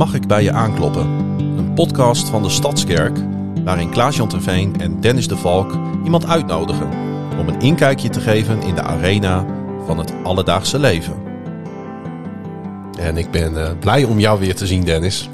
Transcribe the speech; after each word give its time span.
Mag 0.00 0.14
ik 0.14 0.26
bij 0.26 0.42
je 0.42 0.52
aankloppen? 0.52 1.06
Een 1.38 1.74
podcast 1.74 2.28
van 2.28 2.42
de 2.42 2.48
Stadskerk 2.48 3.18
waarin 3.64 3.90
Klaas-Jan 3.90 4.28
Terveen 4.28 4.80
en 4.80 5.00
Dennis 5.00 5.28
de 5.28 5.36
Valk 5.36 5.72
iemand 6.04 6.26
uitnodigen 6.26 6.88
om 7.38 7.48
een 7.48 7.60
inkijkje 7.60 8.08
te 8.08 8.20
geven 8.20 8.62
in 8.62 8.74
de 8.74 8.82
arena 8.82 9.46
van 9.86 9.98
het 9.98 10.12
alledaagse 10.22 10.78
leven. 10.78 11.14
En 12.98 13.16
ik 13.16 13.30
ben 13.30 13.64
eh, 13.64 13.78
blij 13.78 14.04
om 14.04 14.18
jou 14.18 14.40
weer 14.40 14.54
te 14.54 14.66
zien, 14.66 14.84
Dennis. 14.84 15.28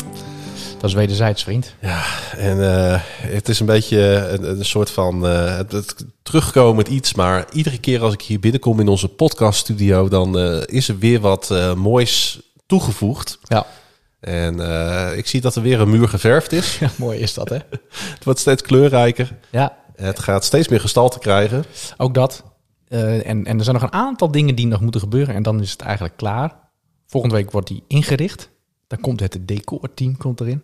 Dat 0.79 0.91
is 0.91 0.95
wederzijds, 0.95 1.43
vriend. 1.43 1.75
Ja, 1.81 2.03
en 2.37 2.75
eh, 2.75 3.01
het 3.19 3.49
is 3.49 3.61
een 3.61 3.67
beetje 3.67 4.29
een, 4.29 4.59
een 4.59 4.65
soort 4.65 4.91
van 4.91 5.27
eh, 5.27 5.57
het, 5.57 5.73
het 5.73 6.05
terugkomend 6.23 6.89
iets. 6.89 7.15
Maar 7.15 7.45
iedere 7.53 7.79
keer 7.79 8.03
als 8.03 8.13
ik 8.13 8.23
hier 8.23 8.41
binnenkom 8.41 8.81
in 8.81 8.89
onze 8.89 9.09
podcaststudio, 9.09 10.09
dan 10.09 10.39
eh, 10.39 10.63
is 10.67 10.89
er 10.89 10.99
weer 10.99 11.21
wat 11.21 11.51
eh, 11.51 11.75
moois 11.75 12.41
toegevoegd. 12.67 13.39
Ja. 13.43 13.67
En 14.21 14.61
eh, 14.61 15.19
ik 15.19 15.27
zie 15.27 15.41
dat 15.41 15.55
er 15.55 15.63
weer 15.63 15.81
een 15.81 15.91
muur 15.91 16.09
geverfd 16.09 16.53
is. 16.53 16.79
ja, 16.79 16.91
mooi 16.97 17.19
is 17.19 17.35
dat, 17.35 17.49
hè? 17.49 17.59
Het 18.15 18.25
wordt 18.25 18.41
steeds 18.41 18.63
kleurrijker. 18.63 19.37
Ja, 19.51 19.77
Het 19.97 20.19
gaat 20.19 20.45
steeds 20.45 20.69
meer 20.69 20.81
gestalte 20.81 21.19
krijgen. 21.19 21.65
ook 21.97 22.15
dat. 22.15 22.45
Eh, 22.89 23.29
en, 23.29 23.45
en 23.45 23.59
er 23.59 23.65
zijn 23.65 23.77
nog 23.77 23.85
een 23.85 23.93
aantal 23.93 24.31
dingen 24.31 24.55
die 24.55 24.67
nog 24.67 24.81
moeten 24.81 25.01
gebeuren. 25.01 25.35
En 25.35 25.43
dan 25.43 25.61
is 25.61 25.71
het 25.71 25.81
eigenlijk 25.81 26.17
klaar. 26.17 26.57
Volgende 27.07 27.37
week 27.37 27.51
wordt 27.51 27.69
die 27.69 27.85
ingericht. 27.87 28.51
Dan 28.87 29.01
komt 29.01 29.21
het 29.21 29.39
decorteam 29.41 30.17
komt 30.17 30.41
erin. 30.41 30.63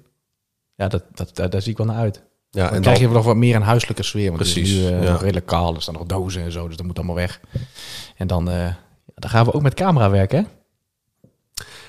Ja, 0.74 0.88
dat, 0.88 1.04
dat, 1.14 1.36
daar, 1.36 1.50
daar 1.50 1.62
zie 1.62 1.70
ik 1.70 1.76
wel 1.78 1.86
naar 1.86 1.96
uit. 1.96 2.22
Ja, 2.50 2.64
Dan 2.64 2.74
en 2.74 2.80
krijg 2.80 2.98
dan, 2.98 3.08
je 3.08 3.14
nog 3.14 3.24
wat 3.24 3.36
meer 3.36 3.56
een 3.56 3.62
huiselijke 3.62 4.02
sfeer. 4.02 4.26
Want 4.26 4.36
Precies, 4.36 4.70
het 4.70 4.78
is 4.78 4.90
nu 4.90 4.96
eh, 4.96 5.04
ja. 5.04 5.16
redelijk 5.16 5.46
kaal. 5.46 5.74
Er 5.74 5.82
staan 5.82 5.94
nog 5.94 6.06
dozen 6.06 6.42
en 6.42 6.52
zo. 6.52 6.66
Dus 6.68 6.76
dat 6.76 6.86
moet 6.86 6.96
allemaal 6.96 7.14
weg. 7.14 7.40
En 8.16 8.26
dan, 8.26 8.44
dan 9.14 9.30
gaan 9.30 9.44
we 9.44 9.52
ook 9.52 9.62
met 9.62 9.74
camera 9.74 10.10
werken, 10.10 10.38
hè? 10.38 10.44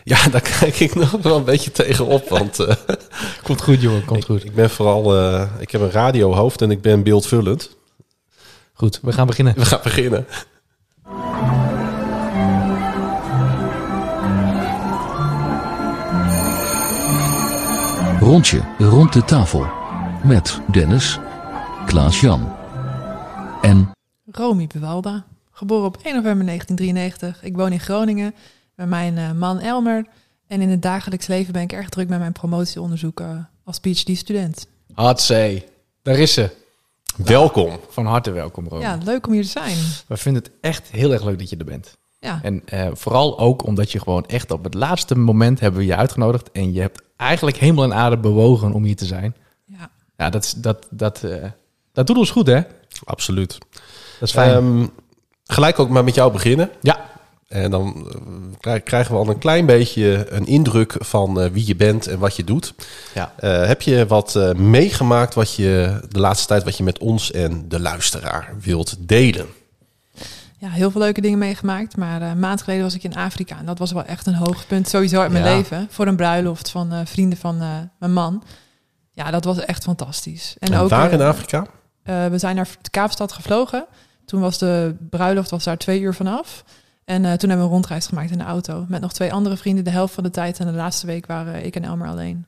Ja, 0.04 0.28
daar 0.32 0.42
kijk 0.60 0.80
ik 0.80 0.96
nog 0.96 1.12
wel 1.12 1.38
een 1.38 1.44
beetje 1.44 1.72
tegenop. 1.72 2.30
Want 2.30 2.60
eh, 2.60 2.76
Komt 3.44 3.62
goed, 3.62 3.82
jongen. 3.82 4.06
Komt 4.06 4.26
goed. 4.26 4.44
ik 4.44 4.56
ben 4.56 4.70
vooral... 4.70 5.18
eh, 5.18 5.50
ik 5.60 5.72
heb 5.72 5.82
een 5.82 5.92
radiohoofd 5.92 6.62
en 6.62 6.72
ik 6.72 6.82
ben 6.82 7.04
beeldvullend. 7.04 7.76
Goed, 8.74 9.00
we 9.02 9.12
gaan 9.12 9.28
beginnen. 9.28 9.54
We 9.56 9.66
gaan 9.66 9.80
beginnen. 9.84 10.26
Rondje 18.20 18.62
rond 18.78 19.14
de 19.14 19.24
tafel. 19.26 19.68
Met 20.24 20.60
Dennis, 20.72 21.20
Klaas-Jan 21.86 22.56
en 23.62 23.92
Romy 24.32 24.68
Bewalda, 24.74 25.26
geboren 25.52 25.86
op 25.86 25.98
1 26.04 26.16
november 26.16 26.46
1993. 26.46 27.44
Ik 27.44 27.56
woon 27.56 27.72
in 27.72 27.80
Groningen 27.80 28.34
met 28.76 28.88
mijn 28.90 29.18
eh, 29.18 29.32
man 29.32 29.60
Elmer. 29.60 30.06
En 30.48 30.62
in 30.62 30.70
het 30.70 30.82
dagelijks 30.82 31.28
leven 31.28 31.54
ben 31.54 31.62
ik 31.62 31.72
erg 31.74 31.90
druk 31.90 32.10
met 32.10 32.20
mijn 32.20 32.32
promotieonderzoek 32.32 33.20
eh, 33.20 33.30
als 33.64 33.80
PhD-student. 33.80 34.68
Hatsé. 34.94 35.64
Daar 36.02 36.18
is 36.18 36.34
ze. 36.34 36.50
Welkom. 37.18 37.80
Van 37.90 38.06
harte 38.06 38.32
welkom, 38.32 38.68
Rome. 38.68 38.82
Ja, 38.82 38.98
leuk 39.04 39.28
om 39.28 39.34
hier 39.34 39.44
te 39.44 39.50
zijn. 39.50 39.78
We 40.08 40.18
vinden 40.18 40.44
het 40.44 40.52
echt 40.62 40.88
heel 40.92 41.12
erg 41.14 41.24
leuk 41.24 41.40
dat 41.40 41.50
je 41.50 41.58
er 41.58 41.66
bent. 41.66 41.98
Ja, 42.20 42.40
En 42.44 42.62
eh, 42.66 42.88
vooral 42.94 43.40
ook 43.40 43.66
omdat 43.66 43.92
je 43.92 44.00
gewoon 44.00 44.26
echt 44.26 44.52
op 44.52 44.64
het 44.64 44.74
laatste 44.74 45.16
moment 45.18 45.60
hebben 45.60 45.80
we 45.80 45.86
je 45.86 45.96
uitgenodigd. 45.96 46.52
En 46.52 46.74
je 46.74 46.82
hebt 46.82 47.02
eigenlijk 47.18 47.58
hemel 47.58 47.84
en 47.84 47.94
aarde 47.94 48.18
bewogen 48.18 48.74
om 48.74 48.84
hier 48.84 48.96
te 48.96 49.06
zijn. 49.06 49.36
ja. 49.66 49.90
Ja, 50.18 50.30
dat, 50.30 50.44
is- 50.44 50.54
dat, 50.54 50.88
dat, 50.90 51.24
eh, 51.24 51.44
dat 51.92 52.08
doet 52.08 52.18
ons 52.18 52.32
goed, 52.32 52.48
hè? 52.48 52.62
Absoluut. 53.04 53.58
Dat 54.20 54.28
is 54.28 54.32
fijn. 54.32 54.52
Ehm, 54.52 54.88
gelijk 55.46 55.80
ook 55.80 55.90
maar 55.90 56.04
met 56.04 56.16
jou 56.16 56.32
beginnen. 56.32 56.70
ja, 56.82 57.10
En 57.54 57.72
dan 57.72 58.08
eh, 58.12 58.22
krij- 58.60 58.82
krijgen 58.82 59.14
we 59.14 59.20
al 59.20 59.30
een 59.30 59.38
klein 59.38 59.66
beetje 59.66 60.26
een 60.32 60.46
indruk 60.46 60.96
van 61.00 61.42
eh, 61.42 61.50
wie 61.52 61.68
je 61.68 61.76
bent 61.76 62.08
en 62.08 62.20
wat 62.20 62.36
je 62.36 62.44
doet. 62.44 62.74
ja. 63.14 63.34
Eh, 63.38 63.66
heb 63.68 63.82
je 63.82 64.06
wat 64.08 64.36
eh, 64.36 64.52
meegemaakt 64.54 65.34
wat 65.34 65.56
je 65.56 66.00
de 66.10 66.20
laatste 66.20 66.48
tijd 66.48 66.64
wat 66.64 66.78
je 66.78 66.84
met 66.84 67.00
ons 67.00 67.32
en 67.32 67.70
de 67.70 67.80
luisteraar 67.80 68.54
wilt 68.62 68.96
delen? 69.08 69.48
ja, 70.58 70.70
heel 70.70 70.92
veel 70.92 71.02
leuke 71.02 71.22
dingen 71.22 71.38
meegemaakt. 71.40 71.98
Maar 71.98 72.22
eh, 72.22 72.30
een 72.30 72.40
maand 72.40 72.62
geleden 72.62 72.84
was 72.84 72.96
ik 72.96 73.04
in 73.04 73.16
Afrika. 73.16 73.58
En 73.58 73.66
dat 73.66 73.80
was 73.80 73.92
wel 73.92 74.04
echt 74.06 74.28
een 74.28 74.36
hoogtepunt 74.36 74.90
sowieso 74.90 75.22
uit 75.22 75.32
mijn 75.32 75.46
Ja. 75.46 75.56
leven. 75.56 75.88
Voor 75.90 76.08
een 76.08 76.16
bruiloft 76.16 76.70
van 76.70 76.92
eh, 76.92 77.00
vrienden 77.04 77.38
van 77.38 77.62
eh, 77.62 77.68
mijn 78.00 78.14
man. 78.14 78.44
Ja, 79.12 79.32
dat 79.32 79.44
was 79.44 79.60
echt 79.60 79.84
fantastisch. 79.84 80.56
En, 80.60 80.74
En 80.74 80.80
ook 80.80 80.90
waar 80.90 81.12
in 81.12 81.22
Afrika? 81.22 81.66
Eh, 82.04 82.26
we 82.26 82.38
zijn 82.38 82.56
naar 82.56 82.68
de 82.82 82.90
Kaapstad 82.90 83.32
gevlogen. 83.32 83.86
Toen 84.26 84.42
was 84.42 84.58
de 84.58 84.96
bruiloft 85.10 85.50
was 85.50 85.64
daar 85.64 85.78
twee 85.78 86.00
uur 86.00 86.14
vanaf. 86.14 86.64
En 87.06 87.26
eh, 87.26 87.32
toen 87.34 87.50
hebben 87.50 87.58
we 87.58 87.64
een 87.64 87.70
rondreis 87.70 88.08
gemaakt 88.08 88.32
in 88.32 88.38
de 88.38 88.44
auto. 88.44 88.86
Met 88.88 89.02
nog 89.02 89.14
twee 89.14 89.34
andere 89.34 89.58
vrienden 89.58 89.84
de 89.84 89.90
helft 89.90 90.14
van 90.14 90.24
de 90.24 90.30
tijd. 90.30 90.60
En 90.60 90.66
de 90.68 90.74
laatste 90.74 91.06
week 91.06 91.26
waren 91.26 91.66
ik 91.66 91.76
en 91.76 91.84
Elmer 91.84 92.08
alleen. 92.08 92.46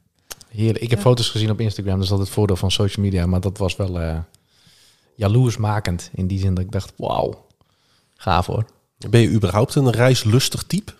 Heerlijk. 0.49 0.83
Ik 0.83 0.89
heb 0.89 0.99
Ja. 0.99 1.05
foto's 1.05 1.29
gezien 1.29 1.49
op 1.51 1.59
Instagram, 1.59 1.99
dus 1.99 2.07
dat 2.09 2.19
is 2.19 2.25
het 2.25 2.33
voordeel 2.33 2.55
van 2.55 2.71
social 2.71 3.05
media. 3.05 3.25
Maar 3.25 3.39
dat 3.41 3.57
was 3.57 3.75
wel 3.75 3.99
eh 4.01 4.17
jaloersmakend. 5.15 6.09
In 6.13 6.27
die 6.27 6.39
zin 6.39 6.53
dat 6.53 6.63
ik 6.63 6.71
dacht, 6.71 6.93
wauw, 6.97 7.45
gaaf 8.15 8.45
hoor. 8.45 8.65
Ben 9.09 9.21
je 9.21 9.29
überhaupt 9.29 9.75
een 9.75 9.89
reislustig 9.91 10.63
type? 10.63 10.91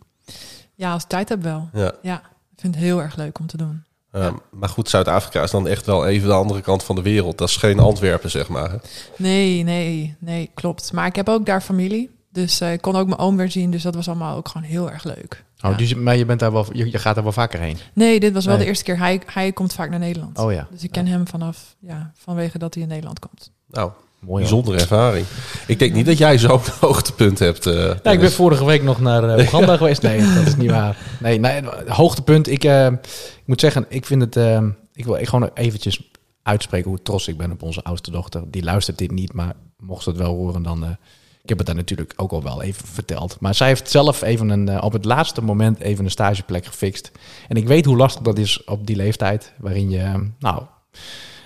Ja, 0.76 0.92
als 0.92 1.04
ik 1.04 1.10
tijd 1.10 1.30
heb 1.30 1.42
wel. 1.44 1.70
Ja. 1.74 1.94
Ja, 2.02 2.18
ik 2.54 2.60
vind 2.62 2.76
het 2.76 2.84
heel 2.84 3.02
erg 3.02 3.16
leuk 3.16 3.40
om 3.40 3.48
te 3.48 3.58
doen. 3.58 3.84
Ehm, 4.12 4.34
Maar 4.52 4.70
goed, 4.70 4.90
Zuid-Afrika 4.90 5.44
is 5.44 5.52
dan 5.52 5.68
echt 5.68 5.86
wel 5.86 6.08
even 6.08 6.28
de 6.28 6.34
andere 6.34 6.62
kant 6.62 6.84
van 6.84 6.96
de 6.96 7.02
wereld. 7.02 7.38
Dat 7.38 7.50
is 7.50 7.56
geen 7.58 7.80
Antwerpen, 7.80 8.30
zeg 8.32 8.48
maar. 8.50 8.72
hè? 8.72 8.78
Nee, 9.18 9.64
nee, 9.64 10.16
nee, 10.20 10.50
klopt. 10.54 10.94
Maar 10.94 11.06
ik 11.08 11.16
heb 11.16 11.30
ook 11.30 11.46
daar 11.46 11.62
familie. 11.62 12.15
Dus 12.36 12.60
eh, 12.62 12.74
ik 12.74 12.82
kon 12.82 12.96
ook 12.96 13.08
mijn 13.08 13.20
oom 13.20 13.38
weer 13.38 13.52
zien. 13.52 13.72
Dus 13.72 13.84
dat 13.84 13.96
was 13.96 14.08
allemaal 14.08 14.38
ook 14.38 14.48
gewoon 14.48 14.68
heel 14.68 14.92
erg 14.92 15.04
leuk. 15.04 15.44
Oh, 15.62 15.72
Ja. 15.72 15.78
dus, 15.78 15.94
maar 15.96 16.16
je, 16.18 16.26
bent 16.26 16.40
daar 16.40 16.52
wel, 16.52 16.66
je, 16.72 16.92
je 16.92 16.98
gaat 16.98 17.16
daar 17.16 17.24
wel 17.24 17.34
vaker 17.34 17.60
heen. 17.60 17.78
Nee, 17.94 18.20
dit 18.20 18.34
was 18.34 18.46
wel 18.46 18.54
Nee. 18.54 18.64
de 18.64 18.70
eerste 18.70 18.84
keer. 18.84 18.98
Hij, 18.98 19.22
hij 19.26 19.52
komt 19.52 19.74
vaak 19.74 19.90
naar 19.90 20.00
Nederland. 20.00 20.38
Oh 20.40 20.52
ja, 20.52 20.68
Dus 20.72 20.84
ik 20.84 20.92
ken 20.92 21.08
hem 21.08 21.28
vanaf, 21.28 21.76
ja, 21.80 22.12
vanwege 22.18 22.58
dat 22.58 22.74
hij 22.74 22.84
in 22.84 22.90
Nederland 22.90 23.20
komt. 23.20 23.52
Nou, 23.68 23.92
mooi 24.20 24.42
bijzondere 24.42 24.78
ervaring. 24.80 25.26
Ik 25.68 25.80
denk 25.80 25.94
niet 25.94 26.06
dat 26.06 26.18
jij 26.18 26.38
zo'n 26.38 26.60
hoogtepunt 26.80 27.40
hebt. 27.40 27.66
eh, 27.66 27.94
Ja, 28.04 28.12
ik 28.12 28.20
ben 28.20 28.32
vorige 28.32 28.66
week 28.66 28.84
nog 28.84 29.00
naar 29.02 29.30
eh, 29.30 29.38
Oeganda 29.44 29.78
geweest. 29.78 30.02
Nee, 30.02 30.34
dat 30.34 30.46
is 30.48 30.56
niet 30.56 30.72
waar. 30.72 30.98
Nee, 31.20 31.40
nee 31.40 31.52
het 31.64 31.88
hoogtepunt. 31.88 32.48
Ik, 32.48 32.64
eh, 32.64 32.86
ik 32.86 33.44
moet 33.46 33.60
zeggen, 33.60 33.86
ik 33.90 34.06
vind 34.06 34.22
het... 34.22 34.64
ik 34.94 35.06
wil 35.06 35.16
ik 35.16 35.28
gewoon 35.28 35.50
eventjes 35.54 36.12
uitspreken 36.44 36.90
hoe 36.90 37.02
trots 37.02 37.28
ik 37.28 37.38
ben 37.38 37.52
op 37.52 37.62
onze 37.62 37.84
oudste 37.84 38.12
dochter. 38.12 38.42
Die 38.48 38.64
luistert 38.64 38.98
dit 38.98 39.12
niet, 39.12 39.34
maar 39.34 39.54
mocht 39.78 40.04
ze 40.04 40.10
het 40.10 40.18
wel 40.18 40.36
horen, 40.36 40.64
dan... 40.64 40.98
ik 41.46 41.52
heb 41.52 41.58
het 41.58 41.68
daar 41.68 41.76
natuurlijk 41.76 42.14
ook 42.16 42.32
al 42.32 42.44
wel 42.44 42.62
even 42.62 42.88
verteld. 42.88 43.38
Maar 43.40 43.56
zij 43.56 43.68
heeft 43.68 43.90
zelf 43.92 44.22
even 44.22 44.50
een, 44.50 44.70
eh, 44.70 44.84
op 44.84 44.94
het 44.94 45.06
laatste 45.06 45.42
moment 45.42 45.80
even 45.80 46.06
een 46.06 46.12
stageplek 46.12 46.66
gefixt. 46.66 47.12
En 47.48 47.56
ik 47.56 47.68
weet 47.68 47.86
hoe 47.86 47.98
lastig 47.98 48.22
dat 48.22 48.38
is 48.38 48.64
op 48.64 48.88
die 48.88 48.96
leeftijd. 48.96 49.54
Waarin 49.58 49.90
je, 49.90 50.00
eh, 50.00 50.16
nou, 50.40 50.64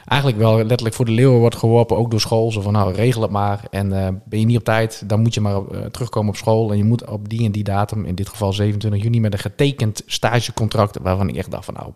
eigenlijk 0.06 0.42
wel 0.42 0.58
letterlijk 0.58 0.96
voor 0.96 1.06
de 1.06 1.12
leeuwen 1.12 1.40
wordt 1.40 1.56
geworpen. 1.56 1.98
Ook 1.98 2.12
door 2.12 2.20
school. 2.20 2.52
Zo 2.52 2.62
van, 2.62 2.74
nou, 2.74 2.94
regel 2.94 3.22
het 3.22 3.32
maar. 3.32 3.64
En 3.70 3.94
eh, 4.06 4.08
ben 4.26 4.40
je 4.40 4.46
niet 4.46 4.58
op 4.58 4.64
tijd, 4.64 5.10
dan 5.10 5.22
moet 5.22 5.34
je 5.34 5.42
maar 5.42 5.68
eh, 5.68 5.86
terugkomen 5.86 6.30
op 6.30 6.36
school. 6.36 6.72
En 6.72 6.78
je 6.78 6.84
moet 6.84 7.06
op 7.06 7.30
die 7.30 7.46
en 7.46 7.52
die 7.52 7.64
datum, 7.64 8.06
in 8.06 8.16
dit 8.16 8.30
geval 8.30 8.54
27 8.54 9.04
juni, 9.04 9.20
met 9.20 9.34
een 9.34 9.40
getekend 9.40 10.04
stagecontract. 10.06 10.98
Waarvan 11.02 11.30
ik 11.30 11.36
echt 11.36 11.52
dacht 11.52 11.66
van, 11.66 11.74
nou, 11.74 11.92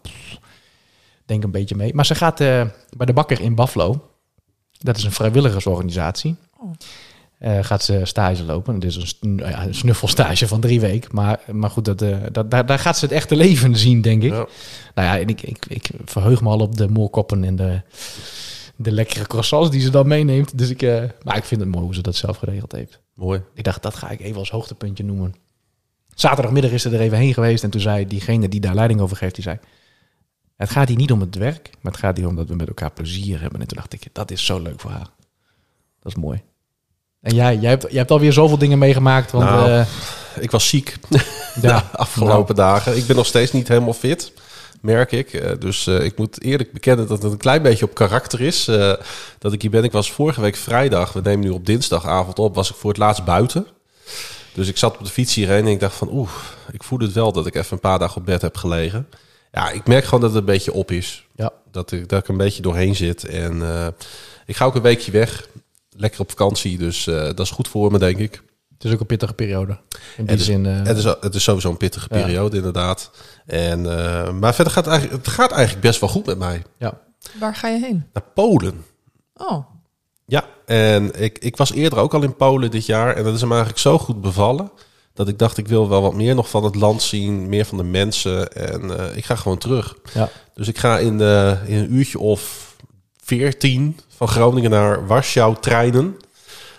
denk 1.25 1.43
een 1.43 1.51
beetje 1.51 1.75
mee. 1.75 1.93
Maar 1.93 2.05
ze 2.05 2.15
gaat 2.15 2.37
bij 2.37 3.05
de 3.05 3.13
bakker 3.13 3.41
in 3.41 3.55
Buffalo. 3.55 4.07
Dat 4.71 4.97
is 4.97 5.03
een 5.03 5.11
vrijwilligersorganisatie. 5.11 6.35
Oh. 6.57 6.71
Eh, 7.43 7.63
gaat 7.63 7.83
ze 7.83 7.99
stage 8.03 8.43
lopen. 8.43 8.73
Het 8.73 8.83
is 8.83 8.95
een, 8.95 9.07
sn- 9.07 9.37
ja, 9.37 9.65
een 9.65 9.75
snuffelstage 9.75 10.47
van 10.47 10.59
drie 10.59 10.79
weken. 10.79 11.09
Maar, 11.13 11.39
maar 11.51 11.69
goed, 11.69 11.85
dat, 11.85 12.01
eh, 12.01 12.17
dat, 12.31 12.51
daar, 12.51 12.65
daar 12.65 12.79
gaat 12.79 12.97
ze 12.97 13.05
het 13.05 13.13
echte 13.13 13.35
leven 13.35 13.75
zien, 13.75 14.01
denk 14.01 14.23
ik. 14.23 14.31
Ja. 14.31 14.47
Nou 14.95 15.07
ja, 15.07 15.19
en 15.19 15.27
ik, 15.27 15.41
ik, 15.41 15.65
ik 15.67 15.89
verheug 16.05 16.41
me 16.41 16.49
al 16.49 16.59
op 16.59 16.77
de 16.77 16.87
moorkoppen 16.87 17.43
en 17.43 17.55
de, 17.55 17.81
de 18.75 18.91
lekkere 18.91 19.27
croissants 19.27 19.69
die 19.69 19.81
ze 19.81 19.89
dan 19.89 20.07
meeneemt. 20.07 20.57
Dus 20.57 20.69
ik, 20.69 20.81
eh, 20.81 21.03
maar 21.23 21.37
ik 21.37 21.43
vind 21.43 21.61
het 21.61 21.69
mooi 21.69 21.85
hoe 21.85 21.95
ze 21.95 22.01
dat 22.01 22.15
zelf 22.15 22.37
geregeld 22.37 22.71
heeft. 22.71 22.99
Mooi. 23.13 23.41
Ik 23.53 23.63
dacht, 23.63 23.81
dat 23.83 23.95
ga 23.95 24.09
ik 24.09 24.19
even 24.19 24.39
als 24.39 24.51
hoogtepuntje 24.51 25.03
noemen. 25.03 25.33
Zaterdagmiddag 26.15 26.71
is 26.71 26.81
ze 26.81 26.89
er 26.89 27.01
even 27.01 27.17
heen 27.17 27.33
geweest 27.33 27.63
en 27.63 27.69
toen 27.69 27.81
zei 27.81 28.07
diegene 28.07 28.49
die 28.49 28.59
daar 28.59 28.75
leiding 28.75 28.99
over 29.01 29.17
geeft, 29.17 29.35
die 29.35 29.43
zei... 29.43 29.59
Het 30.55 30.69
gaat 30.69 30.87
hier 30.87 30.97
niet 30.97 31.11
om 31.11 31.19
het 31.19 31.35
werk, 31.35 31.69
maar 31.81 31.91
het 31.91 32.01
gaat 32.01 32.17
hier 32.17 32.27
om 32.27 32.35
dat 32.35 32.47
we 32.47 32.55
met 32.55 32.67
elkaar 32.67 32.91
plezier 32.91 33.41
hebben. 33.41 33.61
En 33.61 33.67
toen 33.67 33.77
dacht 33.77 33.93
ik, 33.93 34.07
dat 34.11 34.31
is 34.31 34.45
zo 34.45 34.59
leuk 34.59 34.79
voor 34.79 34.91
haar. 34.91 35.09
Dat 35.99 36.11
is 36.11 36.15
mooi. 36.15 36.41
En 37.23 37.35
jij, 37.35 37.57
jij, 37.57 37.69
hebt, 37.69 37.85
jij 37.89 37.97
hebt 37.97 38.11
alweer 38.11 38.33
zoveel 38.33 38.57
dingen 38.57 38.77
meegemaakt. 38.77 39.31
Want, 39.31 39.45
Nou, 39.45 39.69
eh, 39.69 39.85
Ik 40.39 40.51
was 40.51 40.67
ziek 40.67 40.95
ja, 41.61 41.77
de 41.91 41.97
afgelopen 41.97 42.55
dagen. 42.55 42.97
Ik 42.97 43.07
ben 43.07 43.15
nog 43.15 43.25
steeds 43.25 43.51
niet 43.51 43.67
helemaal 43.67 43.93
fit, 43.93 44.31
merk 44.81 45.11
ik. 45.11 45.33
Eh, 45.33 45.51
Dus 45.59 45.87
eh, 45.87 46.03
ik 46.03 46.17
moet 46.17 46.41
eerlijk 46.41 46.71
bekennen 46.71 47.07
dat 47.07 47.23
het 47.23 47.31
een 47.31 47.37
klein 47.37 47.61
beetje 47.61 47.85
op 47.85 47.93
karakter 47.93 48.41
is. 48.41 48.65
dat 49.39 49.53
ik 49.53 49.61
hier 49.61 49.71
ben. 49.71 49.83
Ik 49.83 49.91
was 49.91 50.11
vorige 50.11 50.41
week 50.41 50.55
vrijdag, 50.55 51.13
we 51.13 51.21
nemen 51.23 51.45
nu 51.45 51.49
op 51.49 51.65
dinsdagavond 51.65 52.39
op, 52.39 52.55
was 52.55 52.69
ik 52.69 52.75
voor 52.75 52.89
het 52.89 52.99
laatst 52.99 53.23
buiten. 53.25 53.67
Dus 54.53 54.67
ik 54.67 54.77
zat 54.77 54.97
op 54.97 55.03
de 55.05 55.11
fiets 55.11 55.35
hierheen 55.35 55.65
en 55.65 55.71
ik 55.71 55.79
dacht 55.79 55.95
van 55.95 56.09
oeh, 56.11 56.29
ik 56.71 56.83
voel 56.83 56.99
het 56.99 57.13
wel 57.13 57.31
dat 57.31 57.45
ik 57.45 57.55
even 57.55 57.73
een 57.73 57.79
paar 57.79 57.99
dagen 57.99 58.17
op 58.17 58.25
bed 58.25 58.41
heb 58.41 58.57
gelegen. 58.57 59.07
Ja, 59.51 59.69
ik 59.69 59.87
merk 59.87 60.03
gewoon 60.03 60.19
dat 60.19 60.29
het 60.29 60.39
een 60.39 60.45
beetje 60.45 60.73
op 60.73 60.91
is. 60.91 61.25
Ja. 61.35 61.51
Dat 61.71 61.91
ik, 61.91 62.09
dat 62.09 62.19
ik 62.19 62.27
een 62.27 62.37
beetje 62.37 62.61
doorheen 62.61 62.95
zit. 62.95 63.23
En 63.25 63.61
ik 64.45 64.55
ga 64.55 64.65
ook 64.65 64.75
een 64.75 64.81
weekje 64.81 65.11
weg. 65.11 65.47
Lekker 65.95 66.19
op 66.19 66.29
vakantie, 66.29 66.77
dus 66.77 67.07
eh, 67.07 67.15
dat 67.23 67.39
is 67.39 67.49
goed 67.51 67.67
voor 67.67 67.91
me, 67.91 67.99
denk 67.99 68.17
ik. 68.17 68.43
Het 68.73 68.83
is 68.83 68.91
ook 68.93 68.99
een 68.99 69.05
pittige 69.05 69.33
periode. 69.33 69.71
In 69.71 69.77
die 70.17 70.25
Het 70.25 70.39
is- 70.39 70.45
zin... 70.45 70.65
eh, 70.65 70.83
Het 70.83 70.97
is, 70.97 71.03
het 71.03 71.35
is 71.35 71.43
sowieso 71.43 71.69
een 71.69 71.77
pittige 71.77 72.07
Ja. 72.11 72.21
periode, 72.21 72.57
inderdaad. 72.57 73.11
En, 73.45 73.97
eh, 73.99 74.31
maar 74.31 74.53
verder 74.55 74.73
gaat 74.73 74.85
het, 74.85 74.93
eigenlijk, 74.93 75.25
het 75.25 75.33
gaat 75.33 75.51
eigenlijk 75.51 75.81
best 75.85 75.99
wel 75.99 76.09
goed 76.09 76.25
met 76.25 76.37
mij. 76.37 76.63
ja. 76.77 77.01
Waar 77.39 77.55
ga 77.55 77.67
je 77.67 77.79
heen? 77.79 78.05
Naar 78.13 78.23
Polen. 78.33 78.85
Oh, 79.35 79.65
Ja, 80.25 80.45
en 80.65 81.21
ik, 81.21 81.37
ik 81.39 81.57
was 81.57 81.71
eerder 81.73 81.99
ook 81.99 82.13
al 82.13 82.23
in 82.23 82.35
Polen 82.35 82.71
dit 82.71 82.85
jaar. 82.85 83.15
En 83.15 83.23
dat 83.23 83.33
is 83.33 83.41
hem 83.41 83.49
eigenlijk 83.49 83.81
zo 83.81 83.97
goed 83.99 84.21
bevallen. 84.21 84.71
Dat 85.13 85.27
ik 85.27 85.39
dacht, 85.39 85.57
ik 85.57 85.67
wil 85.67 85.89
wel 85.89 86.01
wat 86.01 86.13
meer 86.13 86.35
nog 86.35 86.49
van 86.49 86.63
het 86.63 86.75
land 86.75 87.01
zien. 87.01 87.49
Meer 87.49 87.65
van 87.65 87.77
de 87.77 87.83
mensen. 87.83 88.51
En 88.53 88.99
eh, 88.99 89.17
ik 89.17 89.25
ga 89.25 89.35
gewoon 89.35 89.57
terug. 89.57 89.95
Ja. 90.13 90.29
Dus 90.53 90.67
ik 90.67 90.77
ga 90.77 90.97
in, 90.99 91.19
in 91.65 91.77
een 91.77 91.93
uurtje 91.93 92.19
of 92.19 92.72
veertien 93.23 93.99
van 94.15 94.27
Groningen 94.27 94.69
naar 94.69 95.07
Warschau 95.07 95.55
treinen. 95.59 96.17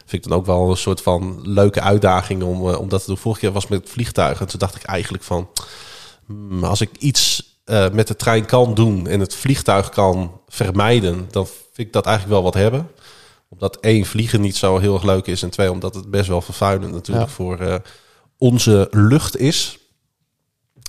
Vind 0.06 0.24
ik 0.24 0.30
dan 0.30 0.38
ook 0.38 0.46
wel 0.46 0.70
een 0.70 0.76
soort 0.76 1.00
van 1.00 1.40
leuke 1.42 1.80
uitdaging 1.80 2.42
om, 2.42 2.68
eh, 2.68 2.78
om 2.78 2.88
dat 2.88 3.00
te 3.00 3.06
doen. 3.06 3.16
Vorige 3.18 3.40
keer 3.40 3.52
was 3.52 3.66
met 3.66 3.90
vliegtuigen. 3.90 4.40
En 4.40 4.50
toen 4.50 4.58
dacht 4.58 4.74
ik 4.76 4.82
eigenlijk 4.82 5.24
van... 5.24 5.48
hmm, 6.26 6.64
als 6.64 6.80
ik 6.80 6.90
iets 6.98 7.52
eh, 7.64 7.90
met 7.90 8.08
de 8.08 8.16
trein 8.16 8.44
kan 8.46 8.74
doen 8.74 9.06
en 9.06 9.20
het 9.20 9.34
vliegtuig 9.34 9.88
kan 9.88 10.40
vermijden... 10.48 11.26
dan 11.30 11.46
vind 11.46 11.88
ik 11.88 11.92
dat 11.92 12.06
eigenlijk 12.06 12.34
wel 12.36 12.44
wat 12.44 12.54
hebben. 12.62 12.90
Omdat 13.48 13.76
één, 13.80 14.04
vliegen 14.04 14.40
niet 14.40 14.56
zo 14.56 14.78
heel 14.78 14.94
erg 14.94 15.02
leuk 15.02 15.26
is. 15.26 15.42
En 15.42 15.50
twee, 15.50 15.70
omdat 15.70 15.94
het 15.94 16.10
best 16.10 16.28
wel 16.28 16.40
vervuilend 16.40 16.92
natuurlijk 16.92 17.26
Ja. 17.28 17.32
voor 17.34 17.58
eh, 17.58 17.74
onze 18.38 18.88
lucht 18.90 19.36
is. 19.36 19.78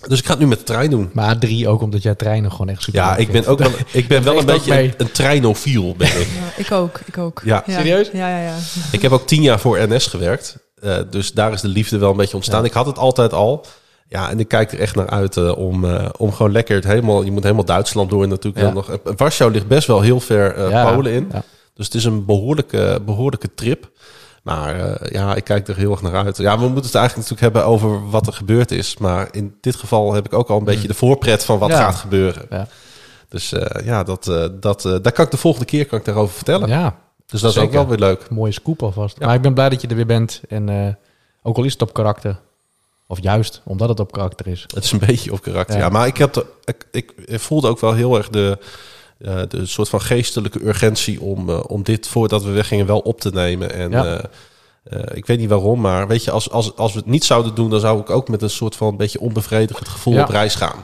Dus 0.08 0.20
ik 0.20 0.26
ga 0.26 0.32
het 0.32 0.40
nu 0.40 0.48
met 0.48 0.58
de 0.58 0.64
trein 0.64 0.90
doen. 0.90 1.10
Maar 1.14 1.38
drie 1.38 1.68
ook 1.68 1.82
omdat 1.82 2.04
jij 2.04 2.16
treinen 2.16 2.52
gewoon 2.52 2.70
echt 2.70 2.82
super 2.82 3.00
Ja, 3.00 3.16
ik 3.16 3.32
ben 3.32 3.44
vindt. 3.44 3.48
ook 3.48 3.60
wel, 3.60 3.72
ik 4.02 4.08
ben 4.08 4.24
wel 4.24 4.40
een 4.40 4.46
beetje 4.46 4.82
een, 4.82 4.94
een 4.98 5.12
treinofiel. 5.12 5.96
Ben 5.98 6.08
ik. 6.08 6.28
ja, 6.40 6.64
ik 6.64 6.72
ook, 6.72 7.00
ik 7.06 7.18
ook. 7.18 7.42
Ja. 7.46 7.64
Serieus? 7.68 8.10
Ja, 8.14 8.30
ja, 8.30 8.44
ja. 8.44 8.56
ik 8.92 9.02
heb 9.02 9.12
ook 9.12 9.28
tien 9.28 9.42
jaar 9.42 9.60
voor 9.60 9.88
NS 9.88 10.08
gewerkt. 10.08 10.58
Eh, 10.82 10.98
dus 11.10 11.32
daar 11.34 11.54
is 11.54 11.62
de 11.62 11.68
liefde 11.68 11.98
wel 11.98 12.12
een 12.12 12.18
beetje 12.18 12.36
ontstaan. 12.36 12.62
Ja. 12.62 12.68
Ik 12.68 12.74
had 12.74 12.86
het 12.86 12.98
altijd 12.98 13.34
al. 13.34 13.66
Ja, 14.10 14.30
en 14.30 14.40
ik 14.40 14.48
kijk 14.48 14.72
er 14.72 14.80
echt 14.80 14.96
naar 14.96 15.10
uit 15.10 15.38
eh, 15.38 15.58
om, 15.58 15.86
eh, 15.86 16.10
om 16.18 16.32
gewoon 16.34 16.52
lekker 16.52 16.76
het 16.76 16.84
helemaal... 16.86 17.24
Je 17.24 17.32
moet 17.32 17.44
helemaal 17.44 17.66
Duitsland 17.66 18.10
door 18.10 18.28
natuurlijk. 18.28 18.64
Ja. 18.64 18.68
Ja. 18.68 18.74
Nog, 18.74 18.98
Warschau 19.18 19.52
ligt 19.52 19.68
best 19.68 19.88
wel 19.88 20.02
heel 20.02 20.20
ver 20.20 20.56
eh, 20.56 20.70
Ja, 20.70 20.94
Polen 20.94 21.12
in. 21.12 21.30
ja. 21.32 21.44
Dus 21.74 21.86
het 21.86 21.96
is 21.96 22.04
een 22.06 22.26
behoorlijke, 22.26 23.02
behoorlijke 23.06 23.50
trip. 23.56 23.90
Maar 24.46 24.80
eh, 24.80 25.12
ja, 25.12 25.36
ik 25.36 25.44
kijk 25.44 25.68
er 25.68 25.76
heel 25.76 25.92
erg 25.92 26.02
naar 26.02 26.26
uit. 26.26 26.38
Ja, 26.38 26.58
we 26.58 26.66
moeten 26.68 26.84
het 26.84 26.96
eigenlijk 26.96 27.30
natuurlijk 27.30 27.42
hebben 27.42 27.66
over 27.66 28.10
wat 28.10 28.28
er 28.28 28.34
gebeurd 28.34 28.72
is. 28.72 28.98
Maar 28.98 29.28
in 29.32 29.58
dit 29.62 29.76
geval 29.76 30.14
heb 30.14 30.26
ik 30.26 30.34
ook 30.34 30.50
al 30.50 30.58
een 30.58 30.64
beetje 30.64 30.88
de 30.88 30.94
voorpret 30.94 31.46
van 31.46 31.60
wat. 31.60 31.70
Ja. 31.70 31.78
gaat 31.78 31.96
gebeuren. 31.96 32.46
Ja. 32.50 32.68
Dus 33.30 33.52
eh, 33.52 33.86
ja, 33.86 34.04
dat, 34.04 34.28
eh, 34.28 34.46
dat, 34.60 34.82
daar 34.82 35.12
kan 35.12 35.26
ik 35.26 35.32
de 35.32 35.38
volgende 35.38 35.66
keer 35.66 35.86
kan 35.86 36.00
ik 36.00 36.06
daarover 36.06 36.36
vertellen. 36.36 36.70
ja, 36.70 36.96
dus 37.26 37.42
dat 37.42 37.52
is 37.52 37.58
ook 37.58 37.72
wel 37.72 37.88
weer 37.88 37.98
leuk. 37.98 38.30
mooie 38.30 38.52
scoop 38.52 38.84
alvast. 38.84 39.20
Ja. 39.20 39.26
Maar 39.26 39.36
ik 39.36 39.42
ben 39.42 39.54
blij 39.54 39.70
dat 39.70 39.82
je 39.82 39.88
er 39.88 39.96
weer 39.96 40.06
bent. 40.06 40.42
En 40.50 40.98
ook 41.42 41.58
al 41.58 41.64
is 41.64 41.74
het 41.74 41.82
op 41.82 41.94
karakter. 41.94 42.40
Of 43.08 43.22
juist, 43.22 43.62
omdat 43.64 43.90
het 43.90 44.00
op 44.00 44.12
karakter 44.12 44.48
is. 44.48 44.66
Het 44.74 44.84
is 44.84 44.92
een 44.92 45.00
beetje 45.08 45.32
op 45.32 45.42
karakter. 45.42 45.76
Ja. 45.78 45.82
Ja, 45.82 45.90
maar 45.90 46.08
ik, 46.08 46.18
heb 46.18 46.34
de, 46.34 46.46
ik, 46.64 46.86
ik 46.92 47.40
voelde 47.40 47.68
ook 47.68 47.80
wel 47.80 47.94
heel 47.94 48.18
erg 48.18 48.30
de, 48.30 48.58
eh, 49.18 49.42
de 49.48 49.66
soort 49.66 49.90
van 49.90 50.02
geestelijke 50.02 50.66
urgentie 50.68 51.22
om, 51.22 51.50
eh, 51.50 51.60
om 51.68 51.84
dit 51.84 52.08
voordat 52.08 52.44
we 52.44 52.52
weggingen 52.52 52.86
wel 52.86 53.00
op 53.00 53.22
te 53.22 53.30
nemen. 53.30 53.74
En 53.74 53.92
Ja. 53.92 54.22
eh, 54.84 55.00
ik 55.14 55.26
weet 55.26 55.40
niet 55.40 55.50
waarom, 55.50 55.82
maar 55.82 56.08
weet 56.08 56.24
je, 56.24 56.32
als, 56.32 56.50
als, 56.52 56.76
als 56.76 56.94
we 56.94 57.00
het 57.00 57.08
niet 57.08 57.24
zouden 57.24 57.56
doen, 57.56 57.70
dan 57.70 57.80
zou 57.80 58.00
ik 58.00 58.10
ook 58.10 58.28
met 58.30 58.42
een 58.42 58.50
soort 58.50 58.76
van 58.76 58.98
beetje 58.98 59.20
onbevredigend 59.20 59.88
gevoel 59.88 60.14
Ja. 60.14 60.22
op 60.24 60.30
reis 60.30 60.56
gaan. 60.56 60.84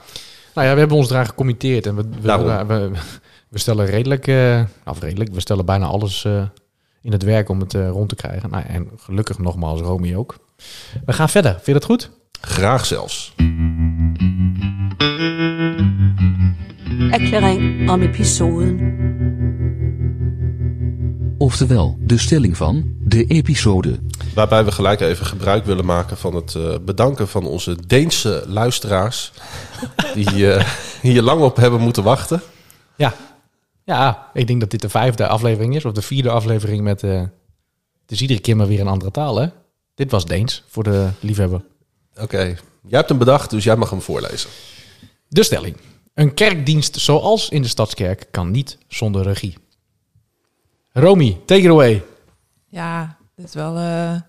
Nou 0.54 0.68
ja, 0.68 0.74
we 0.74 0.80
hebben 0.80 0.98
ons 0.98 1.10
eraan 1.10 1.26
gecommitteerd. 1.26 1.86
En 1.86 1.96
we, 1.96 2.04
we, 2.22 2.64
we, 2.68 2.92
we 3.50 3.60
stellen 3.60 3.86
redelijk, 3.86 4.28
eh, 4.28 4.62
of 4.86 5.00
redelijk, 5.00 5.34
we 5.34 5.40
stellen 5.40 5.66
bijna 5.66 5.86
alles 5.86 6.26
in 7.02 7.12
het 7.12 7.24
werk 7.24 7.50
om 7.50 7.60
het 7.60 7.74
rond 7.74 8.10
te 8.10 8.16
krijgen. 8.16 8.50
Nou, 8.50 8.64
en 8.68 8.90
gelukkig 8.98 9.38
nogmaals, 9.40 9.82
Romy 9.82 10.16
ook. 10.16 10.36
We 11.06 11.14
gaan 11.14 11.30
verder. 11.30 11.52
Vind 11.52 11.66
je 11.66 11.74
dat 11.74 11.84
goed? 11.86 12.10
Graag 12.42 12.86
zelfs. 12.86 13.34
Erklæring 17.12 17.90
om 17.90 18.02
episoden. 18.02 18.96
Oftewel, 21.38 21.98
de 22.00 22.18
stelling 22.18 22.58
van 22.58 22.96
de 23.00 23.26
episode. 23.26 24.00
Waarbij 24.36 24.66
we 24.66 24.72
gelijk 24.72 25.00
even 25.00 25.26
gebruik 25.26 25.66
willen 25.66 25.86
maken 25.86 26.18
van 26.18 26.36
het 26.36 26.56
eh, 26.56 26.76
bedanken 26.86 27.28
van 27.28 27.46
onze 27.46 27.78
Deense 27.88 28.44
luisteraars. 28.48 29.32
die 30.16 30.52
eh, 30.52 30.66
hier 31.02 31.22
lang 31.22 31.42
op 31.42 31.56
hebben 31.56 31.82
moeten 31.82 32.04
wachten. 32.04 32.42
Ja. 32.96 33.14
Ja, 33.84 34.30
ik 34.34 34.48
denk 34.48 34.60
dat 34.60 34.72
dit 34.72 34.82
de 34.82 34.90
vijfde 34.90 35.28
aflevering 35.28 35.76
is. 35.76 35.86
Of 35.86 35.94
de 35.94 36.02
vierde 36.02 36.30
aflevering 36.30 36.82
met... 36.82 37.04
eh 37.04 37.22
het 38.02 38.12
is 38.12 38.22
iedere 38.22 38.40
keer 38.40 38.56
maar 38.56 38.68
weer 38.68 38.80
een 38.80 38.88
andere 38.88 39.12
taal, 39.12 39.38
hè? 39.38 39.48
Dit 39.96 40.12
was 40.12 40.26
Deens, 40.26 40.64
voor 40.68 40.84
de 40.84 41.10
liefhebber. 41.20 41.62
Oké, 42.20 42.38
jij 42.38 42.58
hebt 42.98 43.10
hem 43.10 43.18
bedacht, 43.18 43.50
dus 43.50 43.64
jij 43.64 43.76
mag 43.76 43.90
hem 43.90 44.02
voorlezen. 44.02 44.50
De 45.28 45.44
stelling. 45.44 45.76
Een 46.14 46.34
kerkdienst 46.34 46.96
zoals 46.96 47.50
in 47.50 47.62
de 47.62 47.68
Stadskerk 47.68 48.28
kan 48.32 48.52
niet 48.52 48.78
zonder 48.88 49.24
regie. 49.24 49.58
Romy, 50.92 51.38
take 51.46 51.62
it 51.62 51.70
away. 51.70 52.04
Ja, 52.68 53.18
dit 53.36 53.46
is 53.46 53.54
wel 53.54 53.78
eh, 53.78 54.12
een 54.12 54.24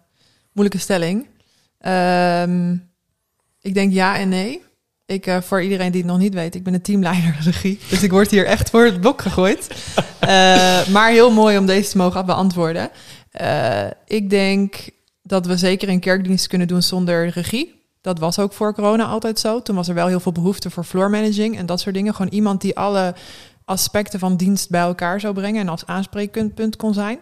moeilijke 0.53 0.83
stelling. 0.83 1.27
Ehm, 1.79 2.77
ik 3.61 3.75
denk 3.75 3.93
ja 3.93 4.19
en 4.19 4.29
nee. 4.29 4.63
Ik, 5.07 5.27
eh, 5.27 5.41
voor 5.41 5.63
iedereen 5.63 5.93
die 5.93 6.01
het 6.01 6.11
nog 6.11 6.19
niet 6.19 6.35
weet, 6.35 6.55
ik 6.55 6.63
ben 6.63 6.73
de 6.73 6.81
teamleider 6.81 7.37
regie. 7.45 7.79
Dus 7.89 8.03
ik 8.03 8.11
word 8.11 8.31
hier 8.31 8.47
echt 8.47 8.71
voor 8.71 8.85
het 8.85 9.01
blok 9.01 9.23
gegooid. 9.23 9.69
Eh, 10.23 10.87
maar 10.89 11.11
heel 11.11 11.31
mooi 11.31 11.59
om 11.59 11.67
deze 11.67 11.91
te 11.91 11.97
mogen 11.97 12.27
beantwoorden. 12.27 12.91
Eh, 13.31 13.87
ik 14.07 14.31
denk 14.31 14.89
dat 15.23 15.47
we 15.47 15.57
zeker 15.57 15.89
een 15.89 16.01
kerkdienst 16.01 16.47
kunnen 16.47 16.69
doen 16.69 16.83
zonder 16.83 17.29
regie. 17.29 17.82
Dat 18.03 18.19
was 18.19 18.39
ook 18.39 18.53
voor 18.53 18.75
corona 18.75 19.05
altijd 19.05 19.39
zo. 19.39 19.63
Toen 19.63 19.77
was 19.77 19.89
er 19.89 19.95
wel 19.95 20.07
heel 20.07 20.21
veel 20.21 20.33
behoefte 20.33 20.71
voor 20.71 20.85
floor 20.85 21.11
managing 21.11 21.57
en 21.59 21.67
dat 21.67 21.81
soort 21.81 21.95
dingen. 21.95 22.15
Gewoon 22.15 22.33
iemand 22.33 22.61
die 22.61 22.77
alle 22.77 23.15
aspecten 23.65 24.19
van 24.19 24.37
dienst 24.37 24.71
bij 24.71 24.81
elkaar 24.81 25.21
zou 25.21 25.35
brengen 25.35 25.61
en 25.61 25.69
als 25.69 25.87
aanspreekpunt 25.87 26.77
kon 26.77 26.95
zijn. 26.95 27.19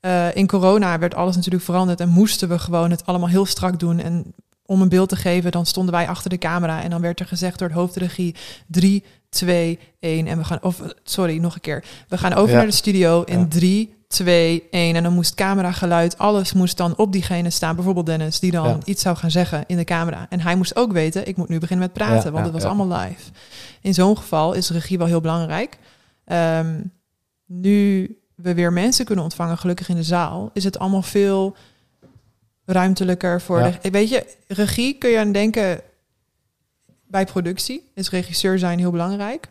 Eh, 0.00 0.34
in 0.36 0.46
corona 0.46 0.98
werd 0.98 1.14
alles 1.14 1.36
natuurlijk 1.36 1.64
veranderd 1.64 2.00
en 2.00 2.08
moesten 2.08 2.48
we 2.48 2.58
gewoon 2.58 2.90
het 2.90 3.06
allemaal 3.06 3.28
heel 3.28 3.46
strak 3.46 3.78
doen. 3.78 3.98
En 4.00 4.34
om 4.66 4.80
een 4.82 4.88
beeld 4.88 5.08
te 5.08 5.16
geven, 5.16 5.50
dan 5.50 5.66
stonden 5.66 5.94
wij 5.94 6.08
achter 6.08 6.30
de 6.30 6.38
camera 6.38 6.82
en 6.82 6.90
dan 6.90 7.00
werd 7.00 7.20
er 7.20 7.26
gezegd 7.26 7.58
door 7.58 7.68
het 7.68 7.76
hoofdregie 7.76 8.34
3, 8.66 9.04
2, 9.28 9.78
1 10.00 10.26
en 10.26 10.38
we 10.38 10.44
gaan, 10.44 10.58
of 10.62 10.82
sorry, 11.02 11.38
nog 11.38 11.54
een 11.54 11.60
keer. 11.60 11.84
We 12.08 12.18
gaan 12.18 12.32
over 12.34 12.50
Ja. 12.50 12.56
naar 12.56 12.66
de 12.66 12.72
studio 12.72 13.22
in 13.22 13.38
Ja. 13.38 13.46
3, 13.48 13.94
2, 14.14 14.62
1 14.70 14.96
en 14.96 15.02
dan 15.02 15.12
moest 15.12 15.34
camera, 15.34 15.72
geluid, 15.72 16.18
alles 16.18 16.52
moest 16.52 16.76
dan 16.76 16.96
op 16.96 17.12
diegene 17.12 17.50
staan. 17.50 17.74
Bijvoorbeeld 17.74 18.06
Dennis, 18.06 18.40
die 18.40 18.50
dan 18.50 18.68
Ja. 18.68 18.78
iets 18.84 19.02
zou 19.02 19.16
gaan 19.16 19.30
zeggen 19.30 19.64
in 19.66 19.76
de 19.76 19.84
camera. 19.84 20.26
En 20.28 20.40
hij 20.40 20.56
moest 20.56 20.76
ook 20.76 20.92
weten, 20.92 21.28
ik 21.28 21.36
moet 21.36 21.48
nu 21.48 21.58
beginnen 21.58 21.86
met 21.86 21.94
praten, 21.94 22.24
Ja, 22.24 22.30
want 22.30 22.44
het 22.44 22.54
was 22.54 22.64
allemaal 22.64 22.98
live. 22.98 23.30
In 23.80 23.94
zo'n 23.94 24.16
geval 24.16 24.52
is 24.52 24.70
regie 24.70 24.98
wel 24.98 25.06
heel 25.06 25.20
belangrijk. 25.20 25.78
Ehm, 26.24 26.80
nu 27.46 28.08
we 28.34 28.54
weer 28.54 28.72
mensen 28.72 29.04
kunnen 29.04 29.24
ontvangen, 29.24 29.58
gelukkig 29.58 29.88
in 29.88 29.96
de 29.96 30.02
zaal, 30.02 30.50
is 30.52 30.64
het 30.64 30.78
allemaal 30.78 31.02
veel 31.02 31.56
ruimtelijker 32.64 33.40
voor 33.40 33.58
Ja. 33.58 33.78
de. 33.82 33.90
Weet 33.90 34.08
je, 34.08 34.26
regie 34.48 34.98
kun 34.98 35.10
je 35.10 35.18
aan 35.18 35.32
denken 35.32 35.80
bij 37.08 37.24
productie. 37.24 37.90
Is 37.94 38.10
regisseur 38.10 38.58
zijn 38.58 38.78
heel 38.78 38.90
belangrijk. 38.90 39.48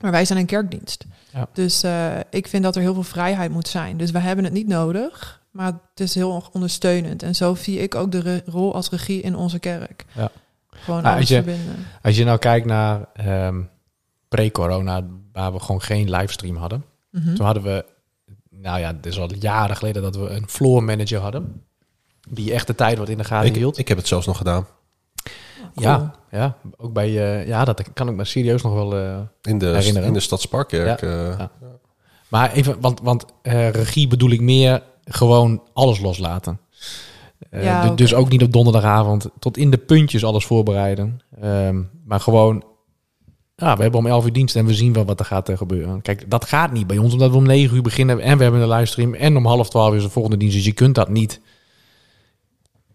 Maar 0.00 0.10
wij 0.10 0.24
zijn 0.24 0.38
een 0.38 0.46
kerkdienst. 0.46 1.04
Ja. 1.32 1.48
Dus 1.52 1.82
eh, 1.82 2.16
ik 2.30 2.46
vind 2.48 2.62
dat 2.62 2.76
er 2.76 2.82
heel 2.82 2.94
veel 2.94 3.02
vrijheid 3.02 3.50
moet 3.50 3.68
zijn. 3.68 3.96
Dus 3.96 4.10
we 4.10 4.18
hebben 4.18 4.44
het 4.44 4.52
niet 4.52 4.66
nodig, 4.68 5.42
maar 5.50 5.66
het 5.66 6.00
is 6.00 6.14
heel 6.14 6.44
ondersteunend. 6.52 7.22
En 7.22 7.34
zo 7.34 7.54
zie 7.54 7.78
ik 7.78 7.94
ook 7.94 8.12
de 8.12 8.18
re- 8.20 8.42
rol 8.46 8.74
als 8.74 8.90
regie 8.90 9.20
in 9.20 9.36
onze 9.36 9.58
kerk. 9.58 10.04
Ja. 10.12 10.30
Gewoon 10.70 11.02
Nou, 11.02 11.14
alles 11.14 11.20
als 11.30 11.38
je- 11.38 11.42
verbinden. 11.42 11.86
Als 12.02 12.16
je 12.16 12.24
nou 12.24 12.38
kijkt 12.38 12.66
naar 12.66 13.04
ehm, 13.14 13.60
pre-corona, 14.28 15.04
waar 15.32 15.52
we 15.52 15.60
gewoon 15.60 15.82
geen 15.82 16.10
livestream 16.10 16.56
hadden. 16.56 16.84
Mhm. 17.10 17.34
Toen 17.34 17.44
hadden 17.44 17.62
we, 17.62 17.84
nou 18.50 18.80
ja, 18.80 18.94
het 18.96 19.06
is 19.06 19.18
al 19.18 19.34
jaren 19.34 19.76
geleden 19.76 20.02
dat 20.02 20.16
we 20.16 20.28
een 20.28 20.48
floor 20.48 20.84
manager 20.84 21.20
hadden. 21.20 21.62
Die 22.28 22.52
echt 22.52 22.66
de 22.66 22.74
tijd 22.74 22.98
wat 22.98 23.08
in 23.08 23.18
de 23.18 23.24
gaten 23.24 23.48
Ik, 23.48 23.54
hield. 23.54 23.78
ik 23.78 23.88
heb 23.88 23.96
het 23.96 24.06
zelfs 24.08 24.26
nog 24.26 24.36
gedaan. 24.36 24.66
Ja, 25.82 26.14
ja, 26.30 26.56
ook 26.76 26.92
bij, 26.92 27.06
eh, 27.08 27.46
ja, 27.46 27.64
dat 27.64 27.92
kan 27.92 28.08
ik 28.08 28.14
me 28.14 28.24
serieus 28.24 28.62
nog 28.62 28.72
wel 28.74 28.96
eh, 28.96 29.18
In 29.42 29.58
de, 29.58 29.66
Herinneren. 29.66 30.08
in 30.08 30.12
de 30.14 30.20
Stadsparkkerk. 30.20 31.00
Ja. 31.00 31.08
eh, 31.08 31.38
Ja. 31.38 31.50
Maar 32.28 32.52
even, 32.52 32.80
want, 32.80 33.00
want 33.02 33.24
eh, 33.42 33.70
regie 33.70 34.08
bedoel 34.08 34.30
ik 34.30 34.40
meer 34.40 34.82
gewoon 35.04 35.62
alles 35.72 36.00
loslaten. 36.00 36.60
Eh, 37.50 37.62
Ja, 37.64 37.80
du- 37.82 37.86
oké. 37.86 37.96
Dus 37.96 38.14
ook 38.14 38.28
niet 38.28 38.42
op 38.42 38.52
donderdagavond 38.52 39.28
tot 39.38 39.56
in 39.56 39.70
de 39.70 39.76
puntjes 39.78 40.24
alles 40.24 40.46
voorbereiden. 40.46 41.18
Ehm, 41.40 41.82
maar 42.04 42.20
gewoon, 42.20 42.64
ja, 43.56 43.76
we 43.76 43.82
hebben 43.82 44.00
om 44.00 44.06
11 44.06 44.24
uur 44.24 44.32
dienst 44.32 44.56
en 44.56 44.66
we 44.66 44.74
zien 44.74 44.92
wel 44.92 45.04
wat 45.04 45.20
er 45.20 45.26
gaat 45.26 45.50
gebeuren. 45.54 46.02
Kijk, 46.02 46.30
dat 46.30 46.44
gaat 46.44 46.72
niet 46.72 46.86
bij 46.86 46.98
ons, 46.98 47.12
omdat 47.12 47.30
we 47.30 47.36
om 47.36 47.46
9 47.46 47.76
uur 47.76 47.82
beginnen 47.82 48.20
en 48.20 48.36
we 48.36 48.42
hebben 48.42 48.60
een 48.62 48.68
livestream 48.68 49.14
en 49.14 49.36
om 49.36 49.46
half 49.46 49.68
12 49.70 49.94
is 49.94 50.02
de 50.02 50.10
volgende 50.10 50.36
dienst. 50.36 50.54
Dus 50.56 50.64
je 50.64 50.72
kunt 50.72 50.94
dat 50.94 51.08
niet. 51.08 51.40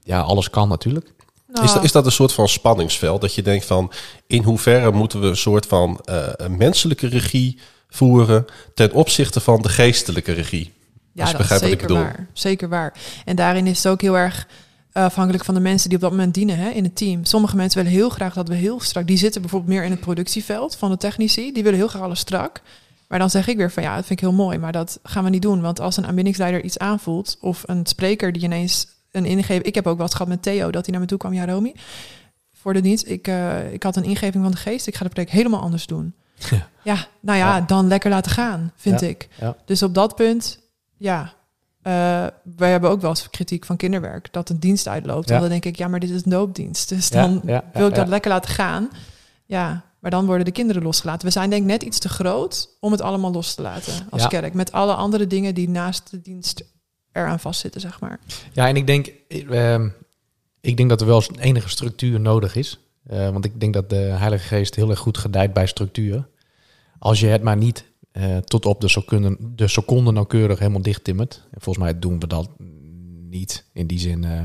Ja, 0.04 0.20
alles 0.22 0.50
kan 0.50 0.70
natuurlijk. 0.70 1.14
Nou, 1.52 1.66
Is, 1.66 1.74
dat, 1.74 1.84
is 1.84 1.92
dat 1.92 2.06
een 2.06 2.12
soort 2.12 2.34
van 2.34 2.48
spanningsveld? 2.48 3.22
Dat 3.22 3.36
je 3.36 3.42
denkt 3.42 3.66
van 3.66 3.92
in 4.28 4.44
hoeverre 4.44 4.92
moeten 4.92 5.22
we 5.22 5.28
een 5.28 5.38
soort 5.38 5.66
van 5.66 6.00
eh, 6.04 6.28
een 6.32 6.58
menselijke 6.58 7.08
regie 7.08 7.60
voeren 7.90 8.46
ten 8.74 8.92
opzichte 8.92 9.40
van 9.40 9.62
de 9.62 9.70
geestelijke 9.70 10.32
regie? 10.32 10.74
Ja, 11.14 11.32
dat 11.32 11.52
is 11.52 11.60
zeker 11.60 11.94
waar. 11.94 12.28
Zeker 12.34 12.70
waar. 12.70 12.94
En 13.26 13.36
daarin 13.36 13.68
is 13.68 13.84
het 13.84 13.92
ook 13.92 14.02
heel 14.02 14.18
erg 14.18 14.48
afhankelijk 14.92 15.46
van 15.46 15.54
de 15.54 15.60
mensen 15.60 15.90
die 15.90 15.98
op 15.98 16.04
dat 16.04 16.12
moment 16.12 16.34
dienen 16.34 16.58
hè, 16.58 16.70
in 16.70 16.84
het 16.84 16.96
team. 16.96 17.26
Sommige 17.26 17.56
mensen 17.56 17.84
willen 17.84 17.98
heel 17.98 18.10
graag 18.10 18.34
dat 18.34 18.48
we 18.48 18.56
heel 18.56 18.80
strak... 18.80 19.08
Die 19.08 19.18
zitten 19.18 19.42
bijvoorbeeld 19.42 19.72
meer 19.72 19.84
in 19.84 19.92
het 19.92 20.00
productieveld 20.00 20.76
van 20.76 20.90
de 20.90 20.98
technici. 20.98 21.52
Die 21.52 21.64
willen 21.64 21.80
heel 21.80 21.88
graag 21.88 22.02
alles 22.02 22.20
strak. 22.20 22.62
Maar 23.08 23.20
dan 23.20 23.30
zeg 23.30 23.48
ik 23.48 23.58
weer 23.58 23.72
van 23.72 23.84
ja, 23.84 23.96
dat 23.96 24.06
vind 24.06 24.20
ik 24.20 24.28
heel 24.28 24.36
mooi. 24.36 24.58
Maar 24.58 24.72
dat 24.72 25.00
gaan 25.04 25.24
we 25.24 25.30
niet 25.30 25.42
doen. 25.42 25.62
Want 25.62 25.80
als 25.80 25.98
een 25.98 26.06
aanbindingsleider 26.08 26.64
iets 26.64 26.78
aanvoelt... 26.78 27.38
of 27.42 27.64
een 27.66 27.86
spreker 27.86 28.32
die 28.32 28.44
ineens 28.44 28.88
een 29.12 29.26
ingeving... 29.26 29.64
Ik 29.64 29.76
heb 29.76 29.88
ook 29.88 30.00
eens 30.00 30.12
gehad 30.12 30.28
met 30.28 30.42
Theo 30.42 30.72
dat 30.72 30.82
hij 30.84 30.92
naar 30.92 31.02
me 31.02 31.08
toe 31.08 31.18
kwam. 31.18 31.34
Ja, 31.34 31.46
Romy, 31.46 31.76
voor 32.54 32.74
de 32.74 32.82
dienst. 32.82 33.08
Ik, 33.08 33.28
eh, 33.28 33.74
ik 33.74 33.84
had 33.84 33.96
een 33.96 34.04
ingeving 34.04 34.44
van 34.44 34.52
de 34.52 34.58
geest. 34.58 34.88
Ik 34.88 34.96
ga 34.96 35.04
de 35.04 35.10
preek 35.10 35.30
helemaal 35.30 35.62
anders 35.62 35.86
doen. 35.86 36.14
Ja. 36.50 36.68
Ja, 36.84 37.06
nou 37.20 37.38
ja, 37.38 37.56
Ja. 37.56 37.62
dan 37.62 37.88
lekker 37.88 38.10
laten 38.10 38.32
gaan, 38.32 38.72
vind 38.76 39.00
Ja. 39.00 39.08
ik. 39.08 39.28
Ja. 39.40 39.56
Dus 39.66 39.84
op 39.84 39.94
dat 39.94 40.16
punt, 40.16 40.60
ja. 40.98 41.34
eh, 41.82 41.94
wij 42.56 42.72
hebben 42.72 42.90
ook 42.90 43.02
wel 43.02 43.10
eens 43.10 43.30
kritiek 43.30 43.66
van 43.66 43.78
kinderwerk. 43.78 44.34
Dat 44.34 44.50
een 44.50 44.60
dienst 44.60 44.88
uitloopt. 44.88 45.28
Dan 45.28 45.50
denk 45.50 45.66
ik, 45.66 45.76
ja, 45.76 45.88
maar 45.88 46.00
dit 46.00 46.10
is 46.10 46.24
een 46.26 46.32
doopdienst. 46.32 46.90
Dus 46.90 47.10
dan 47.10 47.42
wil 47.74 47.88
ik 47.88 47.96
dat 47.96 48.08
lekker 48.08 48.32
laten 48.32 48.50
gaan. 48.54 48.90
Ja, 49.46 49.84
maar 50.00 50.12
dan 50.12 50.26
worden 50.26 50.46
de 50.46 50.52
kinderen 50.52 50.84
losgelaten. 50.84 51.26
We 51.28 51.34
zijn 51.34 51.50
denk 51.50 51.62
ik 51.62 51.68
net 51.68 51.84
iets 51.84 52.00
te 52.00 52.10
groot 52.10 52.70
om 52.80 52.92
het 52.92 53.02
allemaal 53.02 53.32
los 53.32 53.54
te 53.56 53.62
laten 53.62 53.94
als 54.10 54.28
kerk. 54.28 54.54
Met 54.54 54.72
alle 54.72 54.94
andere 54.94 55.28
dingen 55.28 55.54
die 55.56 55.70
naast 55.70 56.12
de 56.12 56.22
dienst 56.22 56.64
eraan 57.12 57.40
vastzitten, 57.40 57.82
zeg 57.82 58.00
maar. 58.00 58.20
Ja, 58.54 58.68
en 58.68 58.76
ik 58.76 58.88
denk, 58.88 59.12
ehm, 59.28 59.90
ik 60.62 60.78
denk 60.78 60.90
dat 60.90 61.02
er 61.02 61.08
wel 61.08 61.24
enige 61.40 61.70
structuur 61.70 62.20
nodig 62.20 62.56
is. 62.56 62.80
Eh, 63.04 63.30
want 63.30 63.46
ik 63.46 63.60
denk 63.60 63.74
dat 63.74 63.90
de 63.90 63.96
Heilige 63.96 64.48
Geest 64.48 64.76
heel 64.76 64.90
erg 64.90 65.00
goed 65.00 65.18
gedijt 65.18 65.54
bij 65.54 65.66
structuur. 65.66 66.28
Als 67.00 67.20
je 67.20 67.28
het 67.28 67.44
maar 67.44 67.58
niet 67.58 67.90
eh, 68.12 68.38
tot 68.38 68.66
op 68.66 68.82
de 68.82 68.88
seconde, 68.88 69.38
de 69.40 69.68
seconde 69.68 70.12
nauwkeurig 70.12 70.60
helemaal 70.60 70.82
dicht 70.82 71.04
timmert. 71.04 71.48
En 71.52 71.62
volgens 71.62 71.86
mij 71.86 72.00
doen 72.00 72.20
we 72.20 72.28
dat 72.28 72.50
niet. 73.30 73.66
In 73.74 73.88
die 73.88 74.00
zin, 74.00 74.24
eh, 74.24 74.44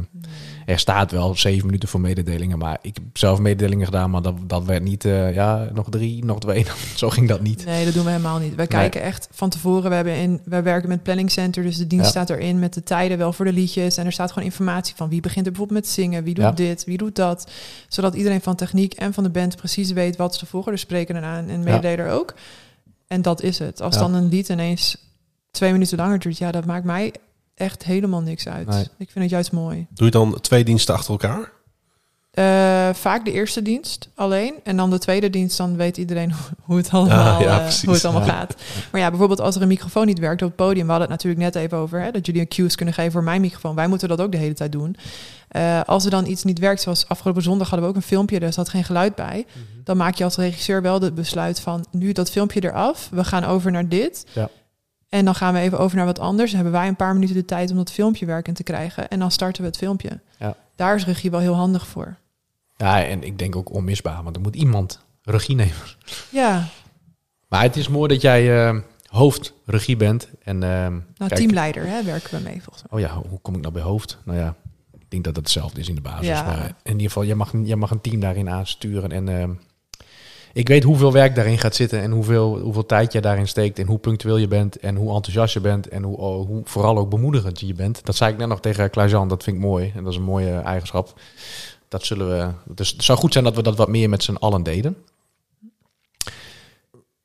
er 0.67 0.79
staat 0.79 1.11
wel 1.11 1.37
zeven 1.37 1.67
minuten 1.67 1.89
voor 1.89 2.01
mededelingen. 2.01 2.59
Maar 2.59 2.79
ik 2.83 2.95
heb 2.95 3.05
zelf 3.19 3.39
mededelingen 3.39 3.85
gedaan, 3.85 4.11
maar 4.11 4.23
dat, 4.23 4.35
dat 4.47 4.65
werd 4.65 4.83
niet, 4.83 5.05
eh, 5.05 5.35
ja, 5.35 5.69
nog 5.75 5.87
drie, 5.91 6.25
nog 6.25 6.39
twee. 6.39 6.67
Zo 6.95 7.11
ging 7.11 7.29
dat 7.29 7.41
niet. 7.41 7.65
Nee, 7.65 7.85
dat 7.85 7.95
doen 7.95 8.05
we 8.05 8.11
helemaal 8.11 8.39
niet. 8.39 8.55
Wij 8.55 8.67
kijken 8.67 9.03
echt 9.03 9.29
van 9.31 9.49
tevoren. 9.51 9.89
We, 9.89 9.95
hebben 9.95 10.15
in, 10.17 10.41
wij 10.45 10.63
werken 10.63 10.89
met 10.89 11.03
Planning 11.03 11.31
Center, 11.31 11.63
dus 11.63 11.77
de 11.77 11.87
dienst 11.87 12.05
Ja. 12.05 12.11
staat 12.11 12.31
erin 12.31 12.59
met 12.59 12.75
de 12.75 12.83
tijden 12.83 13.19
wel 13.19 13.33
voor 13.33 13.45
de 13.45 13.53
liedjes. 13.53 13.97
En 13.97 14.07
er 14.07 14.13
staat 14.13 14.33
gewoon 14.33 14.49
informatie 14.49 14.95
van 14.97 15.09
wie 15.09 15.21
begint 15.21 15.47
er 15.47 15.53
bijvoorbeeld 15.53 15.81
met 15.81 15.89
zingen, 15.89 16.25
wie 16.25 16.35
doet 16.35 16.45
Ja. 16.45 16.53
dit, 16.53 16.85
wie 16.85 16.99
doet 16.99 17.17
dat. 17.17 17.51
Zodat 17.89 18.15
iedereen 18.15 18.41
van 18.41 18.55
techniek 18.57 18.93
en 18.95 19.13
van 19.13 19.25
de 19.25 19.31
band 19.31 19.57
precies 19.57 19.93
weet 19.93 20.17
wat 20.17 20.35
ze 20.35 20.47
volgen. 20.47 20.73
Dus 20.73 20.81
spreker 20.81 21.17
eraan 21.17 21.49
en 21.49 21.63
mededeler 21.63 22.11
ook. 22.11 22.35
En 23.07 23.23
dat 23.23 23.43
is 23.43 23.59
het. 23.59 23.83
Als 23.83 23.95
Ja. 23.95 24.01
dan 24.01 24.15
een 24.15 24.29
lied 24.29 24.49
ineens 24.49 24.97
twee 25.51 25.73
minuten 25.73 25.97
langer 25.99 26.19
duurt, 26.19 26.39
ja, 26.39 26.51
dat 26.51 26.65
maakt 26.65 26.85
mij 26.85 27.13
echt 27.57 27.85
helemaal 27.85 28.21
niks 28.21 28.49
uit. 28.49 28.67
Nee. 28.69 28.83
Ik 28.99 29.11
vind 29.11 29.25
het 29.25 29.31
juist 29.31 29.53
mooi. 29.53 29.87
Doe 29.91 30.07
je 30.07 30.13
dan 30.13 30.41
twee 30.41 30.65
diensten 30.65 30.95
achter 30.95 31.11
elkaar? 31.11 31.53
Eh, 32.31 32.95
vaak 32.95 33.25
de 33.25 33.33
eerste 33.33 33.63
dienst 33.63 34.09
alleen. 34.15 34.55
En 34.65 34.77
dan 34.77 34.91
de 34.91 34.99
tweede 34.99 35.31
dienst, 35.31 35.57
dan 35.57 35.77
weet 35.77 35.97
iedereen 35.97 36.33
hoe- 36.63 36.77
het 36.77 36.91
allemaal, 36.91 37.35
Ah, 37.35 37.41
ja, 37.41 37.67
eh, 37.67 37.73
hoe 37.73 37.95
het 37.95 38.05
allemaal 38.05 38.27
Ja. 38.27 38.33
gaat. 38.33 38.55
Maar 38.93 39.01
ja, 39.01 39.09
bijvoorbeeld 39.09 39.41
als 39.41 39.57
er 39.57 39.63
een 39.63 39.69
microfoon 39.69 40.07
niet 40.07 40.19
werkt 40.19 40.43
op 40.43 40.49
het 40.49 40.57
podium. 40.57 40.85
We 40.87 40.91
hadden 40.93 41.11
het 41.11 41.23
natuurlijk 41.23 41.55
net 41.55 41.65
even 41.65 41.79
over 41.79 42.01
hè, 42.01 42.11
dat 42.11 42.27
jullie 42.27 42.41
een 42.41 42.49
cues 42.49 42.75
kunnen 42.75 42.95
geven 42.95 43.13
voor 43.13 43.23
mijn 43.23 43.41
microfoon. 43.41 43.75
Wij 43.75 43.87
moeten 43.89 44.09
dat 44.09 44.21
ook 44.21 44.33
de 44.33 44.39
hele 44.39 44.55
tijd 44.55 44.73
doen. 44.73 44.97
Eh, 45.49 45.81
als 45.87 46.05
er 46.05 46.11
dan 46.11 46.27
iets 46.27 46.45
niet 46.45 46.59
werkt, 46.59 46.81
zoals 46.83 47.09
afgelopen 47.09 47.43
zondag 47.43 47.69
hadden 47.71 47.89
we 47.89 47.95
ook 47.95 48.01
een 48.03 48.09
filmpje, 48.09 48.39
er 48.39 48.53
zat 48.53 48.69
geen 48.69 48.85
geluid 48.85 49.15
bij. 49.15 49.47
Mhm. 49.49 49.59
Dan 49.85 49.97
maak 49.97 50.15
je 50.15 50.25
als 50.25 50.37
regisseur 50.37 50.83
wel 50.83 51.01
het 51.01 51.15
besluit 51.15 51.61
van 51.61 51.87
nu 51.91 52.13
dat 52.13 52.31
filmpje 52.31 52.65
eraf. 52.65 53.09
We 53.13 53.25
gaan 53.25 53.45
over 53.45 53.71
naar 53.73 53.89
dit. 53.89 54.27
Ja. 54.33 54.49
En 55.09 55.25
dan 55.25 55.35
gaan 55.35 55.55
we 55.55 55.61
even 55.61 55.79
over 55.79 55.97
naar 55.97 56.07
wat 56.07 56.19
anders. 56.19 56.51
Dan 56.51 56.61
hebben 56.61 56.81
wij 56.81 56.89
een 56.89 56.97
paar 56.97 57.15
minuten 57.15 57.35
de 57.35 57.45
tijd 57.45 57.71
om 57.71 57.77
dat 57.77 57.93
filmpje 57.93 58.27
werkend 58.27 58.57
te 58.57 58.63
krijgen. 58.63 59.09
En 59.09 59.19
dan 59.19 59.31
starten 59.31 59.63
we 59.63 59.69
het 59.69 59.77
filmpje. 59.77 60.21
Ja. 60.39 60.57
Daar 60.77 60.95
is 60.97 61.05
regie 61.05 61.31
wel 61.31 61.41
heel 61.41 61.55
handig 61.55 61.87
voor. 61.87 62.17
Ja, 62.77 63.05
en 63.05 63.23
ik 63.23 63.39
denk 63.39 63.57
ook 63.57 63.73
onmisbaar, 63.73 64.23
want 64.23 64.37
er 64.37 64.43
moet 64.43 64.57
iemand 64.57 65.01
regie 65.23 65.55
nemen. 65.55 65.75
Ja, 66.31 66.65
Maar 67.49 67.63
het 67.63 67.77
is 67.77 67.89
mooi 67.89 68.09
dat 68.09 68.21
jij 68.21 68.67
eh, 68.69 68.77
hoofdregie 69.07 69.97
bent. 69.97 70.29
En, 70.43 70.63
ehm, 70.63 70.93
nou 70.93 71.03
kijk- 71.17 71.35
teamleider 71.35 71.87
hè, 71.87 72.03
werken 72.03 72.39
we 72.39 72.45
mee 72.45 72.63
volgens 72.63 72.85
mij. 72.91 73.01
Oh 73.01 73.09
ja, 73.09 73.29
hoe 73.29 73.41
kom 73.41 73.55
ik 73.55 73.61
nou 73.61 73.73
bij 73.73 73.83
hoofd? 73.83 74.19
Nou 74.25 74.39
ja, 74.39 74.55
ik 74.99 75.11
denk 75.11 75.25
dat 75.25 75.37
het 75.37 75.45
hetzelfde 75.45 75.81
is 75.81 75.89
in 75.89 75.95
de 75.95 76.01
basis. 76.01 76.27
Ja. 76.27 76.43
Maar 76.43 76.67
in 76.83 76.93
ieder 76.93 77.07
geval, 77.07 77.25
jij 77.25 77.35
mag, 77.35 77.53
jij 77.65 77.77
mag 77.77 77.91
een 77.91 78.01
team 78.01 78.21
daarin 78.21 78.51
aansturen. 78.51 79.13
En 79.13 79.29
ehm, 79.29 79.51
ik 80.57 80.69
weet 80.69 80.83
hoeveel 80.83 81.13
werk 81.13 81.35
daarin 81.35 81.59
gaat 81.59 81.75
zitten. 81.75 82.01
En 82.01 82.11
hoeveel, 82.11 82.59
hoeveel 82.59 82.87
tijd 82.87 83.13
jij 83.13 83.21
daarin 83.21 83.49
steekt. 83.49 83.79
En 83.79 83.87
hoe 83.87 83.99
punctueel 83.99 84.37
je 84.37 84.49
bent. 84.49 84.79
En 84.79 84.97
hoe 84.97 85.15
enthousiast 85.15 85.55
je 85.55 85.61
bent. 85.61 85.89
En 85.89 86.03
hoe, 86.03 86.17
oh, 86.17 86.47
hoe 86.47 86.61
vooral 86.65 86.99
ook 86.99 87.11
bemoedigend 87.11 87.61
je 87.61 87.75
bent. 87.75 88.05
Dat 88.05 88.17
zei 88.17 88.33
ik 88.33 88.39
net 88.39 88.49
nog 88.49 88.61
tegen 88.61 88.91
Klaas-Jan. 88.91 89.29
Dat 89.29 89.43
vind 89.43 89.57
ik 89.57 89.63
mooi. 89.63 89.93
En 89.95 90.03
dat 90.03 90.13
is 90.13 90.19
een 90.19 90.25
mooie 90.25 90.55
eigenschap. 90.55 91.21
Dat 91.89 92.05
zullen 92.05 92.29
we... 92.29 92.75
Dus 92.75 92.91
het 92.91 93.05
zou 93.05 93.19
goed 93.19 93.33
zijn 93.33 93.45
dat 93.45 93.57
we 93.57 93.63
dat 93.63 93.77
wat 93.77 93.89
meer 93.89 94.09
met 94.09 94.23
z'n 94.23 94.35
allen 94.35 94.63
deden. 94.63 94.97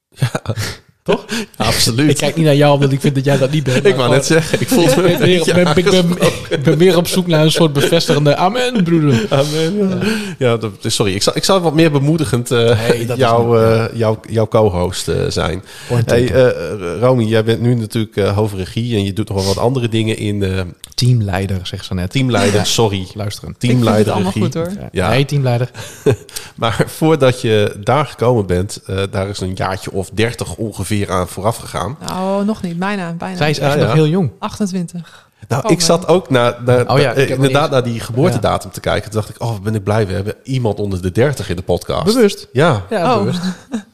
Ja, 0.10 0.42
absoluut. 1.58 2.10
Ik 2.10 2.18
kijk 2.18 2.36
niet 2.36 2.46
naar 2.46 2.56
jou, 2.56 2.74
omdat 2.74 2.92
ik 2.92 3.00
vind 3.02 3.16
dat 3.16 3.24
jij 3.26 3.38
dat 3.38 3.52
niet 3.52 3.64
bent. 3.64 3.86
Ik 3.86 3.96
wou 3.96 4.10
net 4.10 4.26
zeggen, 4.26 4.62
ik 4.62 4.68
voel 4.68 4.86
me 4.86 4.96
ben, 5.02 5.20
weer, 5.20 5.46
Ja, 5.46 5.54
ben, 5.54 5.78
ik, 5.78 5.90
ben, 5.90 6.10
ik 6.50 6.64
ben 6.64 6.78
weer 6.78 6.98
op 6.98 7.08
zoek 7.08 7.28
naar 7.28 7.44
een 7.44 7.52
soort 7.52 7.74
bevestigende 7.74 8.36
amen, 8.36 8.84
broeder. 8.84 9.26
Amen. 9.30 10.00
Ja, 10.00 10.06
ja 10.38 10.58
dat, 10.58 10.72
is- 10.82 10.96
sorry. 10.96 11.14
Ik 11.14 11.22
zou, 11.24 11.36
ik 11.36 11.44
zou 11.44 11.62
wat 11.62 11.74
meer 11.74 11.92
bemoedigend 11.92 12.52
eh 12.52 12.80
niet- 13.00 13.10
eh, 13.10 13.86
jouw, 13.94 14.20
jouw 14.30 14.48
co-host 14.48 15.08
eh, 15.08 15.16
zijn. 15.30 15.64
Point 15.88 16.10
Hey, 16.10 16.26
taken. 16.26 16.56
eh 16.80 17.00
Romy, 17.00 17.24
jij 17.24 17.44
bent 17.44 17.62
nu 17.62 17.76
natuurlijk 17.76 18.16
eh 18.18 18.36
hoofdregie 18.36 18.96
en 18.96 19.04
je 19.04 19.14
doet 19.14 19.28
nog 19.30 19.38
wel 19.38 19.48
wat 19.54 19.64
andere 19.64 19.90
dingen 19.90 20.18
in 20.18 20.44
eh, 20.44 20.62
Teamleider, 20.94 21.60
zegt 21.64 21.86
ze 21.86 21.94
net. 21.94 22.12
teamleider. 22.12 22.54
Ja. 22.60 22.64
Sorry, 22.64 23.08
Luisteren. 23.14 23.50
Ik 23.50 23.56
vind 23.60 23.72
het 23.72 23.82
teamleider 23.82 24.14
allemaal 24.14 24.32
regie. 24.34 24.42
goed 24.44 24.54
hoor. 24.54 24.70
Ja. 24.80 24.90
Ja. 24.92 25.10
Nee, 25.10 25.26
teamleider. 25.26 25.70
Maar 26.56 26.84
voordat 26.88 27.42
je 27.42 27.76
daar 27.84 28.06
gekomen 28.06 28.46
bent, 28.46 28.80
eh, 28.86 28.98
daar 29.12 29.30
is 29.30 29.40
een 29.40 29.54
jaartje 29.56 29.92
of 29.92 30.10
dertig 30.14 30.56
ongeveer 30.56 30.90
aan 31.10 31.28
vooraf 31.28 31.58
gegaan. 31.58 31.98
Nou, 32.08 32.46
nog 32.46 32.62
niet. 32.62 32.80
Bijna, 32.80 33.14
bijna. 33.14 33.38
Zij 33.38 33.50
is 33.50 33.60
echt 33.60 33.78
nog 33.80 33.94
heel 33.94 34.08
jong. 34.08 34.32
28. 34.40 35.30
Nou, 35.48 35.64
Oh, 35.66 35.72
ik 35.72 35.82
zat 35.82 36.08
ook 36.08 36.30
naar, 36.30 36.58
naar, 36.66 36.90
Oh 36.92 37.00
ja, 37.00 37.12
ik 37.12 37.30
eh, 37.30 37.36
inderdaad 37.36 37.72
naar 37.72 37.84
die 37.84 38.00
geboortedatum 38.00 38.72
te 38.72 38.80
kijken. 38.80 39.12
Toen 39.12 39.20
dacht 39.22 39.36
ik, 39.36 39.42
oh, 39.42 39.60
ben 39.60 39.76
ik 39.76 39.84
blij. 39.84 40.08
We 40.08 40.14
hebben 40.14 40.36
iemand 40.44 40.80
onder 40.80 41.02
de 41.02 41.12
30 41.12 41.50
in 41.50 41.56
de 41.56 41.62
podcast. 41.62 42.06
Bewust. 42.06 42.48
Ja. 42.52 42.86
Ja, 42.90 43.14
Oh. 43.14 43.18
bewust. 43.20 43.42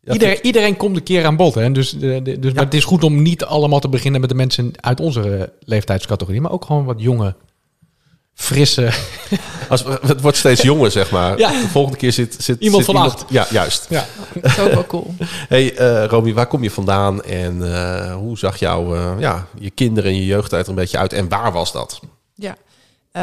Ja, 0.00 0.12
Iedereen, 0.12 0.38
iedereen 0.42 0.76
komt 0.76 0.96
een 0.96 1.02
keer 1.02 1.24
aan 1.24 1.36
bod. 1.36 1.54
Hè? 1.54 1.72
Dus, 1.72 1.94
eh, 1.94 2.00
de- 2.00 2.38
dus, 2.38 2.52
Maar 2.52 2.64
het 2.64 2.74
is 2.74 2.84
goed 2.84 3.04
om 3.04 3.22
niet 3.22 3.44
allemaal 3.44 3.78
te 3.80 3.88
beginnen 3.88 4.20
met 4.20 4.30
de 4.30 4.36
mensen 4.36 4.70
uit 4.80 5.00
onze 5.00 5.36
eh, 5.36 5.42
leeftijdscategorie. 5.60 6.40
Maar 6.40 6.50
ook 6.50 6.64
gewoon 6.64 6.84
wat 6.84 7.00
jonge, 7.00 7.34
frisse... 8.36 8.92
Als, 9.68 9.84
het 10.06 10.20
wordt 10.20 10.36
steeds 10.36 10.62
jonger, 10.70 10.90
zeg 10.90 11.10
maar. 11.10 11.38
Ja. 11.38 11.50
De 11.50 11.68
volgende 11.68 11.98
keer 11.98 12.12
zit, 12.12 12.36
zit 12.38 12.60
Iemand 12.60 12.84
zit 12.84 12.94
van 12.94 13.04
acht. 13.04 13.24
Ja, 13.28 13.46
juist. 13.50 13.86
Ja. 13.88 14.04
Dat 14.34 14.50
is 14.50 14.58
ook 14.58 14.72
wel 14.72 14.86
cool. 14.86 15.14
Hey, 15.48 15.76
eh 15.76 16.08
Romy, 16.08 16.34
waar 16.34 16.46
kom 16.46 16.62
je 16.62 16.70
vandaan 16.70 17.22
en 17.22 17.74
eh, 17.74 18.14
hoe 18.14 18.38
zag 18.38 18.56
jouw, 18.56 18.94
eh, 18.94 19.12
ja, 19.18 19.46
je 19.58 19.70
kinderen 19.70 20.10
en 20.10 20.16
je 20.16 20.26
jeugdtijd 20.26 20.62
er 20.64 20.68
een 20.68 20.74
beetje 20.74 20.98
uit 20.98 21.12
en 21.12 21.28
waar 21.28 21.52
was 21.52 21.72
dat? 21.72 22.00
Ja. 22.34 22.56
Eh, 23.12 23.22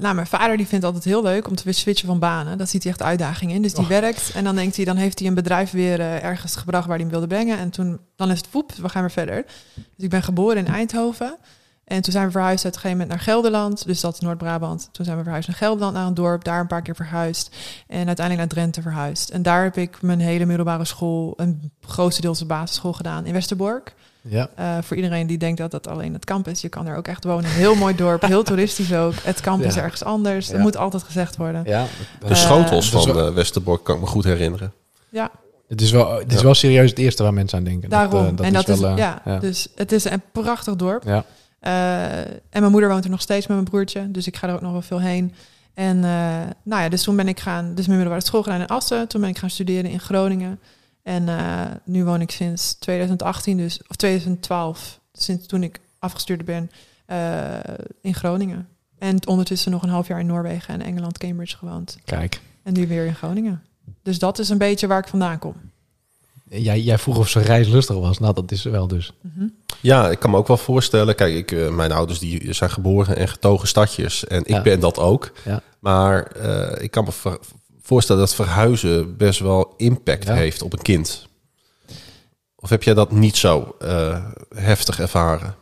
nou, 0.00 0.14
mijn 0.14 0.26
vader 0.26 0.56
die 0.56 0.66
vindt 0.66 0.84
het 0.84 0.94
altijd 0.94 1.04
heel 1.04 1.22
leuk 1.22 1.48
om 1.48 1.54
te 1.54 1.64
weer 1.64 1.74
switchen 1.74 2.06
van 2.06 2.18
banen. 2.18 2.58
Dat 2.58 2.68
ziet 2.68 2.82
hij 2.82 2.92
echt 2.92 3.02
uitdagingen 3.02 3.54
in. 3.54 3.62
Dus 3.62 3.74
die 3.74 3.86
werkt 3.86 4.30
en 4.34 4.44
dan 4.44 4.54
denkt 4.54 4.76
hij, 4.76 4.84
dan 4.84 4.96
heeft 4.96 5.18
hij 5.18 5.28
een 5.28 5.34
bedrijf 5.34 5.70
weer 5.70 6.00
ergens 6.00 6.56
gebracht 6.56 6.86
waar 6.86 6.96
hij 6.96 7.04
hem 7.04 7.12
wilde 7.12 7.26
brengen. 7.26 7.58
En 7.58 7.70
toen, 7.70 8.00
dan 8.16 8.30
is 8.30 8.38
het 8.38 8.50
poep, 8.50 8.72
we 8.72 8.88
gaan 8.88 9.02
weer 9.02 9.10
verder. 9.10 9.44
Dus 9.74 10.04
ik 10.04 10.10
ben 10.10 10.22
geboren 10.22 10.56
in 10.56 10.66
Eindhoven. 10.66 11.38
En 11.84 12.02
toen 12.02 12.12
zijn 12.12 12.24
we 12.26 12.30
verhuisd 12.32 12.64
uit 12.64 12.74
een 12.74 12.80
gegeven 12.80 12.98
moment 13.06 13.16
naar 13.16 13.26
Gelderland. 13.34 13.86
Dus 13.86 14.00
dat 14.00 14.14
is 14.14 14.20
Noord-Brabant. 14.20 14.88
Toen 14.92 15.04
zijn 15.04 15.16
we 15.16 15.22
verhuisd 15.22 15.48
naar 15.48 15.56
Gelderland, 15.56 15.94
naar 15.94 16.06
een 16.06 16.14
dorp. 16.14 16.44
Daar 16.44 16.60
een 16.60 16.66
paar 16.66 16.82
keer 16.82 16.94
verhuisd. 16.96 17.56
En 17.86 18.06
uiteindelijk 18.06 18.36
naar 18.36 18.48
Drenthe 18.58 18.82
verhuisd. 18.82 19.30
En 19.30 19.42
daar 19.42 19.62
heb 19.62 19.76
ik 19.76 20.02
mijn 20.02 20.20
hele 20.20 20.44
middelbare 20.44 20.84
school, 20.84 21.32
een 21.36 21.70
grootste 21.80 22.20
deels 22.20 22.38
de 22.38 22.44
basisschool 22.44 22.92
gedaan 22.92 23.26
in 23.26 23.32
Westerbork. 23.32 23.94
Ja. 24.20 24.48
Eh, 24.54 24.76
voor 24.82 24.96
iedereen 24.96 25.26
die 25.26 25.38
denkt 25.38 25.58
dat 25.58 25.70
dat 25.70 25.86
alleen 25.88 26.12
het 26.12 26.24
kamp 26.24 26.48
is. 26.48 26.60
Je 26.60 26.68
kan 26.68 26.86
er 26.86 26.96
ook 26.96 27.08
echt 27.08 27.24
wonen. 27.24 27.50
Heel 27.50 27.74
mooi 27.74 27.94
dorp, 27.96 28.22
heel 28.22 28.42
toeristisch 28.52 28.94
ook. 28.94 29.14
Het 29.22 29.40
kamp 29.40 29.62
is 29.64 29.76
ergens 29.76 30.04
anders. 30.04 30.46
Dat 30.46 30.56
Ja. 30.56 30.62
moet 30.62 30.76
altijd 30.76 31.02
gezegd 31.02 31.36
worden. 31.36 31.62
ja. 31.66 31.86
De 32.20 32.26
Eh, 32.26 32.34
schotels 32.34 32.90
dat 32.90 33.00
is 33.00 33.06
van 33.06 33.16
wel- 33.16 33.32
Westerbork 33.34 33.84
kan 33.84 33.94
ik 33.94 34.00
me 34.00 34.06
goed 34.06 34.24
herinneren. 34.24 34.72
Ja, 35.08 35.30
Het 35.68 35.80
is, 35.80 35.90
wel, 35.90 36.14
het 36.18 36.30
is 36.32 36.38
Ja. 36.38 36.44
wel 36.44 36.54
serieus 36.54 36.90
het 36.90 36.98
eerste 36.98 37.22
waar 37.22 37.34
mensen 37.34 37.58
aan 37.58 37.64
denken. 37.64 37.88
daarom. 37.90 38.38
eh, 38.38 38.46
en 38.46 38.52
dat 38.52 38.68
is, 38.68 38.78
wel, 38.80 38.90
eh, 38.90 38.96
ja, 38.96 39.22
ja. 39.24 39.38
dus 39.38 39.68
het 39.74 39.92
is 39.92 40.04
een 40.04 40.22
prachtig 40.32 40.76
dorp. 40.76 41.02
Ja. 41.04 41.24
Eh, 41.64 42.18
en 42.20 42.60
mijn 42.60 42.70
moeder 42.70 42.88
woont 42.88 43.04
er 43.04 43.10
nog 43.10 43.20
steeds 43.20 43.46
met 43.46 43.56
mijn 43.56 43.68
broertje. 43.68 44.10
Dus 44.10 44.26
ik 44.26 44.36
ga 44.36 44.48
er 44.48 44.54
ook 44.54 44.60
nog 44.60 44.72
wel 44.72 44.82
veel 44.82 45.00
heen. 45.00 45.34
En 45.74 45.96
eh, 45.96 46.40
nou 46.62 46.82
ja, 46.82 46.88
dus 46.88 47.02
toen 47.02 47.16
ben 47.16 47.28
ik 47.28 47.40
gaan, 47.40 47.74
dus 47.74 47.86
mijn 47.86 47.98
middelbare 47.98 48.26
school 48.26 48.42
gedaan 48.42 48.60
in 48.60 48.66
Assen. 48.66 49.08
Toen 49.08 49.20
ben 49.20 49.30
ik 49.30 49.38
gaan 49.38 49.50
studeren 49.50 49.90
in 49.90 50.00
Groningen. 50.00 50.60
En 51.02 51.28
eh, 51.28 51.60
nu 51.84 52.04
woon 52.04 52.20
ik 52.20 52.30
sinds 52.30 52.74
2018, 52.74 53.56
dus, 53.56 53.80
of 53.88 53.96
2012, 53.96 55.00
sinds 55.12 55.46
toen 55.46 55.62
ik 55.62 55.80
afgestuurd 55.98 56.44
ben, 56.44 56.70
in 58.00 58.14
Groningen. 58.14 58.68
En 58.98 59.26
ondertussen 59.26 59.70
nog 59.70 59.82
een 59.82 59.88
half 59.88 60.06
jaar 60.06 60.20
in 60.20 60.26
Noorwegen 60.26 60.74
en 60.74 60.82
Engeland, 60.82 61.18
Cambridge 61.18 61.56
gewoond. 61.56 61.98
Kijk, 62.04 62.40
En 62.62 62.72
nu 62.72 62.86
weer 62.86 63.06
in 63.06 63.14
Groningen. 63.14 63.62
Dus 64.02 64.18
dat 64.18 64.38
is 64.38 64.48
een 64.48 64.58
beetje 64.58 64.86
waar 64.86 64.98
ik 64.98 65.08
vandaan 65.08 65.38
kom. 65.38 65.54
jij, 66.48 66.80
jij 66.80 66.98
vroeg 66.98 67.18
of 67.18 67.28
ze 67.28 67.40
reislustig 67.40 67.96
was. 67.96 68.18
Nou, 68.18 68.34
dat 68.34 68.52
is 68.52 68.62
ze 68.62 68.70
wel 68.70 68.86
dus. 68.86 69.12
Mhm. 69.20 69.46
Ja, 69.80 70.10
ik 70.10 70.18
kan 70.18 70.30
me 70.30 70.36
ook 70.36 70.46
wel 70.48 70.56
voorstellen. 70.56 71.14
Kijk, 71.14 71.34
ik, 71.34 71.52
eh, 71.52 71.68
mijn 71.68 71.92
ouders 71.92 72.18
die 72.18 72.52
zijn 72.52 72.70
geboren 72.70 73.16
en 73.16 73.28
getogen 73.28 73.68
stadjes. 73.68 74.26
En 74.26 74.40
ik 74.40 74.48
Ja. 74.48 74.62
ben 74.62 74.80
dat 74.80 74.98
ook. 74.98 75.32
Ja. 75.44 75.62
Maar 75.80 76.22
eh, 76.26 76.82
ik 76.82 76.90
kan 76.90 77.04
me 77.04 77.38
voorstellen 77.82 78.20
dat 78.22 78.34
verhuizen 78.34 79.16
best 79.16 79.40
wel 79.40 79.74
impact 79.76 80.26
Ja. 80.26 80.34
heeft 80.34 80.62
op 80.62 80.72
een 80.72 80.82
kind. 80.82 81.28
Of 82.56 82.68
heb 82.70 82.82
jij 82.82 82.94
dat 82.94 83.10
niet 83.12 83.36
zo 83.36 83.76
eh, 83.78 84.24
heftig 84.54 85.00
ervaren? 85.00 85.54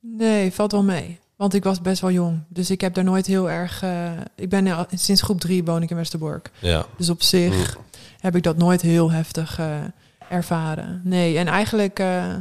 Nee, 0.00 0.52
valt 0.52 0.72
wel 0.72 0.82
mee. 0.82 1.18
Want 1.36 1.54
ik 1.54 1.64
was 1.64 1.80
best 1.80 2.00
wel 2.00 2.10
jong. 2.10 2.42
Dus 2.48 2.70
ik 2.70 2.80
heb 2.80 2.94
daar 2.94 3.04
nooit 3.04 3.26
heel 3.26 3.50
erg... 3.50 3.84
ik 4.36 4.48
ben 4.48 4.86
sinds 4.94 5.22
groep 5.22 5.40
drie 5.40 5.64
woon 5.64 5.82
ik 5.82 5.90
in 5.90 5.96
Westerbork. 5.96 6.50
Ja. 6.58 6.86
Dus 6.96 7.10
op 7.10 7.22
zich 7.22 7.76
heb 8.20 8.36
ik 8.36 8.42
dat 8.42 8.56
nooit 8.56 8.80
heel 8.80 9.10
heftig 9.10 9.58
eh, 9.58 9.66
ervaren. 10.28 11.00
Nee, 11.04 11.38
en 11.38 11.46
eigenlijk 11.46 11.98
eh, 11.98 12.34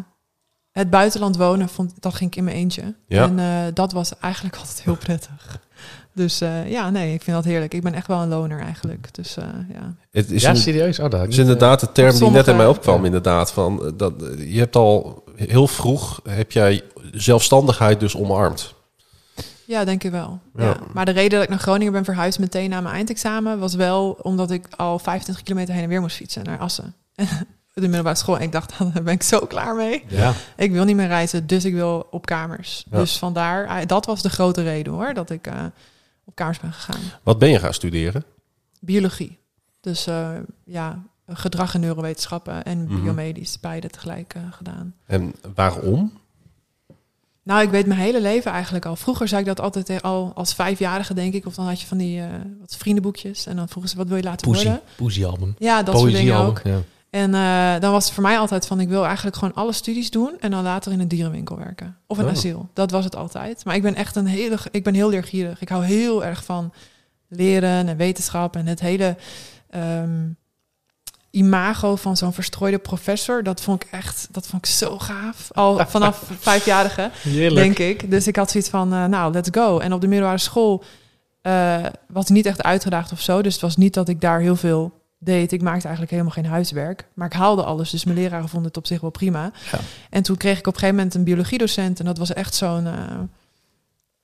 het 0.80 0.90
buitenland 0.90 1.38
wonen, 1.38 1.70
vond, 1.70 1.94
dat 2.00 2.14
ging 2.14 2.32
ik 2.32 2.36
in 2.38 2.44
mijn 2.44 2.56
eentje. 2.56 2.94
Ja. 3.08 3.24
En 3.24 3.40
eh, 3.40 3.74
dat 3.74 3.92
was 3.92 4.20
eigenlijk 4.20 4.56
altijd 4.62 4.82
heel 4.84 4.96
prettig. 4.96 5.60
Dus 6.14 6.42
eh, 6.42 6.70
ja, 6.70 6.90
nee, 6.90 7.14
ik 7.14 7.22
vind 7.22 7.36
dat 7.36 7.46
heerlijk. 7.46 7.74
Ik 7.74 7.82
ben 7.82 7.94
echt 7.94 8.08
wel 8.08 8.22
een 8.22 8.28
loner 8.28 8.60
eigenlijk. 8.60 9.14
Dus 9.14 9.38
eh, 9.38 9.44
ja. 9.74 9.94
Het 10.12 10.32
is, 10.32 10.42
ja, 10.42 10.50
een- 10.50 10.56
serieus? 10.56 11.00
Oh, 11.00 11.10
dat 11.10 11.22
het 11.22 11.30
is 11.32 11.38
inderdaad 11.38 11.80
de 11.80 11.92
term 11.92 12.18
die 12.20 12.30
net 12.30 12.48
in 12.48 12.56
mij 12.56 12.68
opkwam. 12.68 13.00
ja. 13.00 13.06
Inderdaad, 13.06 13.52
van, 13.52 13.94
dat, 13.98 14.14
je 14.38 14.60
hebt 14.60 14.76
al 14.76 15.24
heel 15.36 15.68
vroeg 15.68 16.20
heb 16.30 16.52
jij 16.52 16.84
zelfstandigheid 17.12 18.00
dus 18.00 18.16
omarmd. 18.16 18.74
Ja, 19.66 19.86
denk 19.86 20.04
ik 20.04 20.12
wel. 20.12 20.40
Ja. 20.56 20.64
Ja. 20.64 20.78
Maar 20.94 21.06
de 21.06 21.12
reden 21.12 21.32
dat 21.32 21.44
ik 21.44 21.50
naar 21.50 21.60
Groningen 21.60 21.94
ben 21.94 22.04
verhuisd 22.06 22.40
meteen 22.40 22.70
na 22.70 22.82
mijn 22.82 22.96
eindexamen... 22.96 23.60
was 23.60 23.76
wel 23.76 24.18
omdat 24.22 24.52
ik 24.52 24.68
al 24.76 25.00
25 25.00 25.44
kilometer 25.44 25.74
heen 25.74 25.84
en 25.84 25.90
weer 25.90 26.02
moest 26.02 26.16
fietsen 26.16 26.44
naar 26.44 26.60
Assen. 26.60 26.94
de 27.82 27.88
middelbare 27.88 28.16
school. 28.16 28.38
En 28.38 28.42
ik 28.44 28.52
dacht, 28.52 28.74
daar 28.94 29.04
ben 29.04 29.14
ik 29.14 29.24
zo 29.24 29.40
klaar 29.40 29.76
mee. 29.76 30.04
Ja. 30.08 30.34
Ik 30.58 30.72
wil 30.72 30.84
niet 30.84 30.96
meer 30.96 31.08
reizen, 31.08 31.48
dus 31.48 31.66
ik 31.66 31.74
wil 31.74 32.08
op 32.12 32.26
kamers. 32.26 32.86
Ja. 32.92 32.98
Dus 32.98 33.18
vandaar, 33.18 33.66
eh, 33.66 33.86
dat 33.88 34.06
was 34.06 34.22
de 34.22 34.30
grote 34.30 34.62
reden 34.64 34.94
hoor, 34.94 35.14
dat 35.14 35.30
ik 35.30 35.48
eh, 35.48 35.54
op 36.26 36.36
kamers 36.36 36.60
ben 36.60 36.74
gegaan. 36.74 37.02
Wat 37.24 37.40
ben 37.40 37.50
je 37.50 37.60
gaan 37.60 37.74
studeren? 37.74 38.24
Biologie. 38.80 39.38
Dus 39.82 40.08
eh, 40.08 40.30
ja, 40.66 41.04
gedrag 41.28 41.74
en 41.74 41.80
neurowetenschappen 41.80 42.64
en 42.64 42.84
Mhm. 42.84 43.02
biomedisch, 43.02 43.60
beide 43.60 43.88
tegelijk 43.90 44.34
eh, 44.34 44.42
gedaan. 44.52 44.94
En 45.06 45.34
waarom? 45.56 46.18
Nou, 47.44 47.62
ik 47.62 47.70
weet 47.70 47.86
mijn 47.86 48.00
hele 48.00 48.22
leven 48.22 48.52
eigenlijk 48.52 48.86
al. 48.86 48.96
Vroeger 48.96 49.28
zei 49.28 49.42
ik 49.42 49.48
dat 49.48 49.60
altijd 49.60 50.02
al 50.02 50.32
als 50.36 50.54
vijfjarige, 50.54 51.14
denk 51.14 51.34
ik. 51.34 51.46
Of 51.46 51.56
dan 51.56 51.66
had 51.66 51.82
je 51.82 51.88
van 51.88 51.98
die 51.98 52.20
eh, 52.22 52.26
wat 52.60 52.76
vriendenboekjes. 52.78 53.46
En 53.46 53.56
dan 53.56 53.70
vroegen 53.70 53.92
ze, 53.92 53.98
wat 53.98 54.08
wil 54.08 54.18
je 54.18 54.24
laten 54.24 54.48
Poesie. 54.48 54.68
worden? 54.68 54.84
Poesie-album. 54.96 55.56
Ja, 55.60 55.84
dat 55.84 56.00
soort 56.00 56.12
dingen 56.12 56.36
ook. 56.38 56.62
Ja. 56.64 56.78
En 57.10 57.34
eh, 57.34 57.80
dan 57.80 57.92
was 57.92 58.04
het 58.06 58.14
voor 58.14 58.24
mij 58.24 58.38
altijd 58.40 58.68
van, 58.68 58.80
ik 58.80 58.88
wil 58.88 59.06
eigenlijk 59.06 59.36
gewoon 59.36 59.54
alle 59.54 59.74
studies 59.74 60.10
doen 60.12 60.34
en 60.40 60.52
dan 60.52 60.64
later 60.64 60.92
in 60.92 61.00
een 61.00 61.08
dierenwinkel 61.08 61.58
werken. 61.58 61.98
Of 62.08 62.18
een 62.18 62.26
Oh. 62.26 62.32
asiel. 62.32 62.70
Dat 62.74 62.92
was 62.92 63.04
het 63.04 63.16
altijd. 63.16 63.66
Maar 63.66 63.76
ik 63.76 63.82
ben 63.82 63.96
echt 63.96 64.16
een 64.16 64.26
hele, 64.28 64.58
ik 64.72 64.84
ben 64.84 64.94
heel 64.94 65.10
leergierig. 65.10 65.62
Ik 65.62 65.70
hou 65.70 65.86
heel 65.86 66.26
erg 66.26 66.44
van 66.44 66.74
leren 67.28 67.88
en 67.88 67.98
wetenschap 67.98 68.56
en 68.56 68.66
het 68.68 68.80
hele 68.80 69.16
ehm, 69.70 70.28
imago 71.32 71.96
van 71.96 72.18
zo'n 72.18 72.34
verstrooide 72.34 72.78
professor. 72.78 73.44
Dat 73.44 73.62
vond 73.62 73.84
ik 73.84 73.90
echt, 73.92 74.28
dat 74.32 74.48
vond 74.48 74.66
ik 74.66 74.72
zo 74.72 75.00
gaaf. 75.00 75.50
Al 75.54 75.86
vanaf 75.88 76.24
vijfjarige 76.40 77.10
Heerlijk. 77.22 77.78
denk 77.78 77.78
ik. 78.02 78.12
Dus 78.12 78.28
ik 78.28 78.36
had 78.36 78.52
zoiets 78.52 78.70
van, 78.70 78.94
eh, 78.94 79.06
nou, 79.06 79.34
let's 79.34 79.50
go. 79.52 79.80
En 79.80 79.94
op 79.94 80.02
de 80.02 80.08
middelbare 80.08 80.40
school 80.40 80.84
eh, 81.42 81.86
was 82.08 82.28
niet 82.30 82.46
echt 82.46 82.64
uitgedaagd 82.64 83.12
of 83.12 83.22
zo. 83.22 83.42
Dus 83.42 83.54
het 83.54 83.62
was 83.62 83.78
niet 83.78 83.94
dat 83.94 84.10
ik 84.10 84.22
daar 84.22 84.40
heel 84.40 84.56
veel 84.56 84.99
deed. 85.20 85.52
Ik 85.52 85.62
maakte 85.62 85.82
eigenlijk 85.82 86.12
helemaal 86.12 86.34
geen 86.34 86.46
huiswerk. 86.46 87.08
Maar 87.14 87.28
ik 87.28 87.34
haalde 87.34 87.64
alles. 87.64 87.90
Dus 87.90 88.04
mijn 88.04 88.18
leraren 88.18 88.50
vonden 88.50 88.68
het 88.68 88.78
op 88.78 88.88
zich 88.88 89.02
wel 89.02 89.10
prima. 89.10 89.52
Ja. 89.72 89.80
En 90.10 90.24
toen 90.24 90.38
kreeg 90.38 90.58
ik 90.58 90.68
op 90.68 90.74
een 90.74 90.80
gegeven 90.80 90.96
moment 90.96 91.16
een 91.16 91.24
biologiedocent. 91.24 92.00
En 92.00 92.06
dat 92.06 92.18
was 92.18 92.34
echt 92.34 92.56
zo'n, 92.56 92.88
eh, 92.88 92.94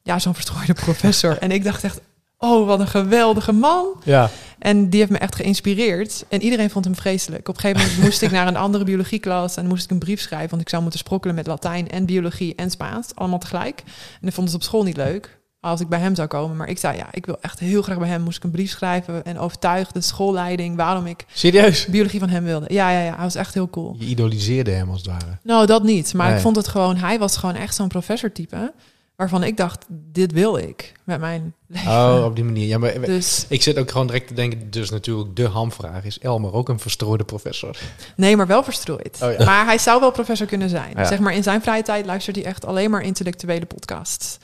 ja, 0.01 0.19
zo'n 0.19 0.33
verstrooide 0.33 0.73
professor. 0.85 1.37
en 1.37 1.51
ik 1.51 1.63
dacht 1.63 1.83
echt, 1.83 2.01
oh, 2.37 2.67
wat 2.67 2.79
een 2.79 2.87
geweldige 2.87 3.51
man. 3.51 3.85
Ja. 4.03 4.29
En 4.59 4.89
die 4.89 4.99
heeft 4.99 5.11
me 5.11 5.17
echt 5.17 5.35
geïnspireerd. 5.35 6.25
En 6.29 6.41
iedereen 6.41 6.69
vond 6.69 6.85
hem 6.85 6.95
vreselijk. 6.95 7.47
Op 7.49 7.55
een 7.55 7.61
gegeven 7.61 7.85
moment 7.85 8.03
moest 8.03 8.21
ik 8.21 8.31
naar 8.31 8.47
een 8.47 8.55
andere 8.55 8.83
biologieklas 8.83 9.57
en 9.57 9.67
moest 9.67 9.83
ik 9.83 9.91
een 9.91 9.99
brief 9.99 10.21
schrijven. 10.21 10.49
Want 10.49 10.61
ik 10.61 10.69
zou 10.69 10.81
moeten 10.81 10.99
sprokkelen 10.99 11.35
met 11.35 11.47
Latijn 11.47 11.89
en 11.89 12.05
biologie 12.05 12.55
en 12.55 12.71
Spaans. 12.71 13.15
Allemaal 13.15 13.39
tegelijk. 13.39 13.83
En 13.85 14.21
dat 14.21 14.33
vonden 14.33 14.51
ze 14.51 14.57
op 14.57 14.63
school 14.63 14.83
niet 14.83 14.97
leuk. 14.97 15.39
Als 15.65 15.81
ik 15.81 15.89
bij 15.89 15.99
hem 15.99 16.15
zou 16.15 16.27
komen. 16.27 16.57
Maar 16.57 16.67
ik 16.69 16.77
zei, 16.77 16.97
ja, 16.97 17.07
ik 17.11 17.25
wil 17.25 17.37
echt 17.41 17.59
heel 17.59 17.81
graag 17.81 17.97
bij 17.99 18.07
hem. 18.07 18.21
Moest 18.21 18.37
ik 18.37 18.43
een 18.43 18.51
brief 18.51 18.69
schrijven 18.69 19.25
en 19.25 19.39
overtuig 19.39 19.91
de 19.91 20.01
schoolleiding 20.01 20.75
waarom 20.75 21.05
ik 21.05 21.25
Serieus? 21.33 21.85
biologie 21.85 22.19
van 22.19 22.29
hem 22.29 22.43
wilde. 22.43 22.65
Ja, 22.73 22.89
ja, 22.89 22.99
ja. 23.01 23.13
Hij 23.15 23.23
was 23.23 23.35
echt 23.35 23.53
heel 23.53 23.69
cool. 23.69 23.95
Je 23.99 24.05
idoliseerde 24.05 24.71
hem 24.71 24.89
als 24.89 24.97
het 24.97 25.07
ware. 25.07 25.37
Nou, 25.43 25.65
dat 25.65 25.83
niet. 25.83 26.13
Maar 26.13 26.27
Nee. 26.27 26.35
ik 26.35 26.41
vond 26.41 26.55
het 26.55 26.67
gewoon, 26.67 26.97
hij 26.97 27.19
was 27.19 27.37
gewoon 27.37 27.55
echt 27.55 27.75
zo'n 27.75 27.87
professortype. 27.87 28.73
Waarvan 29.15 29.43
ik 29.43 29.57
dacht, 29.57 29.85
dit 29.89 30.31
wil 30.31 30.57
ik 30.57 30.93
met 31.03 31.19
mijn 31.19 31.53
leven. 31.67 31.91
Oh, 31.91 32.21
op 32.25 32.35
die 32.35 32.43
manier. 32.43 32.67
Ja, 32.67 32.77
maar 32.77 33.01
Dus 33.01 33.45
ik 33.49 33.61
zit 33.61 33.77
ook 33.77 33.91
gewoon 33.91 34.07
direct 34.07 34.27
te 34.27 34.33
denken, 34.33 34.69
dus 34.71 34.89
natuurlijk 34.89 35.35
de 35.35 35.47
hamvraag. 35.47 36.03
Is 36.05 36.19
Elmer 36.19 36.53
ook 36.53 36.69
een 36.69 36.79
verstrooide 36.79 37.23
professor? 37.23 37.77
Nee, 38.15 38.37
maar 38.37 38.47
wel 38.47 38.63
verstrooid. 38.63 39.19
Oh 39.23 39.31
ja. 39.37 39.45
Maar 39.45 39.65
hij 39.65 39.77
zou 39.77 39.99
wel 39.99 40.11
professor 40.11 40.47
kunnen 40.47 40.69
zijn. 40.69 40.93
Ja. 40.95 41.05
Zeg 41.05 41.19
maar 41.19 41.33
in 41.33 41.43
zijn 41.43 41.61
vrije 41.61 41.83
tijd 41.83 42.05
luistert 42.05 42.35
hij 42.35 42.45
echt 42.45 42.65
alleen 42.65 42.89
maar 42.89 43.01
intellectuele 43.01 43.65
podcasts. 43.65 44.37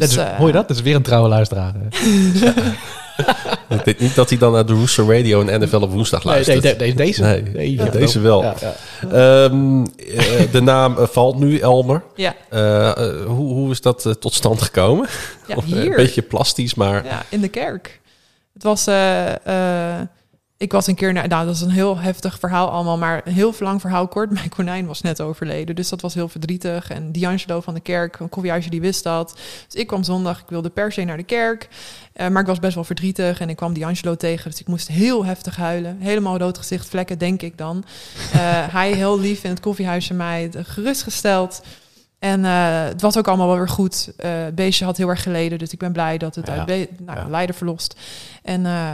dat 0.00 0.10
is, 0.10 0.16
eh, 0.16 0.36
hoor 0.36 0.46
je 0.46 0.52
dat? 0.52 0.68
Dat 0.68 0.76
is 0.76 0.82
weer 0.82 0.94
een 0.94 1.02
trouwe 1.02 1.28
luisteraar. 1.28 1.74
Ik 3.68 3.84
denk 3.84 3.98
niet 3.98 4.14
dat 4.14 4.28
hij 4.28 4.38
dan 4.38 4.52
naar 4.52 4.66
de 4.66 4.72
Rooster 4.72 5.16
Radio 5.16 5.42
en 5.42 5.60
NFL 5.60 5.76
op 5.76 5.90
woensdag 5.92 6.24
Nee, 6.24 6.32
luistert. 6.32 6.62
nee, 6.62 6.74
nee, 6.76 6.94
deze. 6.94 7.22
Nee, 7.22 7.74
ja. 7.74 7.84
deze 7.84 8.20
wel. 8.20 8.42
Ja, 8.42 8.54
ja. 8.60 8.74
Ehm, 9.44 9.84
eh, 10.16 10.52
de 10.52 10.60
naam 10.62 10.98
eh, 10.98 11.06
valt 11.06 11.38
nu, 11.38 11.58
Elmer. 11.58 12.02
Ja, 12.16 12.34
hoe, 13.26 13.52
hoe 13.54 13.70
is 13.70 13.80
dat 13.80 14.16
tot 14.20 14.34
stand 14.34 14.62
gekomen? 14.62 15.08
ja 15.46 15.54
Of, 15.56 15.64
hier. 15.64 15.86
Een 15.86 15.96
beetje 15.96 16.22
plastisch, 16.22 16.74
maar... 16.74 17.04
Ja, 17.04 17.22
in 17.28 17.40
de 17.40 17.48
kerk. 17.48 18.00
Het 18.52 18.62
was... 18.62 18.86
eh, 18.86 19.28
eh, 19.46 20.00
ik 20.62 20.72
was 20.72 20.86
een 20.86 20.94
keer... 20.94 21.12
naar- 21.12 21.28
Nou, 21.28 21.46
dat 21.46 21.54
is 21.54 21.60
een 21.60 21.70
heel 21.70 21.98
heftig 21.98 22.38
verhaal 22.38 22.70
allemaal. 22.70 22.98
Maar 22.98 23.20
een 23.24 23.32
heel 23.32 23.54
lang 23.58 23.80
verhaal 23.80 24.08
kort. 24.08 24.30
Mijn 24.38 24.48
konijn 24.48 24.86
was 24.86 25.00
net 25.00 25.20
overleden. 25.20 25.74
Dus 25.74 25.88
dat 25.88 26.00
was 26.00 26.14
heel 26.14 26.28
verdrietig. 26.28 26.90
En 26.90 27.12
D'Angelo 27.12 27.60
van 27.60 27.74
de 27.74 27.80
kerk, 27.80 28.18
een 28.18 28.28
koffiehuisje, 28.28 28.70
die 28.70 28.80
wist 28.80 29.02
dat. 29.02 29.38
Dus 29.68 29.80
ik 29.80 29.86
kwam 29.86 30.02
zondag. 30.02 30.38
Ik 30.40 30.48
wilde 30.48 30.70
per 30.70 30.92
se 30.92 31.04
naar 31.04 31.16
de 31.16 31.22
kerk. 31.22 31.68
Eh, 32.12 32.28
maar 32.28 32.40
ik 32.42 32.48
was 32.48 32.58
best 32.58 32.74
wel 32.74 32.84
verdrietig. 32.84 33.40
En 33.40 33.48
ik 33.48 33.56
kwam 33.56 33.74
D'Angelo 33.78 34.14
tegen. 34.16 34.50
Dus 34.50 34.60
ik 34.60 34.66
moest 34.68 34.88
heel 34.88 35.24
heftig 35.24 35.56
huilen. 35.56 35.96
Helemaal 36.00 36.38
rood 36.38 36.58
gezicht, 36.58 36.88
vlekken, 36.88 37.18
denk 37.18 37.42
ik 37.42 37.58
dan. 37.58 37.84
Eh, 38.32 38.38
hij 38.78 38.92
heel 38.92 39.20
lief 39.20 39.44
in 39.44 39.50
het 39.50 39.60
koffiehuisje 39.60 40.14
mij 40.14 40.50
gerustgesteld. 40.62 41.62
En 42.18 42.44
eh, 42.44 42.82
het 42.84 43.00
was 43.00 43.16
ook 43.18 43.28
allemaal 43.28 43.46
wel 43.46 43.56
weer 43.56 43.68
goed. 43.68 44.12
Eh, 44.16 44.30
het 44.44 44.54
beestje 44.54 44.84
had 44.84 44.96
heel 44.96 45.08
erg 45.08 45.22
geleden, 45.22 45.58
dus 45.58 45.72
ik 45.72 45.78
ben 45.78 45.92
blij 45.92 46.18
dat 46.18 46.34
het 46.34 46.46
Ja. 46.46 46.66
uit 46.66 46.88
nou, 47.06 47.18
Ja. 47.18 47.28
lijden 47.28 47.54
verlost. 47.54 47.94
En 48.42 48.66
eh, 48.66 48.92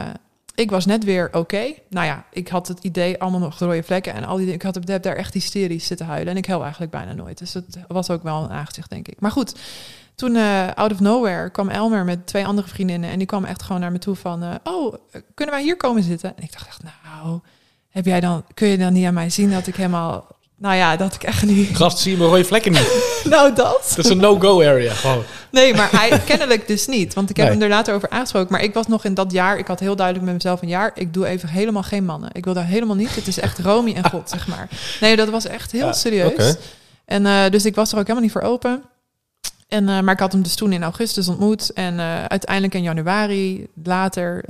ik 0.58 0.70
was 0.70 0.86
net 0.86 1.04
weer 1.04 1.28
oké. 1.32 1.72
Nou 1.88 2.06
ja, 2.06 2.24
ik 2.30 2.48
had 2.48 2.68
het 2.68 2.84
idee 2.84 3.20
allemaal 3.20 3.40
nog 3.40 3.58
rode 3.58 3.82
vlekken 3.82 4.14
en 4.14 4.24
al 4.24 4.36
die 4.36 4.44
dingen. 4.44 4.60
Ik 4.60 4.74
had, 4.74 4.88
heb 4.88 5.02
daar 5.02 5.16
echt 5.16 5.34
hysterisch 5.34 5.86
zitten 5.86 6.06
huilen 6.06 6.32
en 6.32 6.36
ik 6.36 6.46
huil 6.46 6.62
eigenlijk 6.62 6.92
bijna 6.92 7.12
nooit. 7.12 7.38
Dus 7.38 7.54
het 7.54 7.78
was 7.88 8.10
ook 8.10 8.22
wel 8.22 8.42
een 8.42 8.50
aangezicht, 8.50 8.90
denk 8.90 9.08
ik. 9.08 9.20
Maar 9.20 9.30
goed, 9.30 9.54
toen 10.14 10.36
eh, 10.36 10.68
out 10.74 10.92
of 10.92 11.00
nowhere 11.00 11.50
kwam 11.50 11.68
Elmer 11.68 12.04
met 12.04 12.26
twee 12.26 12.46
andere 12.46 12.68
vriendinnen 12.68 13.10
en 13.10 13.18
die 13.18 13.26
kwam 13.26 13.44
echt 13.44 13.62
gewoon 13.62 13.80
naar 13.80 13.92
me 13.92 13.98
toe 13.98 14.14
van, 14.14 14.42
eh, 14.42 14.54
oh, 14.64 14.94
kunnen 15.34 15.54
wij 15.54 15.64
hier 15.64 15.76
komen 15.76 16.02
zitten? 16.02 16.36
En 16.36 16.42
ik 16.42 16.52
dacht 16.52 16.66
echt, 16.66 16.82
nou, 16.82 17.40
heb 17.88 18.04
jij 18.04 18.20
dan, 18.20 18.44
kun 18.54 18.68
je 18.68 18.78
dan 18.78 18.92
niet 18.92 19.06
aan 19.06 19.14
mij 19.14 19.30
zien 19.30 19.50
dat 19.50 19.66
ik 19.66 19.76
helemaal, 19.76 20.26
nou 20.58 20.74
ja, 20.74 20.96
dat 20.96 21.14
ik 21.14 21.22
echt 21.22 21.42
niet, 21.46 21.76
Gast, 21.76 21.98
zie 21.98 22.12
je 22.12 22.18
mijn 22.18 22.30
rode 22.30 22.44
vlekken 22.44 22.72
niet? 22.72 23.10
nou 23.30 23.54
dat. 23.54 23.92
Dat 23.96 24.04
is 24.04 24.10
een 24.10 24.18
no-go 24.18 24.62
area. 24.62 24.92
Gewoon. 24.92 25.22
Nee, 25.50 25.74
maar 25.74 25.88
hij 25.92 26.20
kennelijk 26.24 26.66
dus 26.66 26.86
niet. 26.86 27.14
Want 27.14 27.30
ik 27.30 27.36
heb 27.36 27.46
Nee. 27.46 27.54
hem 27.54 27.64
er 27.64 27.68
later 27.70 27.94
over 27.94 28.08
aangesproken. 28.10 28.52
Maar 28.52 28.62
ik 28.62 28.74
was 28.74 28.86
nog 28.86 29.04
in 29.04 29.14
dat 29.14 29.32
jaar, 29.32 29.58
ik 29.58 29.66
had 29.66 29.80
heel 29.80 29.96
duidelijk 29.96 30.26
met 30.26 30.34
mezelf 30.34 30.62
een 30.62 30.68
jaar, 30.68 30.90
ik 30.94 31.14
doe 31.14 31.26
even 31.26 31.48
helemaal 31.48 31.82
geen 31.82 32.04
mannen. 32.04 32.30
Ik 32.32 32.44
wil 32.44 32.54
daar 32.54 32.66
helemaal 32.66 32.96
niet. 32.96 33.14
Het 33.14 33.26
is 33.26 33.38
echt 33.40 33.58
Romy 33.58 33.92
en 33.94 34.10
God, 34.10 34.28
zeg 34.30 34.46
maar. 34.48 34.68
Nee, 35.00 35.16
dat 35.16 35.28
was 35.28 35.46
echt 35.46 35.72
heel 35.72 35.86
Ja, 35.86 35.92
serieus. 35.92 36.56
En 37.04 37.26
eh, 37.26 37.50
dus 37.50 37.64
ik 37.64 37.74
was 37.74 37.88
er 37.92 37.94
ook 37.98 38.02
helemaal 38.06 38.22
niet 38.22 38.32
voor 38.32 38.42
open. 38.42 38.82
En, 39.68 39.88
eh, 39.88 40.00
maar 40.00 40.14
ik 40.14 40.20
had 40.20 40.32
hem 40.32 40.42
dus 40.42 40.54
toen 40.54 40.72
in 40.72 40.82
augustus 40.82 41.28
ontmoet. 41.28 41.72
En 41.72 41.98
eh, 41.98 42.24
uiteindelijk 42.24 42.74
in 42.74 42.82
januari, 42.82 43.66
later, 43.84 44.44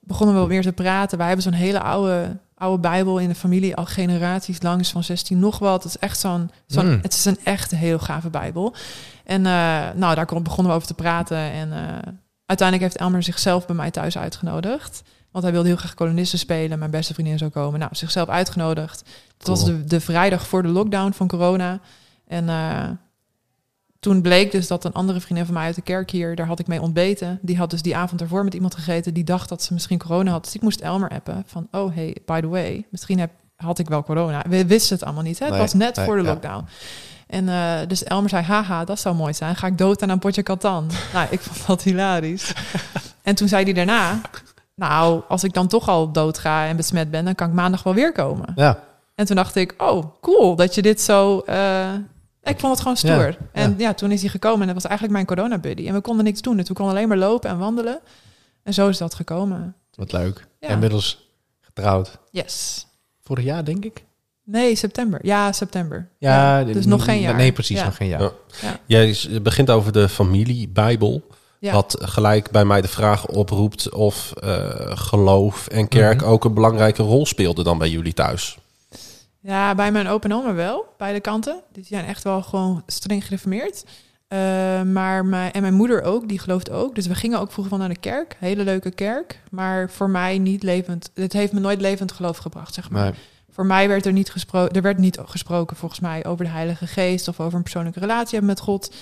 begonnen 0.00 0.34
we 0.34 0.40
wat 0.40 0.50
meer 0.50 0.62
te 0.62 0.72
praten. 0.72 1.18
Wij 1.18 1.26
hebben 1.26 1.44
zo'n 1.44 1.52
hele 1.52 1.80
oude, 1.80 2.36
oude 2.58 2.80
Bijbel 2.80 3.18
in 3.18 3.28
de 3.28 3.34
familie, 3.34 3.76
al 3.76 3.84
generaties 3.86 4.62
langs, 4.62 4.90
van 4.90 5.04
16 5.04 5.38
nog 5.38 5.58
wat. 5.58 5.82
Het 5.82 5.92
is 5.94 5.98
echt 5.98 6.18
zo'n, 6.18 6.50
zo'n 6.66 6.86
Mm. 6.90 6.98
het 7.02 7.14
is 7.14 7.24
een 7.24 7.38
echt 7.44 7.70
heel 7.70 7.98
gave 7.98 8.30
Bijbel. 8.30 8.74
En 9.24 9.46
eh, 9.46 9.52
nou, 9.94 10.14
daar 10.14 10.26
kon- 10.26 10.42
begonnen 10.42 10.66
we 10.72 10.76
over 10.76 10.88
te 10.88 10.94
praten. 10.94 11.36
En 11.36 11.72
eh, 11.72 11.78
uiteindelijk 12.46 12.88
heeft 12.90 12.96
Elmer 13.04 13.22
zichzelf 13.22 13.66
bij 13.66 13.76
mij 13.76 13.90
thuis 13.90 14.18
uitgenodigd. 14.18 15.02
Want 15.30 15.44
hij 15.44 15.52
wilde 15.52 15.68
heel 15.68 15.76
graag 15.78 15.94
kolonisten 15.94 16.38
spelen. 16.38 16.78
Mijn 16.78 16.90
beste 16.90 17.14
vriendin 17.14 17.38
zou 17.38 17.50
komen. 17.50 17.78
Nou, 17.80 17.94
zichzelf 17.94 18.28
uitgenodigd. 18.28 19.02
Het 19.38 19.46
was 19.48 19.64
de, 19.64 19.84
de 19.84 20.00
vrijdag 20.00 20.46
voor 20.46 20.62
de 20.62 20.68
lockdown 20.68 21.12
van 21.12 21.28
corona. 21.28 21.80
En 22.26 22.48
eh, 22.48 22.84
toen 24.00 24.22
bleek 24.22 24.50
dus 24.52 24.66
dat 24.66 24.84
een 24.84 24.92
andere 24.92 25.20
vriendin 25.20 25.44
van 25.44 25.54
mij 25.54 25.64
uit 25.64 25.74
de 25.74 25.82
kerk 25.82 26.10
hier, 26.10 26.34
daar 26.36 26.46
had 26.46 26.58
ik 26.58 26.66
mee 26.66 26.80
ontbeten. 26.82 27.38
Die 27.42 27.56
had 27.56 27.70
dus 27.70 27.82
die 27.82 27.96
avond 27.96 28.20
ervoor 28.20 28.44
met 28.44 28.54
iemand 28.54 28.74
gegeten 28.74 29.14
die 29.14 29.24
dacht 29.24 29.48
dat 29.48 29.62
ze 29.62 29.72
misschien 29.72 29.98
corona 29.98 30.30
had. 30.30 30.44
Dus 30.44 30.54
ik 30.54 30.62
moest 30.62 30.80
Elmer 30.80 31.10
appen 31.10 31.42
van, 31.46 31.68
oh 31.70 31.94
hey, 31.94 32.16
by 32.26 32.40
the 32.40 32.48
way, 32.48 32.86
misschien 32.90 33.18
heb, 33.18 33.30
had 33.56 33.78
ik 33.78 33.88
wel 33.88 34.02
corona. 34.02 34.44
We 34.48 34.66
wisten 34.66 34.96
het 34.96 35.04
allemaal 35.04 35.22
niet, 35.22 35.38
hè? 35.38 35.44
Het 35.44 35.54
Nee, 35.54 35.62
was 35.62 35.72
net 35.74 35.96
nee, 35.96 36.04
voor 36.06 36.16
de 36.16 36.22
ja. 36.22 36.28
lockdown. 36.28 36.64
En 37.26 37.48
eh, 37.48 37.88
dus 37.88 38.04
Elmer 38.04 38.30
zei, 38.30 38.44
haha, 38.44 38.84
dat 38.84 39.00
zou 39.00 39.14
mooi 39.16 39.34
zijn. 39.34 39.56
Ga 39.56 39.66
ik 39.66 39.78
dood 39.78 40.02
aan 40.02 40.08
een 40.08 40.18
potje 40.18 40.42
katan? 40.42 40.90
nou, 41.14 41.26
ik 41.30 41.40
vond 41.40 41.66
dat 41.66 41.82
hilarisch. 41.82 42.52
en 43.22 43.34
toen 43.34 43.48
zei 43.48 43.64
hij 43.64 43.72
daarna, 43.72 44.20
nou, 44.74 45.22
als 45.28 45.44
ik 45.44 45.52
dan 45.52 45.68
toch 45.68 45.88
al 45.88 46.12
dood 46.12 46.38
ga 46.38 46.66
en 46.66 46.76
besmet 46.76 47.10
ben, 47.10 47.24
dan 47.24 47.34
kan 47.34 47.48
ik 47.48 47.54
maandag 47.54 47.82
wel 47.82 47.94
weer 47.94 48.12
komen. 48.12 48.52
Ja. 48.54 48.78
En 49.14 49.26
toen 49.26 49.36
dacht 49.36 49.54
ik, 49.56 49.74
oh, 49.78 50.04
cool 50.20 50.56
dat 50.56 50.74
je 50.74 50.82
dit 50.82 51.00
zo... 51.00 51.38
eh, 51.38 51.88
ik 52.48 52.58
vond 52.58 52.72
het 52.72 52.80
gewoon 52.80 52.96
stoer. 52.96 53.26
Ja, 53.26 53.36
en 53.52 53.74
ja. 53.78 53.94
toen 53.94 54.10
is 54.12 54.20
hij 54.20 54.30
gekomen 54.30 54.60
en 54.60 54.66
dat 54.66 54.74
was 54.74 54.84
eigenlijk 54.84 55.12
mijn 55.12 55.26
corona-buddy. 55.26 55.86
En 55.88 55.94
we 55.94 56.00
konden 56.00 56.24
niks 56.24 56.40
doen. 56.40 56.56
Dus 56.56 56.68
we 56.68 56.74
konden 56.74 56.94
alleen 56.94 57.08
maar 57.08 57.16
lopen 57.16 57.50
en 57.50 57.58
wandelen. 57.58 58.00
En 58.62 58.74
zo 58.74 58.88
is 58.88 58.98
dat 58.98 59.14
gekomen. 59.14 59.74
Wat 59.94 60.12
leuk. 60.12 60.46
Ja. 60.60 60.68
Inmiddels 60.68 61.28
getrouwd. 61.60 62.18
Yes. 62.30 62.86
Vorig 63.22 63.44
jaar, 63.44 63.64
denk 63.64 63.84
ik. 63.84 64.04
Nee, 64.44 64.76
september. 64.76 65.18
Ja, 65.22 65.52
september. 65.52 66.08
Ja, 66.18 66.64
dus 66.64 66.86
nog 66.86 67.04
geen 67.04 67.20
jaar. 67.20 67.34
Nee, 67.34 67.52
precies, 67.52 67.78
Ja. 67.78 67.84
nog 67.84 67.96
geen 67.96 68.08
jaar. 68.08 68.20
Ja. 68.20 68.30
Ja. 68.62 68.78
Jij 68.86 69.16
begint 69.42 69.70
over 69.70 69.92
de 69.92 70.08
familiebijbel. 70.08 71.22
Ja. 71.60 71.72
Wat 71.72 71.96
gelijk 72.00 72.50
bij 72.50 72.64
mij 72.64 72.80
de 72.80 72.88
vraag 72.88 73.26
oproept 73.26 73.90
of 73.92 74.32
eh, 74.32 74.96
geloof 74.96 75.66
en 75.66 75.88
kerk 75.88 76.20
Mhm. 76.20 76.30
ook 76.30 76.44
een 76.44 76.54
belangrijke 76.54 77.02
rol 77.02 77.26
speelde 77.26 77.62
dan 77.62 77.78
bij 77.78 77.90
jullie 77.90 78.12
thuis. 78.14 78.58
Ja, 79.40 79.74
bij 79.74 79.92
mijn 79.92 80.08
opa 80.08 80.28
en 80.28 80.34
oma 80.34 80.54
wel, 80.54 80.94
beide 80.96 81.20
kanten. 81.20 81.54
Dus 81.72 81.88
die 81.88 81.96
zijn 81.96 82.08
echt 82.08 82.24
wel 82.24 82.42
gewoon 82.42 82.82
streng 82.86 83.24
gereformeerd. 83.24 83.84
Eh, 84.28 84.38
maar 84.82 85.24
mijn, 85.24 85.52
en 85.52 85.62
mijn 85.62 85.74
moeder 85.74 86.02
ook, 86.02 86.28
die 86.28 86.38
gelooft 86.38 86.70
ook. 86.70 86.94
Dus 86.94 87.06
we 87.06 87.14
gingen 87.14 87.40
ook 87.40 87.52
vroeger 87.52 87.70
van 87.70 87.78
naar 87.78 87.94
de 87.94 88.00
kerk. 88.00 88.36
Hele 88.38 88.64
leuke 88.64 88.90
kerk. 88.90 89.40
Maar 89.50 89.90
voor 89.90 90.10
mij 90.10 90.38
niet 90.38 90.62
levend. 90.62 91.10
Het 91.14 91.32
heeft 91.32 91.52
me 91.52 91.60
nooit 91.60 91.80
levend 91.80 92.12
geloof 92.12 92.36
gebracht, 92.36 92.74
zeg 92.74 92.90
maar. 92.90 93.14
Voor 93.50 93.66
mij 93.66 93.88
werd 93.88 94.06
er 94.06 94.12
niet 94.12 94.30
gesproken. 94.30 94.74
Er 94.74 94.82
werd 94.82 94.98
niet 94.98 95.18
gesproken 95.24 95.76
volgens 95.76 96.00
mij 96.00 96.24
over 96.24 96.44
de 96.44 96.50
Heilige 96.50 96.86
Geest 96.86 97.28
of 97.28 97.40
over 97.40 97.56
een 97.56 97.62
persoonlijke 97.62 98.00
relatie 98.00 98.30
hebben 98.38 98.48
met 98.48 98.60
God. 98.60 98.94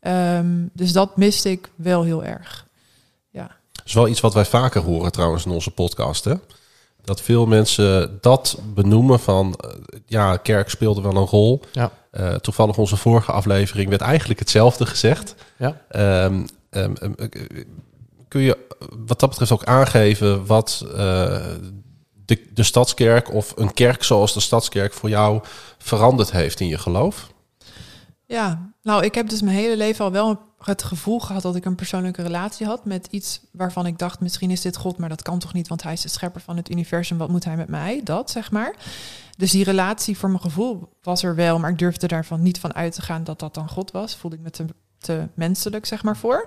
Ehm, 0.00 0.66
dus 0.72 0.92
dat 0.92 1.16
miste 1.16 1.50
ik 1.50 1.70
wel 1.74 2.02
heel 2.02 2.24
erg. 2.24 2.66
Dat 3.72 3.86
is 3.86 3.92
wel 3.92 4.08
iets 4.08 4.20
wat 4.20 4.34
wij 4.34 4.44
vaker 4.44 4.82
horen 4.82 5.12
trouwens 5.12 5.44
in 5.44 5.50
onze 5.50 5.70
podcast. 5.70 6.24
Hè? 6.24 6.34
Dat 7.04 7.20
veel 7.20 7.46
mensen 7.46 8.18
dat 8.20 8.58
benoemen 8.74 9.20
van... 9.20 9.54
eh, 9.60 9.70
ja, 10.06 10.36
kerk 10.36 10.70
speelde 10.70 11.00
wel 11.00 11.16
een 11.16 11.26
rol. 11.26 11.62
Ja. 11.72 11.90
Eh, 12.10 12.34
toevallig 12.34 12.78
onze 12.78 12.96
vorige 12.96 13.32
aflevering 13.32 13.88
werd 13.88 14.00
eigenlijk 14.00 14.38
hetzelfde 14.40 14.86
gezegd. 14.86 15.34
Ja. 15.58 15.80
Ehm, 15.88 16.46
ehm, 16.70 16.94
ehm, 16.94 17.12
eh, 17.16 17.64
kun 18.28 18.40
je 18.40 18.58
wat 19.06 19.20
dat 19.20 19.28
betreft 19.28 19.52
ook 19.52 19.64
aangeven 19.64 20.46
wat 20.46 20.84
eh, 20.86 20.94
de, 22.24 22.46
de 22.54 22.62
Stadskerk... 22.62 23.32
of 23.32 23.52
een 23.56 23.72
kerk 23.72 24.02
zoals 24.02 24.34
de 24.34 24.40
Stadskerk 24.40 24.92
voor 24.92 25.08
jou 25.08 25.40
veranderd 25.78 26.32
heeft 26.32 26.60
in 26.60 26.66
je 26.68 26.78
geloof? 26.78 27.30
Ja, 28.26 28.72
nou, 28.82 29.04
ik 29.04 29.14
heb 29.14 29.28
dus 29.28 29.42
mijn 29.42 29.56
hele 29.56 29.76
leven 29.76 30.04
al 30.04 30.12
wel 30.12 30.40
het 30.66 30.82
gevoel 30.82 31.20
gehad 31.20 31.42
dat 31.42 31.56
ik 31.56 31.64
een 31.64 31.74
persoonlijke 31.74 32.22
relatie 32.22 32.66
had 32.66 32.84
met 32.84 33.06
iets 33.10 33.40
waarvan 33.50 33.86
ik 33.86 33.98
dacht, 33.98 34.20
misschien 34.20 34.50
is 34.50 34.60
dit 34.60 34.76
God, 34.76 34.98
maar 34.98 35.08
dat 35.08 35.22
kan 35.22 35.38
toch 35.38 35.52
niet, 35.52 35.68
want 35.68 35.82
hij 35.82 35.92
is 35.92 36.00
de 36.00 36.08
schepper 36.08 36.40
van 36.40 36.56
het 36.56 36.70
universum, 36.70 37.18
wat 37.18 37.28
moet 37.28 37.44
hij 37.44 37.56
met 37.56 37.68
mij? 37.68 38.00
Dat, 38.04 38.30
zeg 38.30 38.50
maar. 38.50 38.74
Dus 39.36 39.50
die 39.50 39.64
relatie 39.64 40.18
voor 40.18 40.28
mijn 40.28 40.40
gevoel 40.40 40.88
was 41.02 41.22
er 41.22 41.34
wel, 41.34 41.58
maar 41.58 41.70
ik 41.70 41.78
durfde 41.78 42.06
daarvan 42.06 42.42
niet 42.42 42.60
van 42.60 42.74
uit 42.74 42.94
te 42.94 43.02
gaan 43.02 43.24
dat 43.24 43.38
dat 43.38 43.54
dan 43.54 43.68
God 43.68 43.90
was. 43.90 44.16
Voelde 44.16 44.36
ik 44.36 44.42
me 44.42 44.50
te, 44.50 44.64
te 44.98 45.28
menselijk, 45.34 45.86
zeg 45.86 46.02
maar, 46.02 46.16
voor. 46.16 46.44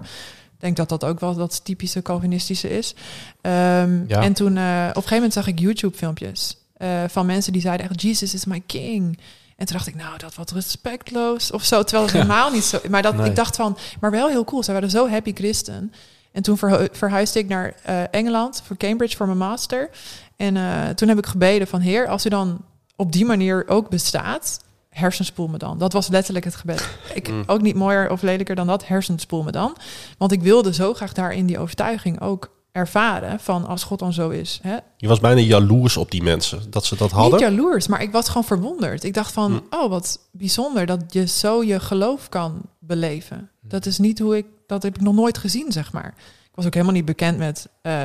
Ik 0.53 0.61
denk 0.61 0.75
dat 0.77 0.89
dat 0.89 1.03
ook 1.03 1.19
wel 1.19 1.35
dat 1.35 1.65
typische 1.65 2.01
Calvinistische 2.01 2.69
is. 2.69 2.95
Ehm, 3.41 4.03
Ja. 4.07 4.21
En 4.21 4.33
toen, 4.33 4.57
eh, 4.57 4.63
op 4.63 4.87
een 4.87 4.93
gegeven 4.93 5.13
moment 5.15 5.33
zag 5.33 5.47
ik 5.47 5.59
YouTube-filmpjes 5.59 6.57
eh, 6.75 7.03
van 7.07 7.25
mensen 7.25 7.53
die 7.53 7.61
zeiden 7.61 7.89
echt, 7.89 8.01
Jesus 8.01 8.33
is 8.33 8.45
my 8.45 8.63
king. 8.65 9.19
En 9.55 9.65
toen 9.65 9.75
dacht 9.75 9.87
ik, 9.87 9.95
nou, 9.95 10.17
dat 10.17 10.35
wat 10.35 10.51
respectloos 10.51 11.51
of 11.51 11.63
zo. 11.63 11.83
Terwijl 11.83 12.03
het 12.07 12.13
helemaal 12.15 12.51
niet 12.51 12.63
zo... 12.63 12.79
Maar 12.89 13.01
dat, 13.01 13.15
Nee. 13.15 13.29
ik 13.29 13.35
dacht 13.35 13.55
van, 13.55 13.77
maar 13.99 14.11
wel 14.11 14.27
heel 14.27 14.43
cool. 14.43 14.63
Ze 14.63 14.71
waren 14.71 14.89
zo 14.89 15.09
happy 15.09 15.33
christen. 15.33 15.93
En 16.31 16.41
toen 16.41 16.57
verhu- 16.57 16.87
verhuisde 16.91 17.39
ik 17.39 17.47
naar 17.47 17.73
eh, 17.83 18.01
Engeland 18.11 18.61
voor 18.65 18.77
Cambridge 18.77 19.15
voor 19.17 19.25
mijn 19.25 19.37
master. 19.37 19.89
En 20.37 20.57
eh, 20.57 20.89
toen 20.89 21.07
heb 21.07 21.17
ik 21.17 21.25
gebeden 21.25 21.67
van, 21.67 21.79
heer, 21.79 22.07
als 22.07 22.25
u 22.25 22.29
dan 22.29 22.61
op 22.95 23.11
die 23.11 23.25
manier 23.25 23.63
ook 23.67 23.89
bestaat... 23.89 24.59
hersenspoel 24.89 25.47
me 25.47 25.57
dan. 25.57 25.77
Dat 25.77 25.93
was 25.93 26.07
letterlijk 26.07 26.45
het 26.45 26.55
gebed. 26.55 26.87
Ik, 27.13 27.27
Mm. 27.29 27.43
Ook 27.45 27.61
niet 27.61 27.75
mooier 27.75 28.09
of 28.11 28.21
lelijker 28.21 28.55
dan 28.55 28.67
dat, 28.67 28.87
hersenspoel 28.87 29.43
me 29.43 29.51
dan. 29.51 29.75
Want 30.17 30.31
ik 30.31 30.41
wilde 30.41 30.73
zo 30.73 30.93
graag 30.93 31.13
daar 31.13 31.33
in 31.33 31.45
die 31.45 31.59
overtuiging 31.59 32.21
ook 32.21 32.49
ervaren... 32.75 33.39
van 33.39 33.65
als 33.65 33.83
God 33.83 33.99
dan 33.99 34.13
zo 34.13 34.29
is, 34.29 34.59
hè, 34.61 34.77
Je 34.97 35.07
was 35.07 35.19
bijna 35.19 35.41
jaloers 35.41 35.97
op 35.97 36.11
die 36.11 36.23
mensen, 36.23 36.61
dat 36.69 36.85
ze 36.85 36.95
dat 36.95 37.11
hadden. 37.11 37.39
niet 37.39 37.49
jaloers, 37.49 37.87
maar 37.87 38.01
ik 38.01 38.11
was 38.11 38.27
gewoon 38.27 38.43
verwonderd. 38.43 39.03
Ik 39.03 39.13
dacht 39.13 39.31
van, 39.31 39.63
oh, 39.69 39.89
wat 39.89 40.19
bijzonder 40.31 40.85
dat 40.85 41.01
je 41.09 41.27
zo 41.27 41.63
je 41.63 41.79
geloof 41.79 42.29
kan 42.29 42.61
beleven. 42.79 43.49
Dat 43.61 43.85
is 43.85 43.97
niet 43.97 44.19
hoe 44.19 44.37
ik, 44.37 44.45
dat 44.67 44.83
heb 44.83 44.95
ik 44.95 45.01
nog 45.01 45.15
nooit 45.15 45.37
gezien, 45.37 45.71
zeg 45.71 45.91
maar. 45.91 46.13
Ik 46.43 46.55
was 46.55 46.65
ook 46.65 46.73
helemaal 46.73 46.95
niet 46.95 47.05
bekend 47.05 47.37
met 47.37 47.67
eh, 47.81 48.03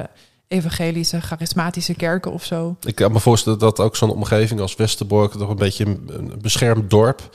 evangelische, 0.48 1.20
charismatische 1.20 1.94
kerken 1.94 2.32
of 2.32 2.44
zo. 2.44 2.76
Ik 2.80 2.94
kan 2.94 3.12
me 3.12 3.20
voorstellen 3.20 3.58
dat 3.58 3.80
ook 3.80 3.96
zo'n 3.96 4.10
omgeving 4.10 4.60
als 4.60 4.76
Westerbork 4.76 5.32
toch 5.32 5.48
een 5.48 5.56
beetje 5.56 5.84
een 5.84 6.10
een 6.12 6.38
beschermd 6.40 6.90
dorp 6.90 7.30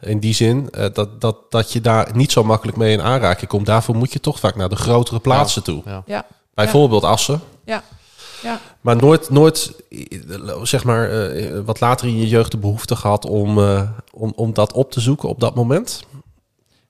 in 0.00 0.18
die 0.20 0.34
zin 0.34 0.70
eh, 0.70 0.86
dat, 0.92 1.20
dat, 1.20 1.50
dat 1.50 1.72
je 1.72 1.80
daar 1.80 2.10
niet 2.14 2.32
zo 2.32 2.44
makkelijk 2.44 2.76
mee 2.76 2.92
in 2.92 3.02
aanraking 3.02 3.50
komt. 3.50 3.66
Daarvoor 3.66 3.96
moet 3.96 4.12
je 4.12 4.20
toch 4.20 4.40
vaak 4.40 4.56
naar 4.56 4.68
de 4.68 4.76
grotere 4.76 5.20
plaatsen 5.20 5.62
toe. 5.62 5.82
Ja. 5.84 6.02
Ja, 6.06 6.26
Bijvoorbeeld 6.54 7.04
Assen. 7.04 7.40
ja, 7.64 7.82
ja. 8.42 8.60
Maar 8.80 8.96
nooit, 8.96 9.30
nooit 9.30 9.72
zeg 10.62 10.84
maar, 10.84 11.10
eh, 11.10 11.60
wat 11.64 11.80
later 11.80 12.08
in 12.08 12.16
je 12.16 12.28
jeugd 12.28 12.50
de 12.50 12.58
behoefte 12.58 12.96
gehad 12.96 13.26
om, 13.26 13.58
eh, 13.58 13.90
om, 14.12 14.32
om 14.36 14.54
dat 14.54 14.72
op 14.72 14.90
te 14.90 15.00
zoeken 15.00 15.28
op 15.28 15.40
dat 15.40 15.54
moment. 15.54 16.02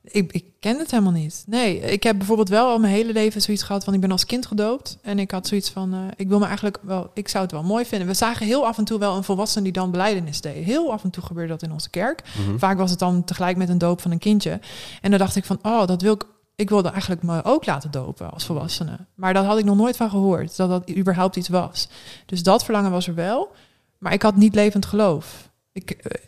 Ik, 0.02 0.32
ik 0.32 0.44
ken 0.60 0.78
het 0.78 0.90
helemaal 0.90 1.12
niet. 1.12 1.44
Nee, 1.46 1.80
ik 1.80 2.02
heb 2.02 2.18
bijvoorbeeld 2.18 2.48
wel 2.48 2.68
al 2.68 2.78
mijn 2.78 2.92
hele 2.92 3.12
leven 3.12 3.42
zoiets 3.42 3.62
gehad 3.62 3.84
van 3.84 3.94
ik 3.94 4.00
ben 4.00 4.10
als 4.10 4.26
kind 4.26 4.46
gedoopt. 4.46 4.98
En 5.02 5.18
ik 5.18 5.30
had 5.30 5.46
zoiets 5.46 5.70
van, 5.70 5.92
eh, 5.92 6.00
ik 6.16 6.28
wil 6.28 6.38
me 6.38 6.44
eigenlijk 6.44 6.78
wel, 6.82 7.10
ik 7.14 7.28
zou 7.28 7.42
het 7.42 7.52
wel 7.52 7.62
mooi 7.62 7.84
vinden. 7.84 8.08
We 8.08 8.14
zagen 8.14 8.46
heel 8.46 8.66
af 8.66 8.78
en 8.78 8.84
toe 8.84 8.98
wel 8.98 9.16
een 9.16 9.24
volwassene 9.24 9.64
die 9.64 9.72
dan 9.72 9.90
beleidenis 9.90 10.40
deed. 10.40 10.64
Heel 10.64 10.92
af 10.92 11.04
en 11.04 11.10
toe 11.10 11.22
gebeurde 11.22 11.52
dat 11.52 11.62
in 11.62 11.72
onze 11.72 11.90
kerk. 11.90 12.22
Vaak 12.56 12.78
was 12.78 12.90
het 12.90 12.98
dan 12.98 13.24
tegelijk 13.24 13.56
met 13.56 13.68
een 13.68 13.78
doop 13.78 14.00
van 14.00 14.10
een 14.10 14.18
kindje. 14.18 14.60
En 15.00 15.10
dan 15.10 15.18
dacht 15.18 15.36
ik 15.36 15.44
van, 15.44 15.58
oh, 15.62 15.86
dat 15.86 16.02
wil 16.02 16.14
ik. 16.14 16.24
Ik 16.56 16.68
wilde 16.68 16.88
eigenlijk 16.88 17.22
me 17.22 17.44
ook 17.44 17.66
laten 17.66 17.90
dopen 17.90 18.30
als 18.32 18.44
volwassene. 18.44 18.96
Maar 19.14 19.34
dat 19.34 19.44
had 19.44 19.58
ik 19.58 19.64
nog 19.64 19.76
nooit 19.76 19.96
van 19.96 20.10
gehoord, 20.10 20.56
dat 20.56 20.68
dat 20.68 20.96
überhaupt 20.96 21.36
iets 21.36 21.48
was. 21.48 21.88
Dus 22.26 22.42
dat 22.42 22.64
verlangen 22.64 22.90
was 22.90 23.06
er 23.08 23.14
wel. 23.14 23.52
Maar 23.98 24.12
ik 24.12 24.22
had 24.22 24.36
niet 24.36 24.54
levend 24.54 24.86
geloof. 24.86 25.50
Ik, 25.72 25.90
eh, 25.90 26.22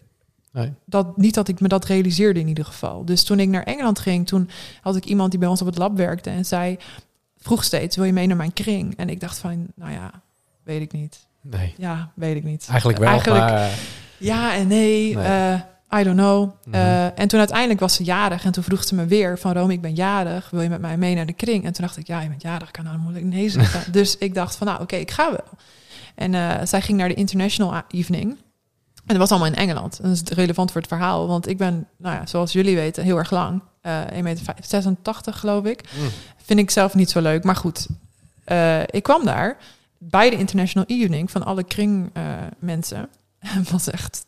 Nee. 0.53 0.73
dat, 0.85 1.17
niet 1.17 1.35
dat 1.35 1.49
ik 1.49 1.61
me 1.61 1.69
dat 1.69 1.85
realiseerde 1.85 2.41
in 2.41 2.49
ieder 2.49 2.65
geval. 2.65 3.05
Dus 3.05 3.25
toen 3.25 3.39
ik 3.41 3.49
naar 3.49 3.63
Engeland 3.63 3.99
ging, 3.99 4.27
toen 4.27 4.51
had 4.81 4.97
ik 4.97 5.05
iemand 5.05 5.31
die 5.31 5.41
bij 5.41 5.49
ons 5.49 5.61
op 5.61 5.67
het 5.67 5.79
lab 5.79 5.97
werkte 5.97 6.31
en 6.31 6.45
zei, 6.47 6.79
vroeg 7.39 7.65
steeds, 7.65 7.97
wil 7.97 8.05
je 8.05 8.13
mee 8.13 8.27
naar 8.27 8.37
mijn 8.37 8.53
kring? 8.53 8.97
En 8.97 9.09
ik 9.09 9.21
dacht 9.21 9.39
van, 9.39 9.67
nou 9.75 9.93
ja, 9.93 10.11
weet 10.63 10.81
ik 10.81 10.93
niet. 10.93 11.27
Nee. 11.41 11.75
Ja, 11.77 12.13
weet 12.15 12.37
ik 12.37 12.45
niet. 12.45 12.67
Eigenlijk 12.69 12.99
wel, 12.99 13.09
Eigenlijk, 13.09 13.41
maar... 13.45 13.71
ja 14.19 14.55
en 14.55 14.67
nee, 14.67 15.15
Nee. 15.15 15.25
eh, 15.25 15.61
I 15.95 16.03
don't 16.03 16.17
know. 16.17 16.51
Mhm. 16.65 16.75
Eh, 16.75 17.19
en 17.19 17.29
toen 17.29 17.39
uiteindelijk 17.39 17.81
was 17.81 17.95
ze 17.95 18.05
jarig 18.05 18.45
en 18.45 18.53
toen 18.53 18.63
vroeg 18.63 18.85
ze 18.85 18.95
me 18.95 19.07
weer 19.07 19.39
van 19.39 19.53
Rome, 19.53 19.73
ik 19.73 19.81
ben 19.81 19.95
jarig, 19.95 20.51
wil 20.51 20.61
je 20.61 20.69
met 20.69 20.81
mij 20.81 20.97
mee 20.97 21.15
naar 21.15 21.27
de 21.27 21.33
kring? 21.33 21.65
En 21.65 21.73
toen 21.73 21.85
dacht 21.85 21.97
ik, 21.97 22.07
ja, 22.07 22.21
je 22.21 22.29
bent 22.29 22.43
jarig, 22.43 22.71
kan 22.71 22.85
nou 22.85 22.99
moeilijk 22.99 23.25
nee 23.25 23.49
zeggen. 23.49 23.93
dus 23.93 24.19
ik 24.19 24.35
dacht 24.35 24.57
van, 24.57 24.67
nou 24.67 24.81
oké, 24.81 24.97
ik 24.97 25.11
ga 25.11 25.31
wel. 25.31 25.59
En 26.15 26.35
eh, 26.35 26.67
zij 26.67 26.83
ging 26.83 26.99
naar 26.99 27.09
de 27.09 27.15
International 27.15 27.83
Evening. 27.89 28.31
En 28.95 29.15
dat 29.15 29.17
was 29.17 29.31
allemaal 29.31 29.49
in 29.49 29.55
Engeland. 29.55 30.01
En 30.01 30.09
dat 30.09 30.23
is 30.23 30.37
relevant 30.37 30.73
voor 30.73 30.81
het 30.81 30.91
verhaal, 30.91 31.27
want 31.27 31.49
ik 31.49 31.57
ben, 31.57 31.89
nou 31.97 32.15
ja, 32.15 32.27
zoals 32.27 32.53
jullie 32.53 32.75
weten, 32.75 33.05
heel 33.05 33.17
erg 33.17 33.31
lang. 33.31 33.63
Eh 33.81 34.01
1,86 34.03 34.21
meter 34.23 35.33
geloof 35.33 35.65
ik. 35.65 35.83
Mm. 35.99 36.09
Vind 36.37 36.61
ik 36.61 36.71
zelf 36.71 36.95
niet 36.95 37.11
zo 37.11 37.21
leuk, 37.21 37.45
maar 37.45 37.57
goed. 37.57 37.87
Ik 38.91 39.03
kwam 39.03 39.25
daar 39.25 39.57
bij 39.99 40.31
de 40.31 40.37
International 40.37 40.87
Evening 40.89 41.31
van 41.31 41.45
alle 41.45 41.65
kring 41.65 42.11
eh, 42.13 42.23
mensen. 42.59 43.09
Het 43.39 43.71
was 43.71 43.91
echt 43.91 44.25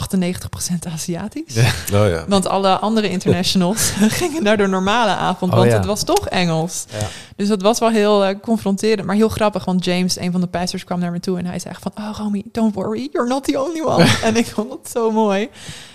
98% 0.00 0.92
Aziatisch. 0.92 1.54
Ja. 1.54 1.70
Oh 1.92 2.08
ja. 2.08 2.24
Want 2.28 2.46
alle 2.46 2.78
andere 2.78 3.08
internationals 3.08 3.90
gingen 4.20 4.42
naar 4.42 4.56
de 4.56 4.66
normale 4.66 5.10
avond, 5.10 5.52
Oh 5.52 5.58
want 5.58 5.70
ja. 5.70 5.76
het 5.76 5.86
was 5.86 6.04
toch 6.04 6.28
Engels. 6.28 6.84
Ja. 6.90 7.06
Dus 7.36 7.48
dat 7.48 7.62
was 7.62 7.78
wel 7.78 7.90
heel 7.90 8.24
eh, 8.24 8.40
confronterend, 8.42 9.06
maar 9.06 9.16
heel 9.16 9.28
grappig. 9.28 9.64
Want 9.64 9.84
James, 9.84 10.18
een 10.18 10.32
van 10.32 10.40
de 10.40 10.46
pastors, 10.46 10.84
kwam 10.84 10.98
naar 10.98 11.12
me 11.12 11.20
toe 11.20 11.38
en 11.38 11.46
hij 11.46 11.58
zei 11.58 11.74
echt 11.74 11.82
van... 11.82 11.92
Oh, 11.94 12.16
Romy, 12.16 12.42
don't 12.52 12.74
worry, 12.74 13.08
you're 13.12 13.28
not 13.28 13.44
the 13.44 13.60
only 13.62 13.80
one. 13.80 14.06
en 14.22 14.36
ik 14.36 14.46
vond 14.46 14.72
het 14.72 14.90
zo 14.90 15.10
mooi. 15.10 15.48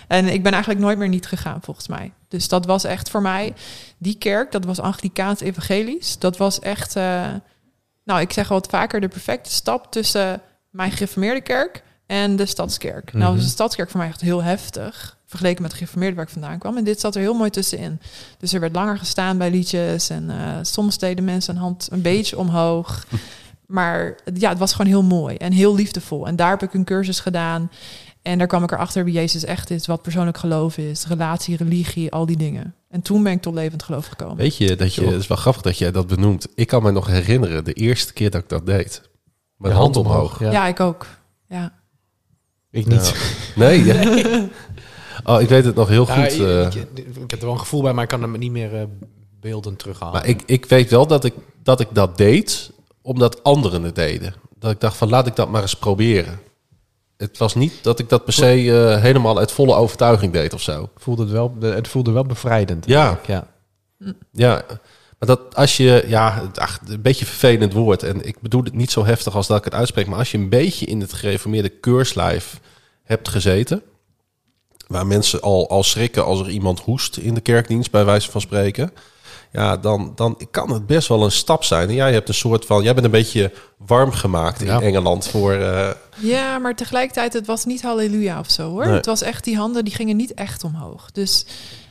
En 0.08 0.28
ik 0.28 0.44
ben 0.44 0.52
eigenlijk 0.52 0.82
nooit 0.84 0.98
meer 0.98 1.10
niet 1.10 1.28
gegaan, 1.28 1.60
volgens 1.62 1.88
mij. 1.88 2.12
Dus 2.28 2.48
dat 2.48 2.66
was 2.66 2.84
echt 2.84 3.10
voor 3.10 3.22
mij... 3.22 3.54
Die 3.98 4.16
kerk, 4.18 4.52
dat 4.52 4.66
was 4.66 4.80
Anglikaans 4.80 5.42
evangelisch. 5.42 6.18
Dat 6.20 6.38
was 6.38 6.60
echt... 6.60 6.96
eh, 6.96 7.26
nou, 8.04 8.22
ik 8.22 8.34
zeg 8.34 8.48
wel 8.48 8.60
wat 8.60 8.70
vaker 8.70 9.02
de 9.02 9.08
perfecte 9.08 9.52
stap 9.52 9.92
tussen 9.92 10.42
mijn 10.70 10.92
gereformeerde 10.92 11.42
kerk 11.42 11.84
en 12.10 12.36
de 12.36 12.45
stadskerk. 12.45 13.13
Nou, 13.13 13.26
Mhm. 13.26 13.34
was 13.36 13.43
de 13.43 13.50
stadskerk 13.50 13.89
voor 13.89 14.00
mij 14.00 14.10
echt 14.10 14.22
heel 14.22 14.43
heftig. 14.43 15.17
Vergeleken 15.26 15.62
met 15.62 15.72
de 15.72 15.78
gereformeerde 15.78 16.15
waar 16.15 16.26
ik 16.26 16.32
vandaan 16.32 16.58
kwam. 16.60 16.78
En 16.78 16.84
dit 16.84 17.00
zat 17.00 17.15
er 17.15 17.22
heel 17.22 17.34
mooi 17.34 17.50
tussenin. 17.50 18.00
Dus 18.38 18.54
er 18.54 18.60
werd 18.60 18.76
langer 18.76 18.98
gestaan 18.98 19.38
bij 19.38 19.50
liedjes. 19.52 20.10
En 20.10 20.30
eh, 20.30 20.58
soms 20.62 20.98
deden 20.98 21.26
mensen 21.26 21.56
een 21.56 21.62
hand 21.62 21.88
een 21.91 22.02
beetje 22.02 22.38
omhoog. 22.38 23.06
Maar 23.65 24.15
ja, 24.34 24.50
het 24.50 24.58
was 24.58 24.72
gewoon 24.74 24.91
heel 24.91 25.04
mooi 25.04 25.36
en 25.36 25.52
heel 25.52 25.76
liefdevol. 25.76 26.28
En 26.28 26.36
daar 26.36 26.50
heb 26.50 26.63
ik 26.63 26.74
een 26.74 26.84
cursus 26.84 27.19
gedaan. 27.19 27.72
En 28.22 28.38
daar 28.38 28.48
kwam 28.48 28.63
ik 28.63 28.72
erachter 28.72 29.04
wie 29.04 29.13
Jezus 29.13 29.43
echt 29.43 29.69
is, 29.69 29.86
wat 29.86 30.02
persoonlijk 30.02 30.38
geloof 30.38 30.78
is, 30.78 31.06
relatie, 31.08 31.58
religie, 31.58 32.12
al 32.12 32.26
die 32.26 32.38
dingen. 32.38 32.76
En 32.89 33.02
toen 33.02 33.24
ben 33.24 33.32
ik 33.32 33.41
tot 33.41 33.54
levend 33.54 33.84
geloof 33.84 34.08
gekomen. 34.08 34.36
Weet 34.38 34.58
je, 34.58 34.76
dat 34.76 34.93
je, 34.93 35.06
het 35.06 35.19
is 35.19 35.28
wel 35.28 35.38
grappig 35.38 35.62
dat 35.62 35.78
jij 35.78 35.91
dat 35.91 36.08
benoemt. 36.08 36.48
Ik 36.56 36.67
kan 36.67 36.84
me 36.84 36.91
nog 36.91 37.08
herinneren, 37.08 37.63
de 37.63 37.74
eerste 37.74 38.13
keer 38.13 38.30
dat 38.30 38.41
ik 38.41 38.50
dat 38.50 38.65
deed. 38.65 39.02
Mijn 39.58 39.74
hand 39.76 39.95
omhoog. 39.98 40.39
Ja. 40.39 40.52
Ja, 40.52 40.67
ik 40.67 40.80
ook. 40.80 41.08
Ja. 41.48 41.74
Ik 42.72 42.86
niet. 42.86 43.14
Ja. 43.56 43.68
Nee. 43.68 44.50
Oh, 45.26 45.42
ik 45.42 45.50
weet 45.50 45.66
het 45.66 45.76
nog 45.76 45.88
heel 45.88 46.08
Ja, 46.08 46.14
goed. 46.14 46.34
ik, 46.34 46.40
eh, 46.40 46.66
ik, 46.66 47.16
ik 47.16 47.32
heb 47.32 47.40
er 47.40 47.46
wel 47.46 47.52
een 47.54 47.60
gevoel 47.60 47.82
bij, 47.82 47.94
maar 47.94 48.04
ik 48.04 48.10
kan 48.10 48.22
hem 48.22 48.38
niet 48.38 48.52
meer 48.52 48.76
eh, 48.76 48.84
beelden 49.40 49.76
terughalen. 49.76 50.14
maar 50.14 50.26
ik, 50.28 50.44
ik 50.46 50.66
weet 50.66 50.90
wel 50.90 51.08
dat 51.08 51.24
ik, 51.24 51.34
dat 51.64 51.80
ik 51.80 51.88
dat 51.92 52.18
deed, 52.18 52.72
omdat 53.02 53.44
anderen 53.44 53.84
het 53.84 53.96
deden. 53.96 54.34
Dat 54.60 54.72
ik 54.72 54.80
dacht 54.80 54.98
van, 54.98 55.10
laat 55.10 55.28
ik 55.28 55.36
dat 55.36 55.50
maar 55.50 55.62
eens 55.62 55.76
proberen. 55.76 56.40
Het 57.18 57.38
was 57.38 57.56
niet 57.56 57.84
dat 57.84 58.00
ik 58.00 58.10
dat 58.10 58.24
per 58.24 58.34
se 58.34 58.46
eh, 58.46 59.02
helemaal 59.02 59.38
uit 59.38 59.52
volle 59.52 59.74
overtuiging 59.76 60.34
deed 60.34 60.54
of 60.54 60.62
zo. 60.62 60.90
voelde 60.98 61.22
het, 61.22 61.32
wel, 61.32 61.56
het 61.60 61.88
voelde 61.88 62.12
wel 62.12 62.26
bevrijdend. 62.26 62.86
Ja. 62.86 63.20
ja. 63.26 63.48
Ja, 64.32 64.64
maar 65.20 65.28
dat 65.30 65.56
als 65.56 65.78
je, 65.78 66.04
ja, 66.08 66.42
het- 66.42 66.60
ach, 66.60 66.80
een 66.88 67.02
beetje 67.02 67.26
vervelend 67.26 67.74
woord. 67.74 68.04
En 68.04 68.28
ik 68.28 68.42
bedoel 68.42 68.64
het 68.64 68.74
niet 68.74 68.92
zo 68.92 69.06
heftig 69.06 69.36
als 69.36 69.48
dat 69.48 69.58
ik 69.58 69.64
het 69.64 69.74
uitspreek. 69.74 70.08
Maar 70.08 70.20
als 70.20 70.32
je 70.32 70.38
een 70.38 70.50
beetje 70.50 70.86
in 70.86 71.02
het 71.02 71.14
gereformeerde 71.14 71.70
keurslijf 71.70 72.60
hebt 73.04 73.28
gezeten. 73.30 73.82
Waar 74.88 75.08
mensen 75.08 75.42
al, 75.42 75.70
al 75.70 75.84
schrikken 75.84 76.26
als 76.26 76.40
er 76.40 76.50
iemand 76.50 76.80
hoest 76.80 77.18
in 77.18 77.34
de 77.34 77.42
kerkdienst, 77.42 77.92
bij 77.92 78.06
wijze 78.06 78.32
van 78.32 78.42
spreken. 78.42 78.92
Ja, 79.52 79.78
dan, 79.78 80.12
dan 80.16 80.42
kan 80.52 80.72
het 80.72 80.86
best 80.88 81.08
wel 81.08 81.24
een 81.24 81.32
stap 81.32 81.64
zijn. 81.64 81.90
En 81.90 81.96
jij 81.96 82.14
hebt 82.14 82.28
een 82.28 82.34
soort 82.34 82.66
van, 82.66 82.84
jij 82.84 82.94
bent 82.94 83.06
een 83.06 83.12
beetje 83.12 83.52
warm 83.78 84.12
gemaakt 84.12 84.62
in 84.62 84.68
Ja. 84.68 84.82
Engeland 84.82 85.28
voor. 85.28 85.54
eh, 85.54 85.90
ja, 86.18 86.58
maar 86.58 86.76
tegelijkertijd, 86.76 87.34
het 87.34 87.46
was 87.46 87.66
niet 87.66 87.82
halleluja 87.82 88.40
of 88.40 88.52
zo 88.52 88.70
hoor. 88.70 88.86
Nee. 88.86 88.94
Het 88.96 89.06
was 89.06 89.22
echt, 89.22 89.44
die 89.44 89.58
handen 89.58 89.84
die 89.84 89.94
gingen 89.94 90.16
niet 90.16 90.34
echt 90.34 90.64
omhoog. 90.64 91.12
Dus 91.12 91.46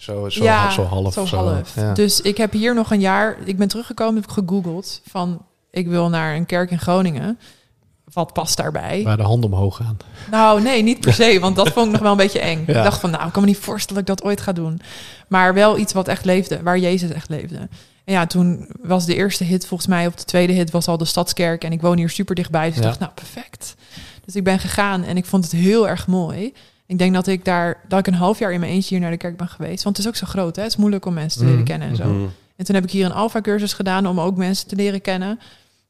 Zo, 0.08 0.28
zo, 0.28 0.44
ja, 0.44 0.70
zo 0.70 0.82
half. 0.82 1.12
Zo 1.12 1.24
half. 1.24 1.74
Ja. 1.74 1.92
Dus 1.92 2.20
ik 2.20 2.36
heb 2.36 2.52
hier 2.52 2.74
nog 2.74 2.90
een 2.90 3.00
jaar, 3.00 3.36
ik 3.44 3.56
ben 3.56 3.68
teruggekomen, 3.68 4.14
heb 4.14 4.24
ik 4.24 4.30
gegoogeld 4.30 5.00
van 5.08 5.42
ik 5.70 5.86
wil 5.86 6.08
naar 6.08 6.34
een 6.34 6.46
kerk 6.46 6.70
in 6.70 6.78
Groningen. 6.78 7.38
Wat 8.12 8.32
past 8.32 8.56
daarbij? 8.56 9.02
Waar 9.04 9.16
de 9.16 9.22
handen 9.22 9.52
omhoog 9.52 9.76
gaan. 9.76 9.96
Nou, 10.30 10.62
nee, 10.62 10.82
niet 10.82 11.00
per 11.00 11.12
se, 11.22 11.38
want 11.40 11.56
dat 11.56 11.68
vond 11.68 11.86
ik 11.86 11.92
nog 11.92 12.00
wel 12.00 12.10
een 12.10 12.16
beetje 12.16 12.40
eng. 12.40 12.64
Ja. 12.66 12.76
Ik 12.76 12.84
dacht 12.84 13.00
van, 13.00 13.10
nou, 13.10 13.26
ik 13.26 13.32
kan 13.32 13.42
me 13.42 13.48
niet 13.48 13.58
voorstellen 13.58 14.04
dat 14.04 14.10
ik 14.10 14.20
dat 14.20 14.30
ooit 14.30 14.40
ga 14.40 14.52
doen. 14.52 14.80
Maar 15.28 15.54
wel 15.54 15.78
iets 15.78 15.92
wat 15.92 16.08
echt 16.08 16.24
leefde, 16.24 16.62
waar 16.62 16.78
Jezus 16.78 17.10
echt 17.10 17.28
leefde. 17.28 17.56
En 18.04 18.14
ja, 18.14 18.26
toen 18.26 18.68
was 18.82 19.06
de 19.06 19.14
eerste 19.14 19.44
hit 19.44 19.66
volgens 19.66 19.88
mij, 19.88 20.06
op 20.06 20.16
de 20.16 20.24
tweede 20.24 20.52
hit 20.52 20.70
was 20.70 20.88
al 20.88 20.98
de 20.98 21.04
Stadskerk. 21.04 21.64
En 21.64 21.72
ik 21.72 21.80
woon 21.80 21.96
hier 21.96 22.10
super 22.10 22.34
dichtbij, 22.34 22.68
dus 22.68 22.76
ik 22.76 22.82
dacht, 22.82 22.98
nou, 22.98 23.12
perfect. 23.12 23.74
Dus 24.24 24.36
ik 24.36 24.44
ben 24.44 24.58
gegaan 24.58 25.04
en 25.04 25.16
ik 25.16 25.26
vond 25.26 25.44
het 25.44 25.52
heel 25.52 25.88
erg 25.88 26.06
mooi. 26.06 26.52
Ik 26.88 26.98
denk 26.98 27.14
dat 27.14 27.26
ik 27.26 27.44
daar, 27.44 27.80
dat 27.88 27.98
ik 27.98 28.06
een 28.06 28.14
half 28.14 28.38
jaar 28.38 28.52
in 28.52 28.60
mijn 28.60 28.72
eentje 28.72 28.88
hier 28.94 29.00
naar 29.00 29.10
de 29.10 29.16
kerk 29.16 29.36
ben 29.36 29.48
geweest. 29.48 29.84
Want 29.84 29.96
het 29.96 30.06
is 30.06 30.12
ook 30.12 30.18
zo 30.18 30.26
groot, 30.26 30.56
hè? 30.56 30.62
Het 30.62 30.70
is 30.70 30.76
moeilijk 30.76 31.06
om 31.06 31.14
mensen 31.14 31.38
te 31.38 31.44
leren 31.46 31.60
Mhm. 31.60 31.68
kennen 31.70 31.88
en 31.88 31.96
zo. 31.96 32.04
mhm. 32.04 32.26
En 32.56 32.64
toen 32.64 32.74
heb 32.74 32.84
ik 32.84 32.90
hier 32.90 33.04
een 33.04 33.12
alfa-cursus 33.12 33.72
gedaan 33.72 34.06
om 34.06 34.20
ook 34.20 34.36
mensen 34.36 34.68
te 34.68 34.76
leren 34.76 35.00
kennen. 35.00 35.38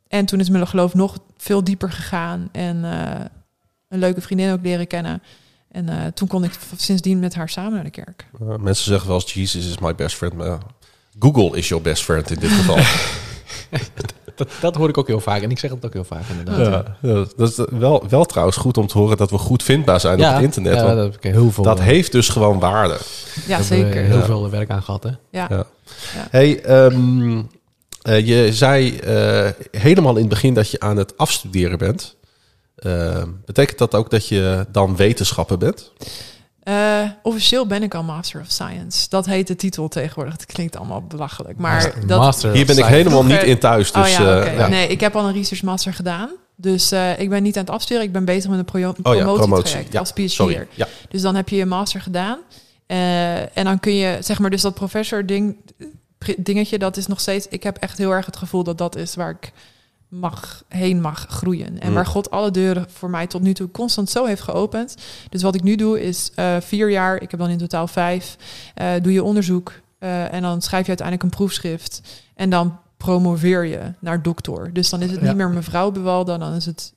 En 0.08 0.26
toen 0.26 0.40
is 0.40 0.48
mijn 0.50 0.66
geloof 0.66 0.94
nog 0.94 1.18
veel 1.36 1.64
dieper 1.64 1.92
gegaan. 1.92 2.48
En 2.52 2.84
eh, 2.84 3.24
een 3.88 3.98
leuke 3.98 4.20
vriendin 4.20 4.52
ook 4.52 4.62
leren 4.62 4.86
kennen. 4.86 5.22
En 5.70 5.88
eh, 5.88 6.06
toen 6.14 6.28
kon 6.28 6.44
ik 6.44 6.52
sindsdien 6.76 7.18
met 7.18 7.34
haar 7.34 7.48
samen 7.48 7.72
naar 7.72 7.84
de 7.84 7.90
kerk. 7.90 8.26
Uh, 8.42 8.56
mensen 8.56 8.84
zeggen 8.84 9.08
wel 9.08 9.20
eens, 9.20 9.32
Jesus 9.32 9.66
is 9.66 9.78
my 9.78 9.94
best 9.94 10.16
friend. 10.16 10.34
Maar 10.34 10.58
Google 11.18 11.56
is 11.58 11.68
your 11.68 11.82
best 11.84 12.02
friend 12.02 12.30
in 12.30 12.38
dit 12.38 12.50
geval. 12.50 12.78
Dat, 14.38 14.48
dat 14.60 14.74
hoor 14.74 14.88
ik 14.88 14.98
ook 14.98 15.06
heel 15.06 15.20
vaak. 15.20 15.42
En 15.42 15.50
ik 15.50 15.58
zeg 15.58 15.70
het 15.70 15.84
ook 15.84 15.92
heel 15.92 16.04
vaak 16.04 16.22
inderdaad. 16.30 16.86
Ja, 17.00 17.10
ja, 17.10 17.24
dat 17.36 17.48
is 17.48 17.64
wel, 17.70 18.04
wel 18.08 18.24
trouwens 18.24 18.56
goed 18.56 18.76
om 18.76 18.86
te 18.86 18.98
horen 18.98 19.16
dat 19.16 19.30
we 19.30 19.38
goed 19.38 19.62
vindbaar 19.62 20.00
zijn 20.00 20.18
op 20.20 20.34
het 20.34 20.42
internet. 20.42 20.74
Ja, 20.74 20.94
dat 20.94 21.04
heb 21.04 21.22
ik 21.24 21.32
heel 21.32 21.50
veel. 21.50 21.64
dat 21.64 21.78
eh, 21.78 21.84
heeft 21.84 22.12
dus 22.12 22.28
gewoon 22.28 22.58
waarde. 22.58 22.94
Ja, 22.94 23.40
hebben 23.56 23.58
we 23.58 23.74
zeker. 23.74 24.02
Heel 24.02 24.16
Ja. 24.18 24.24
veel 24.24 24.50
werk 24.50 24.70
aan 24.70 24.82
gehad, 24.82 25.02
hè? 25.02 25.10
Ja. 25.30 25.46
Ja. 25.50 25.66
Hey, 26.30 26.62
ehm, 26.62 27.42
eh, 28.02 28.26
je 28.26 28.52
zei 28.52 28.96
eh, 28.98 29.48
helemaal 29.70 30.12
in 30.14 30.20
het 30.20 30.28
begin 30.28 30.54
dat 30.54 30.70
je 30.70 30.80
aan 30.80 30.96
het 30.96 31.16
afstuderen 31.16 31.78
bent. 31.78 32.16
Eh, 32.74 33.22
betekent 33.44 33.78
dat 33.78 33.94
ook 33.94 34.10
dat 34.10 34.28
je 34.28 34.66
dan 34.72 34.96
wetenschapper 34.96 35.58
bent? 35.58 35.92
Eh, 36.68 37.04
officieel 37.22 37.66
ben 37.66 37.82
ik 37.82 37.94
al 37.94 38.02
Master 38.02 38.40
of 38.40 38.50
Science. 38.50 39.08
Dat 39.08 39.26
heet 39.26 39.46
de 39.46 39.56
titel 39.56 39.88
tegenwoordig. 39.88 40.32
Het 40.32 40.46
klinkt 40.46 40.76
allemaal 40.76 41.02
belachelijk. 41.02 41.58
Maar 41.58 41.94
dat, 42.06 42.20
Master 42.20 42.52
Hier 42.52 42.66
ben 42.66 42.78
ik 42.78 42.84
helemaal 42.84 43.24
niet 43.24 43.42
in 43.42 43.58
thuis. 43.58 43.92
Dus, 43.92 44.02
oh 44.02 44.08
ja, 44.08 44.40
eh, 44.40 44.56
ja. 44.56 44.68
Nee, 44.68 44.88
ik 44.88 45.00
heb 45.00 45.16
al 45.16 45.26
een 45.26 45.32
research 45.32 45.62
master 45.62 45.94
gedaan. 45.94 46.30
Dus 46.56 46.92
eh, 46.92 47.18
ik 47.18 47.28
ben 47.28 47.42
niet 47.42 47.56
aan 47.56 47.64
het 47.64 47.72
afstuderen. 47.72 48.06
Ik 48.06 48.12
ben 48.12 48.24
bezig 48.24 48.50
met 48.50 48.58
een 48.58 48.64
pro 48.64 48.78
Oh 48.78 49.14
ja, 49.14 49.24
promotietraject 49.24 49.38
promotie. 49.38 49.86
Ja, 49.90 49.98
als 49.98 50.12
PhD'er. 50.12 50.68
Dus 51.08 51.22
dan 51.22 51.34
heb 51.34 51.48
je 51.48 51.56
je 51.56 51.66
master 51.66 52.00
gedaan. 52.00 52.38
Eh, 52.86 53.56
en 53.56 53.64
dan 53.64 53.80
kun 53.80 53.94
je, 53.94 54.18
zeg 54.20 54.38
maar, 54.38 54.50
dus 54.50 54.62
dat 54.62 54.74
professor 54.74 55.26
ding, 55.26 55.56
dingetje, 56.36 56.78
dat 56.78 56.96
is 56.96 57.06
nog 57.06 57.20
steeds. 57.20 57.48
Ik 57.48 57.62
heb 57.62 57.76
echt 57.76 57.98
heel 57.98 58.10
erg 58.10 58.26
het 58.26 58.36
gevoel 58.36 58.64
dat 58.64 58.78
dat 58.78 58.96
is 58.96 59.14
waar 59.14 59.30
ik 59.30 59.52
mag 60.08 60.62
heen 60.68 61.00
mag 61.00 61.26
groeien. 61.28 61.80
En 61.80 61.88
Mm. 61.88 61.94
waar 61.94 62.06
God 62.06 62.30
alle 62.30 62.50
deuren 62.50 62.86
voor 62.90 63.10
mij 63.10 63.26
tot 63.26 63.42
nu 63.42 63.52
toe 63.54 63.70
constant 63.70 64.10
zo 64.10 64.24
heeft 64.24 64.42
geopend. 64.42 64.94
Dus 65.28 65.42
wat 65.42 65.54
ik 65.54 65.62
nu 65.62 65.76
doe 65.76 66.02
is 66.02 66.30
eh, 66.34 66.56
vier 66.60 66.90
jaar, 66.90 67.22
ik 67.22 67.30
heb 67.30 67.40
dan 67.40 67.48
in 67.48 67.58
totaal 67.58 67.86
vijf, 67.86 68.36
eh, 68.74 68.90
doe 69.02 69.12
je 69.12 69.22
onderzoek. 69.22 69.72
eh, 69.98 70.32
en 70.32 70.42
dan 70.42 70.62
schrijf 70.62 70.82
je 70.82 70.88
uiteindelijk 70.88 71.22
een 71.30 71.36
proefschrift. 71.38 72.00
En 72.34 72.50
dan 72.50 72.78
promoveer 72.96 73.64
je 73.64 73.80
naar 73.98 74.22
doctor. 74.22 74.70
Dus 74.72 74.90
dan 74.90 75.02
is 75.02 75.10
het 75.10 75.20
Ja. 75.20 75.26
niet 75.26 75.36
meer 75.36 75.48
mevrouw 75.50 75.90
Bewalda, 75.90 76.38
dan 76.38 76.54
is 76.54 76.66
het, 76.66 76.92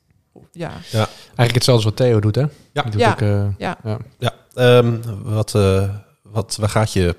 ja, 0.51 0.71
Eigenlijk 0.91 1.53
hetzelfde 1.53 1.83
wat 1.85 1.95
Theo 1.95 2.19
doet, 2.19 2.35
hè? 2.35 2.45
Ja. 2.73 2.81
Doet 2.81 2.99
Ja. 2.99 3.11
ook, 3.11 3.21
eh, 3.21 3.45
ja. 3.57 3.77
Ja, 4.19 4.33
ehm, 4.53 4.97
wat, 5.23 5.55
eh, 5.55 5.89
wat, 6.23 6.55
waar 6.59 6.69
gaat 6.69 6.93
je 6.93 7.15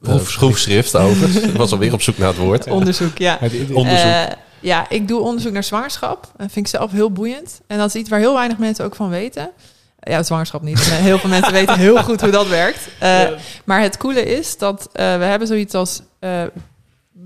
Proefschrift. 0.00 0.96
over? 0.96 1.44
ik 1.48 1.56
was 1.56 1.72
alweer 1.72 1.92
op 1.92 2.02
zoek 2.02 2.18
naar 2.18 2.28
het 2.28 2.36
woord. 2.36 2.66
onderzoek, 2.66 3.18
ja. 3.18 3.38
Onderzoek. 3.72 4.36
Ja, 4.60 4.88
ik 4.88 5.08
doe 5.08 5.20
onderzoek 5.20 5.52
naar 5.52 5.64
zwangerschap. 5.64 6.20
Dat 6.36 6.52
vind 6.52 6.66
ik 6.66 6.76
zelf 6.76 6.90
heel 6.90 7.10
boeiend. 7.12 7.60
En 7.66 7.78
dat 7.78 7.88
is 7.88 7.94
iets 7.94 8.08
waar 8.10 8.18
heel 8.18 8.34
weinig 8.34 8.58
mensen 8.58 8.84
ook 8.84 8.94
van 8.94 9.08
weten. 9.08 9.50
Ja, 10.00 10.22
zwangerschap 10.22 10.62
niet. 10.62 10.80
Heel 10.90 11.18
veel 11.18 11.30
mensen 11.30 11.52
weten 11.52 11.78
heel 11.78 12.02
goed 12.02 12.20
hoe 12.20 12.30
dat 12.30 12.48
werkt. 12.48 12.88
Eh, 13.00 13.28
Maar 13.64 13.80
het 13.80 13.96
coole 13.96 14.22
is 14.24 14.58
dat 14.58 14.88
eh, 14.92 15.16
we 15.18 15.24
hebben 15.24 15.48
zoiets 15.48 15.74
als 15.74 16.02
eh 16.18 16.42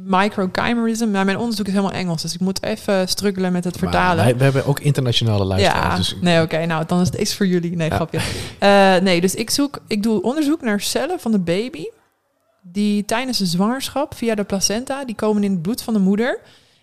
microchimerism. 0.04 1.10
Maar 1.10 1.24
mijn 1.24 1.38
onderzoek 1.38 1.66
is 1.66 1.72
helemaal 1.72 1.92
Engels, 1.96 2.22
dus 2.22 2.34
ik 2.34 2.40
moet 2.40 2.62
even 2.62 3.08
struggelen 3.08 3.52
met 3.52 3.64
het 3.64 3.76
vertalen. 3.76 4.24
wij- 4.24 4.36
we 4.36 4.42
hebben 4.44 4.66
ook 4.66 4.80
internationale 4.80 5.44
luisteraars. 5.44 5.90
Ja, 5.90 5.96
dus 5.96 6.16
nee, 6.20 6.42
oké. 6.42 6.66
nou, 6.66 6.84
dan 6.86 7.00
is 7.00 7.06
het 7.08 7.16
deze 7.16 7.36
voor 7.36 7.46
jullie. 7.46 7.76
Nee, 7.76 7.88
Ja. 7.90 7.94
grapje. 7.94 8.20
Nee, 9.02 9.20
dus 9.20 9.34
ik, 9.34 9.50
zoek, 9.50 9.78
ik 9.86 10.02
doe 10.02 10.22
onderzoek 10.22 10.60
naar 10.60 10.80
cellen 10.80 11.20
van 11.20 11.32
de 11.32 11.38
baby... 11.38 11.84
die 12.62 13.04
tijdens 13.04 13.38
de 13.38 13.46
zwangerschap 13.46 14.14
via 14.14 14.34
de 14.34 14.44
placenta... 14.44 15.04
die 15.04 15.14
komen 15.14 15.44
in 15.44 15.50
het 15.52 15.62
bloed 15.62 15.82
van 15.82 15.94
de 15.94 16.00
moeder. 16.00 16.38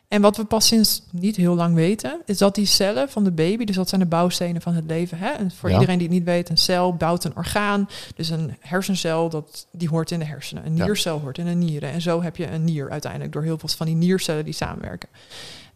En 0.08 0.22
wat 0.22 0.38
we 0.38 0.46
pas 0.46 0.68
sinds 0.68 1.02
niet 1.12 1.36
heel 1.36 1.56
lang 1.56 1.76
weten... 1.76 2.22
is 2.26 2.38
dat 2.38 2.56
die 2.56 2.66
cellen 2.66 3.10
van 3.10 3.24
de 3.24 3.32
baby... 3.32 3.66
dus 3.66 3.76
dat 3.76 3.90
zijn 3.90 4.02
de 4.02 4.08
bouwstenen 4.08 4.62
van 4.62 4.74
het 4.74 4.84
leven. 4.88 5.18
Hè? 5.18 5.30
En 5.30 5.52
voor 5.52 5.70
Ja. 5.70 5.76
iedereen 5.76 5.98
die 5.98 6.08
het 6.08 6.16
niet 6.18 6.26
weet... 6.26 6.50
een 6.50 6.58
cel 6.58 6.96
bouwt 6.96 7.24
een 7.24 7.36
orgaan. 7.36 7.90
Dus 8.16 8.30
een 8.30 8.56
hersencel, 8.60 9.30
dat, 9.30 9.68
die 9.72 9.90
hoort 9.90 10.12
in 10.12 10.20
de 10.20 10.26
hersenen. 10.26 10.66
Een 10.66 10.76
Ja. 10.76 10.86
niercel 10.86 11.20
hoort 11.20 11.38
in 11.38 11.46
de 11.46 11.52
nieren. 11.52 11.92
En 11.92 12.02
zo 12.02 12.22
heb 12.22 12.36
je 12.36 12.48
een 12.48 12.64
nier 12.64 12.90
uiteindelijk... 12.90 13.32
door 13.34 13.44
heel 13.44 13.58
veel 13.58 13.70
van 13.70 13.86
die 13.86 13.96
niercellen 13.96 14.46
die 14.46 14.54
samenwerken. 14.54 15.10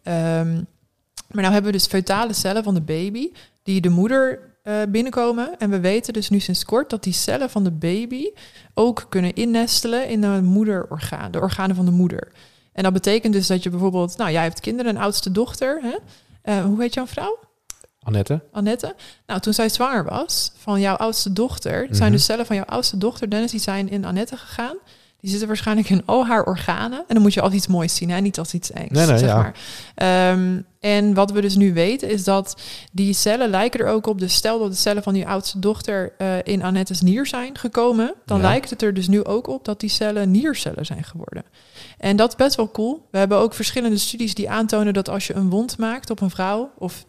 Ehm, 0.02 0.54
maar 1.30 1.42
nou 1.42 1.52
hebben 1.52 1.72
we 1.72 1.78
dus 1.78 1.86
feutale 1.86 2.32
cellen 2.32 2.64
van 2.64 2.74
de 2.74 2.80
baby 2.80 3.30
die 3.62 3.80
de 3.80 3.88
moeder 3.88 4.50
eh, 4.62 4.74
binnenkomen. 4.88 5.58
En 5.58 5.70
we 5.70 5.80
weten 5.80 6.12
dus 6.12 6.28
nu 6.30 6.40
sinds 6.40 6.64
kort 6.64 6.90
dat 6.90 7.02
die 7.02 7.12
cellen 7.12 7.50
van 7.50 7.64
de 7.64 7.70
baby 7.70 8.24
ook 8.74 9.06
kunnen 9.08 9.34
innestelen 9.34 10.08
in 10.08 10.20
de 10.20 10.40
moederorgaan, 10.42 11.30
de 11.30 11.40
organen 11.40 11.76
van 11.76 11.84
de 11.84 11.90
moeder. 11.90 12.32
En 12.72 12.82
dat 12.82 12.92
betekent 12.92 13.32
dus 13.32 13.46
dat 13.46 13.62
je 13.62 13.70
bijvoorbeeld, 13.70 14.16
nou 14.16 14.30
jij 14.30 14.42
hebt 14.42 14.60
kinderen, 14.60 14.96
een 14.96 15.02
oudste 15.02 15.30
dochter. 15.32 15.80
Hè? 15.82 15.96
Eh, 16.42 16.64
hoe 16.64 16.80
heet 16.80 16.94
jouw 16.94 17.06
vrouw? 17.06 17.38
Annette? 18.02 18.40
Annette. 18.52 18.94
Nou, 19.26 19.40
toen 19.40 19.52
zij 19.52 19.68
zwanger 19.68 20.04
was 20.04 20.52
van 20.56 20.80
jouw 20.80 20.96
oudste 20.96 21.32
dochter, 21.32 21.72
het 21.80 21.88
Mhm. 21.88 21.94
zijn 21.96 22.12
de 22.12 22.18
cellen 22.18 22.46
van 22.46 22.56
jouw 22.56 22.64
oudste 22.64 22.98
dochter, 22.98 23.30
Dennis, 23.30 23.50
die 23.50 23.60
zijn 23.60 23.88
in 23.90 24.04
Annette 24.04 24.36
gegaan. 24.36 24.76
Die 25.22 25.30
zitten 25.30 25.48
waarschijnlijk 25.48 25.90
in 25.90 26.02
al 26.04 26.26
haar 26.26 26.44
organen. 26.44 26.98
En 26.98 27.14
dan 27.14 27.22
moet 27.22 27.34
je 27.34 27.40
als 27.40 27.52
iets 27.52 27.66
moois 27.66 27.94
zien, 27.94 28.10
hè? 28.10 28.20
niet 28.20 28.38
als 28.38 28.54
iets 28.54 28.70
engs. 28.70 28.90
Nee, 28.90 29.06
nee, 29.06 29.18
zeg 29.18 29.28
ja. 29.28 29.36
maar. 29.36 29.54
Ehm, 29.94 30.60
en 30.80 31.14
wat 31.14 31.30
we 31.30 31.40
dus 31.40 31.56
nu 31.56 31.72
weten 31.72 32.10
is 32.10 32.24
dat 32.24 32.56
die 32.92 33.12
cellen 33.12 33.50
lijken 33.50 33.80
er 33.80 33.86
ook 33.86 34.06
op. 34.06 34.18
Dus 34.18 34.34
stel 34.34 34.58
dat 34.58 34.70
de 34.70 34.76
cellen 34.76 35.02
van 35.02 35.12
die 35.14 35.26
oudste 35.26 35.58
dochter 35.58 36.12
eh, 36.18 36.36
in 36.42 36.62
Annette's 36.62 37.00
nier 37.00 37.26
zijn 37.26 37.58
gekomen, 37.58 38.14
dan 38.24 38.36
Ja. 38.36 38.42
lijkt 38.42 38.70
het 38.70 38.82
er 38.82 38.94
dus 38.94 39.08
nu 39.08 39.24
ook 39.24 39.46
op 39.46 39.64
dat 39.64 39.80
die 39.80 39.90
cellen 39.90 40.30
niercellen 40.30 40.86
zijn 40.86 41.04
geworden. 41.04 41.44
En 41.98 42.16
dat 42.16 42.28
is 42.28 42.36
best 42.36 42.56
wel 42.56 42.70
cool. 42.70 43.06
We 43.10 43.18
hebben 43.18 43.38
ook 43.38 43.54
verschillende 43.54 43.98
studies 43.98 44.34
die 44.34 44.50
aantonen 44.50 44.94
dat 44.94 45.08
als 45.08 45.26
je 45.26 45.34
een 45.34 45.50
wond 45.50 45.78
maakt 45.78 46.10
op 46.10 46.20
een 46.20 46.30
vrouw 46.30 46.70
of 46.78 47.04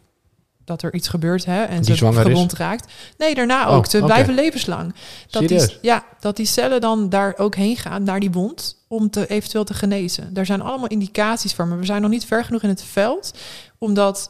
dat 0.65 0.81
er 0.81 0.93
iets 0.93 1.07
gebeurt 1.07 1.45
hè, 1.45 1.63
en 1.63 1.81
Die 1.81 1.95
ze 1.95 2.05
is? 2.07 2.17
gewond 2.17 2.53
raakt. 2.53 2.91
Nee, 3.17 3.35
daarna 3.35 3.67
Oh, 3.69 3.75
ook. 3.75 3.85
Ze 3.85 3.97
oké. 3.97 4.05
blijven 4.05 4.33
levenslang. 4.33 4.93
Dat 5.29 5.47
die, 5.47 5.77
ja, 5.81 6.03
dat 6.19 6.35
die 6.35 6.45
cellen 6.45 6.81
dan 6.81 7.09
daar 7.09 7.33
ook 7.37 7.55
heen 7.55 7.77
gaan, 7.77 8.03
naar 8.03 8.19
die 8.19 8.31
wond, 8.31 8.77
om 8.87 9.09
te 9.09 9.27
eventueel 9.27 9.63
te 9.63 9.73
genezen. 9.73 10.33
Daar 10.33 10.45
zijn 10.45 10.61
allemaal 10.61 10.87
indicaties 10.87 11.53
voor, 11.53 11.67
maar 11.67 11.79
we 11.79 11.85
zijn 11.85 12.01
nog 12.01 12.11
niet 12.11 12.25
ver 12.25 12.43
genoeg 12.45 12.61
in 12.63 12.69
het 12.69 12.83
veld, 12.83 13.31
omdat 13.77 14.29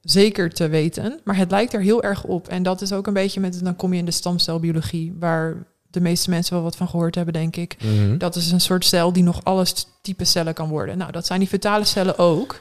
zeker 0.00 0.50
te 0.50 0.68
weten, 0.68 1.20
maar 1.24 1.36
het 1.36 1.50
lijkt 1.50 1.72
er 1.74 1.80
heel 1.80 2.02
erg 2.02 2.24
op. 2.24 2.48
En 2.48 2.62
dat 2.62 2.80
is 2.82 2.92
ook 2.92 3.06
een 3.06 3.12
beetje 3.12 3.40
met, 3.40 3.64
dan 3.64 3.76
kom 3.76 3.92
je 3.92 3.98
in 3.98 4.04
de 4.04 4.10
stamcelbiologie, 4.10 5.14
waar 5.18 5.66
de 5.90 6.00
meeste 6.00 6.30
mensen 6.30 6.54
wel 6.54 6.62
wat 6.62 6.76
van 6.76 6.88
gehoord 6.88 7.14
hebben, 7.14 7.32
denk 7.34 7.56
ik. 7.56 7.76
Mhm. 7.82 8.18
Dat 8.18 8.36
is 8.36 8.50
een 8.50 8.60
soort 8.60 8.84
cel 8.84 9.12
die 9.12 9.22
nog 9.22 9.44
alles 9.44 9.86
type 10.02 10.24
cellen 10.24 10.54
kan 10.54 10.68
worden. 10.68 10.98
Nou, 10.98 11.12
dat 11.12 11.26
zijn 11.26 11.38
die 11.38 11.48
vitale 11.48 11.84
cellen 11.84 12.18
ook. 12.18 12.58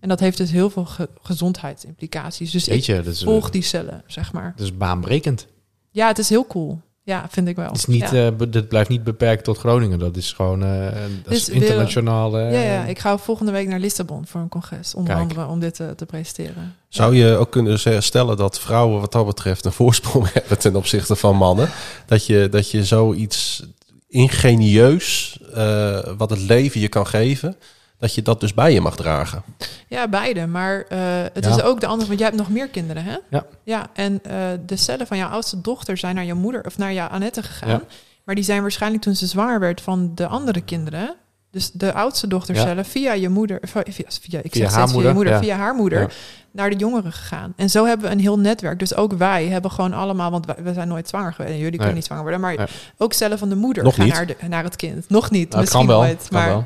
En 0.00 0.08
dat 0.08 0.20
heeft 0.20 0.36
dus 0.36 0.50
heel 0.50 0.70
veel 0.70 0.84
ge- 0.84 1.08
gezondheidsimplicaties. 1.22 2.50
Dus 2.50 2.64
Jeetje, 2.64 3.02
is, 3.04 3.22
volg 3.22 3.50
die 3.50 3.62
cellen, 3.62 4.02
zeg 4.06 4.32
maar. 4.32 4.52
dat 4.56 4.66
is 4.66 4.76
baanbrekend. 4.76 5.46
Ja, 5.90 6.06
het 6.06 6.18
is 6.18 6.28
heel 6.28 6.46
cool. 6.46 6.80
Ja, 7.02 7.26
vind 7.30 7.48
ik 7.48 7.56
wel. 7.56 7.66
Het 7.66 7.76
is 7.76 7.86
niet, 7.86 8.10
ja. 8.10 8.26
eh, 8.26 8.32
dit 8.48 8.68
blijft 8.68 8.88
niet 8.88 9.04
beperkt 9.04 9.44
tot 9.44 9.58
Groningen. 9.58 9.98
Dat 9.98 10.16
is 10.16 10.32
gewoon 10.32 10.64
eh, 10.64 10.84
dat 11.22 11.32
is 11.32 11.44
Dus 11.44 11.46
weer- 11.46 11.62
internationaal. 11.62 12.38
eh, 12.38 12.52
ja, 12.52 12.60
ja, 12.72 12.84
ik 12.84 12.98
ga 12.98 13.18
volgende 13.18 13.52
week 13.52 13.68
naar 13.68 13.78
Lissabon 13.78 14.26
voor 14.26 14.40
een 14.40 14.48
congres. 14.48 14.94
Onder 14.94 15.14
Kijk. 15.14 15.28
andere 15.28 15.46
om 15.46 15.60
dit 15.60 15.74
te, 15.74 15.92
te 15.96 16.06
presenteren. 16.06 16.74
Zou 16.88 17.14
je 17.16 17.36
ook 17.36 17.50
kunnen 17.50 18.02
stellen 18.02 18.36
dat 18.36 18.60
vrouwen 18.60 19.00
wat 19.00 19.12
dat 19.12 19.26
betreft 19.26 19.64
een 19.64 19.72
voorsprong 19.72 20.28
hebben 20.32 20.58
ten 20.58 20.76
opzichte 20.76 21.16
van 21.16 21.36
mannen? 21.36 21.68
Dat 22.06 22.26
je, 22.26 22.48
dat 22.50 22.70
je 22.70 22.84
zoiets 22.84 23.62
ingenieus, 24.08 25.38
eh, 25.54 25.98
wat 26.16 26.30
het 26.30 26.40
leven 26.40 26.80
je 26.80 26.88
kan 26.88 27.06
geven, 27.06 27.56
dat 27.98 28.14
je 28.14 28.22
dat 28.22 28.40
dus 28.40 28.54
bij 28.54 28.72
je 28.72 28.80
mag 28.80 28.96
dragen. 28.96 29.42
Ja, 29.88 30.08
beide. 30.08 30.46
Maar 30.46 30.84
eh, 30.88 30.98
het 31.32 31.44
Ja. 31.44 31.50
is 31.50 31.62
ook 31.62 31.80
de 31.80 31.86
andere, 31.86 32.06
want 32.08 32.18
jij 32.20 32.28
hebt 32.28 32.40
nog 32.40 32.50
meer 32.50 32.68
kinderen, 32.68 33.04
hè? 33.04 33.16
Ja. 33.30 33.44
Ja, 33.62 33.86
en 33.94 34.20
eh, 34.24 34.32
de 34.66 34.76
cellen 34.76 35.06
van 35.06 35.16
jouw 35.16 35.28
oudste 35.28 35.60
dochter 35.60 35.96
zijn 35.96 36.14
naar 36.14 36.24
je 36.24 36.34
moeder 36.34 36.64
of 36.64 36.78
naar 36.78 36.92
jouw 36.92 37.08
Annette 37.08 37.42
gegaan. 37.42 37.68
Ja. 37.68 37.80
Maar 38.24 38.34
die 38.34 38.44
zijn 38.44 38.62
waarschijnlijk 38.62 39.02
toen 39.02 39.14
ze 39.16 39.26
zwanger 39.26 39.60
werd 39.60 39.80
van 39.80 40.12
de 40.14 40.26
andere 40.26 40.60
kinderen. 40.60 41.14
Dus 41.50 41.70
de 41.72 41.92
oudste 41.92 42.26
dochtercellen 42.26 42.84
via 42.84 43.12
je 43.12 43.28
moeder, 43.28 43.58
via, 43.62 43.82
via, 43.92 44.38
ik 44.42 44.52
Via 44.52 44.62
zeg 44.62 44.62
haar 44.62 44.70
steeds 44.70 44.74
via 44.74 44.84
je 44.86 44.92
moeder, 44.94 45.14
moeder, 45.14 45.32
ja. 45.32 45.38
via 45.38 45.56
haar 45.56 45.74
moeder, 45.74 46.00
Ja. 46.00 46.08
naar 46.50 46.70
de 46.70 46.76
jongeren 46.76 47.12
gegaan. 47.12 47.52
En 47.56 47.70
zo 47.70 47.84
hebben 47.86 48.06
we 48.06 48.12
een 48.12 48.20
heel 48.20 48.38
netwerk. 48.38 48.78
Dus 48.78 48.94
ook 48.94 49.12
wij 49.12 49.46
hebben 49.46 49.70
gewoon 49.70 49.92
allemaal, 49.92 50.30
want 50.30 50.46
wij, 50.46 50.56
we 50.62 50.72
zijn 50.72 50.88
nooit 50.88 51.08
zwanger 51.08 51.32
geweest. 51.32 51.52
En 51.54 51.58
jullie 51.58 51.76
kunnen 51.76 51.94
niet 51.94 52.04
zwanger 52.04 52.22
worden, 52.22 52.40
maar 52.42 52.56
Nee. 52.56 52.66
ook 52.98 53.12
cellen 53.12 53.38
van 53.38 53.48
de 53.48 53.54
moeder 53.54 53.82
Nog 53.82 53.94
gaan 53.94 54.04
niet. 54.04 54.14
naar, 54.14 54.26
de, 54.26 54.36
naar 54.48 54.64
het 54.64 54.76
kind. 54.76 55.08
Nog 55.08 55.30
niet, 55.30 55.48
Nou, 55.48 55.60
misschien 55.60 55.86
kan 55.86 55.96
wel. 55.96 56.02
nooit. 56.02 56.26
kan 56.28 56.38
Maar 56.40 56.48
wel. 56.48 56.64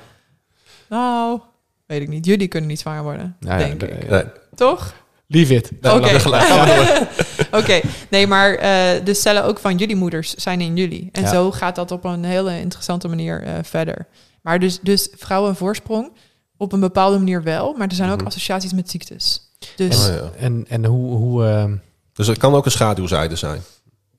Nou, 0.97 1.41
weet 1.87 2.03
ik 2.03 2.09
niet. 2.09 2.27
Jullie 2.27 2.49
kunnen 2.49 2.69
niet 2.71 2.79
zwanger 2.81 3.03
worden, 3.03 3.37
Nou 3.41 3.61
ja, 3.61 3.67
denk 3.67 3.81
de- 3.81 3.89
ik. 3.89 4.09
Nee. 4.11 4.25
Toch? 4.55 4.95
Leave 5.27 5.55
it. 5.55 5.71
Oké. 5.83 6.19
Oké, 7.59 7.81
nee, 8.11 8.27
maar 8.27 8.55
eh, 8.55 9.05
de 9.05 9.15
cellen 9.15 9.45
ook 9.45 9.59
van 9.59 9.77
jullie 9.77 9.97
moeders 9.97 10.35
zijn 10.35 10.61
in 10.61 10.77
jullie. 10.77 11.09
En 11.13 11.23
Ja. 11.23 11.29
zo 11.29 11.51
gaat 11.51 11.75
dat 11.75 11.91
op 11.91 12.05
een 12.05 12.25
hele 12.25 12.61
interessante 12.61 13.09
manier 13.09 13.43
eh, 13.43 13.55
verder. 13.63 14.07
Maar 14.43 14.59
dus, 14.59 14.81
dus 14.81 15.09
vrouwen 15.17 15.57
voorsprong 15.57 16.13
op 16.57 16.73
een 16.73 16.81
bepaalde 16.81 17.19
manier 17.19 17.43
wel, 17.43 17.75
maar 17.77 17.89
er 17.89 17.95
zijn 17.95 18.11
ook 18.11 18.17
Mhm. 18.19 18.27
associaties 18.27 18.73
met 18.73 18.91
ziektes. 18.91 19.51
Dus 19.77 20.09
Oh, 20.09 20.15
ja. 20.15 20.31
En, 20.39 20.65
en 20.69 20.85
hoe... 20.85 21.15
hoe 21.17 21.47
eh, 21.47 21.65
Dus 22.13 22.27
het 22.27 22.39
kan 22.39 22.55
ook 22.55 22.65
een 22.65 22.71
schaduwzijde 22.71 23.37
zijn. 23.37 23.61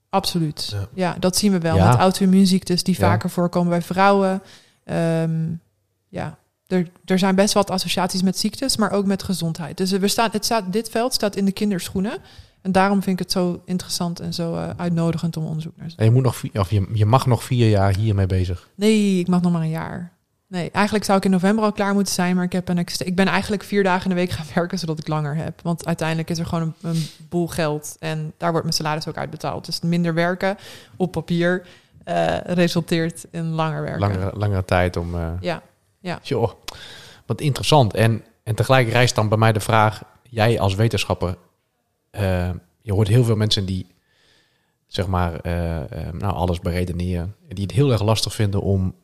absoluut. 0.10 0.70
Ja. 0.72 0.88
Ja. 0.94 1.16
dat 1.20 1.36
zien 1.38 1.52
we 1.52 1.60
wel 1.60 1.76
Ja. 1.76 1.90
met 1.90 1.98
auto-immuunziektes 2.00 2.84
die 2.84 2.96
Ja. 3.00 3.08
vaker 3.08 3.30
voorkomen 3.30 3.70
bij 3.70 3.82
vrouwen. 3.82 4.42
Ehm, 4.84 5.32
ja, 6.10 6.38
er, 6.74 6.88
er 7.06 7.20
zijn 7.20 7.36
best 7.36 7.54
wat 7.54 7.70
associaties 7.70 8.22
met 8.22 8.38
ziektes, 8.38 8.78
maar 8.78 8.92
ook 8.92 9.06
met 9.06 9.24
gezondheid. 9.24 9.78
Dus 9.78 9.92
we 9.92 10.08
staan, 10.08 10.30
het 10.32 10.46
staat, 10.46 10.74
dit 10.74 10.90
veld 10.90 11.14
staat 11.14 11.36
in 11.36 11.46
de 11.46 11.52
kinderschoenen. 11.52 12.14
En 12.62 12.72
daarom 12.72 13.04
vind 13.04 13.20
ik 13.20 13.24
het 13.26 13.32
zo 13.32 13.62
interessant 13.66 14.20
en 14.20 14.34
zo 14.34 14.56
eh, 14.56 14.70
uitnodigend 14.78 15.38
om 15.38 15.46
onderzoek 15.46 15.78
naar 15.78 15.88
te 15.90 15.96
doen. 15.96 16.06
je, 16.06 16.12
moet 16.12 16.24
nog, 16.24 16.36
vier- 16.36 16.60
of 16.60 16.70
je, 16.70 16.90
je 16.94 17.06
mag 17.06 17.26
nog 17.26 17.44
vier 17.44 17.70
jaar 17.70 17.96
hiermee 17.98 18.26
bezig. 18.26 18.68
Nee, 18.76 19.20
ik 19.20 19.28
mag 19.28 19.42
nog 19.42 19.52
maar 19.52 19.62
een 19.62 19.70
jaar. 19.70 20.12
Nee, 20.48 20.72
eigenlijk 20.72 21.06
zou 21.06 21.18
ik 21.18 21.26
in 21.26 21.32
november 21.32 21.64
al 21.64 21.72
klaar 21.72 21.94
moeten 21.94 22.14
zijn, 22.14 22.36
maar 22.36 22.44
ik, 22.44 22.52
heb 22.52 22.70
een 22.70 22.78
ik 22.98 23.16
ben 23.16 23.28
eigenlijk 23.28 23.64
vier 23.64 23.84
dagen 23.84 24.04
in 24.04 24.10
de 24.10 24.16
week 24.16 24.30
gaan 24.30 24.46
werken, 24.56 24.80
zodat 24.80 25.00
ik 25.00 25.08
langer 25.08 25.36
heb. 25.36 25.60
Want 25.64 25.86
uiteindelijk 25.86 26.30
is 26.30 26.40
er 26.40 26.46
gewoon 26.46 26.74
een, 26.82 26.90
een 26.90 27.06
boel 27.30 27.48
geld 27.48 27.96
en 28.00 28.34
daar 28.38 28.50
wordt 28.50 28.64
mijn 28.66 28.78
salaris 28.78 29.08
ook 29.08 29.18
uitbetaald. 29.18 29.66
Dus 29.66 29.82
minder 29.82 30.14
werken 30.14 30.58
op 30.96 31.12
papier 31.12 31.62
eh, 32.04 32.38
resulteert 32.46 33.26
in 33.32 33.46
langer 33.50 33.82
werken. 33.82 34.00
Langere, 34.00 34.32
langere 34.38 34.66
tijd 34.66 34.98
om... 34.98 35.16
eh, 35.16 35.28
Ja, 35.40 35.62
Joh, 36.22 36.52
wat 37.26 37.42
interessant. 37.42 37.94
En, 37.94 38.24
en 38.44 38.56
tegelijk 38.56 38.90
rijst 38.90 39.16
dan 39.16 39.30
bij 39.30 39.38
mij 39.38 39.54
de 39.54 39.60
vraag... 39.60 40.02
Jij 40.30 40.60
als 40.60 40.76
wetenschapper... 40.76 41.38
eh, 42.10 42.50
je 42.82 42.94
hoort 42.94 43.08
heel 43.08 43.24
veel 43.24 43.36
mensen 43.36 43.66
die... 43.66 43.88
zeg 44.88 45.08
maar... 45.08 45.40
eh, 45.40 46.08
eh, 46.08 46.14
nou, 46.14 46.34
alles 46.34 46.60
beredeneren. 46.60 47.36
Die 47.48 47.64
het 47.64 47.72
heel 47.72 47.92
erg 47.92 48.02
lastig 48.02 48.34
vinden 48.34 48.62
om... 48.62 48.96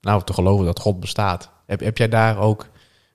nou, 0.00 0.24
te 0.24 0.32
geloven 0.32 0.64
dat 0.64 0.80
God 0.80 1.00
bestaat. 1.00 1.50
Heb, 1.66 1.80
heb 1.80 1.98
jij 1.98 2.08
daar 2.08 2.38
ook 2.38 2.68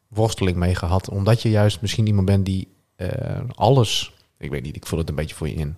worsteling 0.07 0.57
mee 0.57 0.75
gehad? 0.75 1.09
Omdat 1.09 1.41
je 1.41 1.49
juist 1.49 1.81
misschien 1.81 2.07
iemand 2.07 2.25
bent 2.25 2.45
die 2.45 2.67
alles... 3.55 4.13
Ik 4.37 4.49
weet 4.49 4.63
niet, 4.63 4.75
ik 4.75 4.85
vul 4.85 4.97
het 4.97 5.09
een 5.09 5.15
beetje 5.15 5.35
voor 5.35 5.47
je 5.47 5.53
in. 5.53 5.75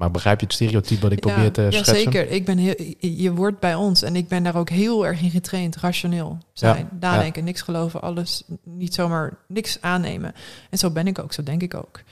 Maar 0.00 0.10
begrijp 0.10 0.40
je 0.40 0.46
het 0.46 0.54
stereotype 0.54 1.00
wat 1.00 1.12
ik 1.12 1.20
probeer 1.20 1.44
ja, 1.44 1.50
te 1.50 1.62
ja, 1.62 1.70
schetsen? 1.70 1.94
zeker. 1.96 2.30
Ik 2.30 2.44
ben 2.44 2.58
heel, 2.58 2.74
je 2.98 3.32
wordt 3.32 3.58
bij 3.58 3.74
ons 3.74 4.02
en 4.02 4.16
ik 4.16 4.28
ben 4.28 4.42
daar 4.42 4.56
ook 4.56 4.68
heel 4.68 5.06
erg 5.06 5.20
in 5.22 5.30
getraind. 5.30 5.76
Rationeel 5.76 6.38
zijn, 6.52 6.88
nadenken, 7.00 7.44
niks 7.44 7.62
geloven, 7.62 8.02
alles 8.02 8.42
niet 8.64 8.94
zomaar 8.94 9.36
niks 9.48 9.78
aannemen. 9.80 10.34
En 10.70 10.78
zo 10.78 10.90
ben 10.90 11.06
ik 11.06 11.18
ook, 11.18 11.32
zo 11.32 11.42
denk 11.42 11.62
ik 11.62 11.74
ook. 11.74 12.02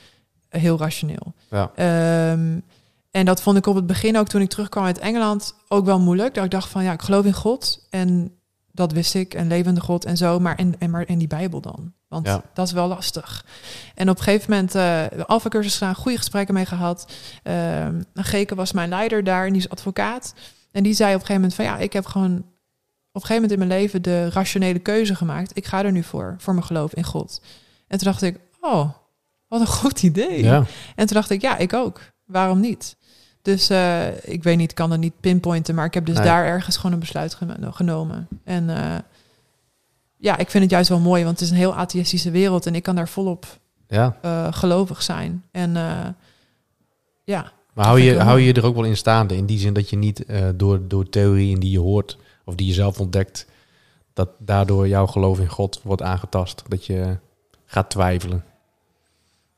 Heel 0.48 0.78
rationeel. 0.78 1.34
Ja. 1.50 1.70
Ehm, 1.74 2.58
en 3.10 3.24
dat 3.24 3.42
vond 3.42 3.56
ik 3.56 3.66
op 3.66 3.74
het 3.74 3.86
begin 3.86 4.18
ook 4.18 4.28
toen 4.28 4.40
ik 4.40 4.48
terugkwam 4.48 4.84
uit 4.84 4.98
Engeland 4.98 5.54
ook 5.68 5.84
wel 5.84 6.00
moeilijk. 6.00 6.34
Dat 6.34 6.44
ik 6.44 6.50
dacht 6.50 6.68
van 6.68 6.82
ja, 6.82 6.92
ik 6.92 7.02
geloof 7.02 7.24
in 7.24 7.32
God 7.32 7.86
en 7.90 8.32
dat 8.72 8.92
wist 8.92 9.14
ik, 9.14 9.34
een 9.34 9.48
levende 9.48 9.80
God 9.80 10.04
en 10.04 10.16
zo. 10.16 10.40
Maar 10.40 10.56
en, 10.56 10.74
en, 10.78 10.90
maar 10.90 11.04
en 11.04 11.18
die 11.18 11.28
Bijbel 11.28 11.60
dan? 11.60 11.92
Want 12.08 12.26
Ja. 12.26 12.42
dat 12.54 12.66
is 12.66 12.72
wel 12.72 12.88
lastig. 12.88 13.44
En 13.94 14.10
op 14.10 14.16
een 14.18 14.22
gegeven 14.22 14.50
moment 14.50 14.74
uh, 14.74 15.24
alfa 15.26 15.48
cursus 15.48 15.76
gedaan, 15.76 15.94
goede 15.94 16.16
gesprekken 16.18 16.54
mee 16.54 16.66
gehad. 16.66 17.12
Um, 17.42 18.04
Geke 18.14 18.54
was 18.54 18.72
mijn 18.72 18.88
leider 18.88 19.24
daar 19.24 19.46
en 19.46 19.52
die 19.52 19.62
is 19.62 19.68
advocaat. 19.68 20.34
En 20.72 20.82
die 20.82 20.94
zei 20.94 21.08
op 21.14 21.20
een 21.20 21.26
gegeven 21.26 21.40
moment 21.40 21.54
van 21.54 21.64
ja, 21.64 21.78
ik 21.78 21.92
heb 21.92 22.06
gewoon 22.06 22.36
op 22.36 22.44
een 23.12 23.20
gegeven 23.20 23.34
moment 23.34 23.52
in 23.52 23.58
mijn 23.68 23.80
leven 23.80 24.02
de 24.02 24.30
rationele 24.30 24.78
keuze 24.78 25.14
gemaakt. 25.14 25.56
Ik 25.56 25.66
ga 25.66 25.84
er 25.84 25.92
nu 25.92 26.02
voor, 26.02 26.34
voor 26.38 26.54
mijn 26.54 26.66
geloof 26.66 26.94
in 26.94 27.04
God. 27.04 27.40
En 27.88 27.98
toen 27.98 28.08
dacht 28.10 28.22
ik, 28.22 28.40
oh, 28.60 28.90
wat 29.48 29.60
een 29.60 29.66
goed 29.66 30.02
idee. 30.02 30.42
Ja. 30.42 30.56
En 30.96 31.06
toen 31.06 31.16
dacht 31.16 31.30
ik, 31.30 31.40
ja, 31.40 31.56
ik 31.56 31.72
ook. 31.72 32.00
Waarom 32.24 32.60
niet? 32.60 32.96
Dus 33.42 33.70
uh, 33.70 34.06
ik 34.24 34.42
weet 34.42 34.56
niet, 34.56 34.70
ik 34.70 34.76
kan 34.76 34.90
het 34.90 35.00
niet 35.00 35.20
pinpointen, 35.20 35.74
maar 35.74 35.84
ik 35.86 35.94
heb 35.94 36.06
dus 36.06 36.16
Nee. 36.16 36.24
daar 36.24 36.44
ergens 36.44 36.76
gewoon 36.76 36.92
een 36.92 36.98
besluit 36.98 37.34
geno- 37.34 37.70
genomen. 37.70 38.28
En 38.44 38.68
uh, 38.68 38.94
ja, 40.18 40.36
ik 40.38 40.50
vind 40.50 40.62
het 40.62 40.72
juist 40.72 40.88
wel 40.88 40.98
mooi, 41.00 41.24
want 41.24 41.38
het 41.38 41.44
is 41.44 41.50
een 41.52 41.60
heel 41.60 41.74
atheïstische 41.76 42.30
wereld 42.30 42.66
en 42.66 42.74
ik 42.74 42.82
kan 42.82 42.94
daar 42.96 43.08
volop 43.08 43.46
ja. 43.88 44.16
uh, 44.24 44.46
gelovig 44.50 45.02
zijn. 45.02 45.44
En 45.50 45.70
uh, 45.76 46.06
ja. 47.24 47.52
Maar 47.74 47.86
hou 47.86 48.00
je, 48.00 48.18
hou 48.20 48.40
je 48.40 48.52
er 48.52 48.64
ook 48.66 48.74
wel 48.74 48.84
in 48.84 48.96
staande? 48.96 49.36
In 49.36 49.46
die 49.46 49.58
zin 49.58 49.72
dat 49.72 49.90
je 49.90 49.96
niet 49.96 50.24
eh, 50.24 50.48
door, 50.54 50.88
door 50.88 51.08
theorieën 51.08 51.60
die 51.60 51.70
je 51.70 51.78
hoort 51.78 52.18
of 52.44 52.54
die 52.54 52.66
je 52.66 52.72
zelf 52.72 53.00
ontdekt, 53.00 53.46
dat 54.12 54.28
daardoor 54.38 54.88
jouw 54.88 55.06
geloof 55.06 55.38
in 55.38 55.48
God 55.48 55.80
wordt 55.82 56.02
aangetast. 56.02 56.62
Dat 56.68 56.86
je 56.86 57.16
gaat 57.64 57.90
twijfelen. 57.90 58.44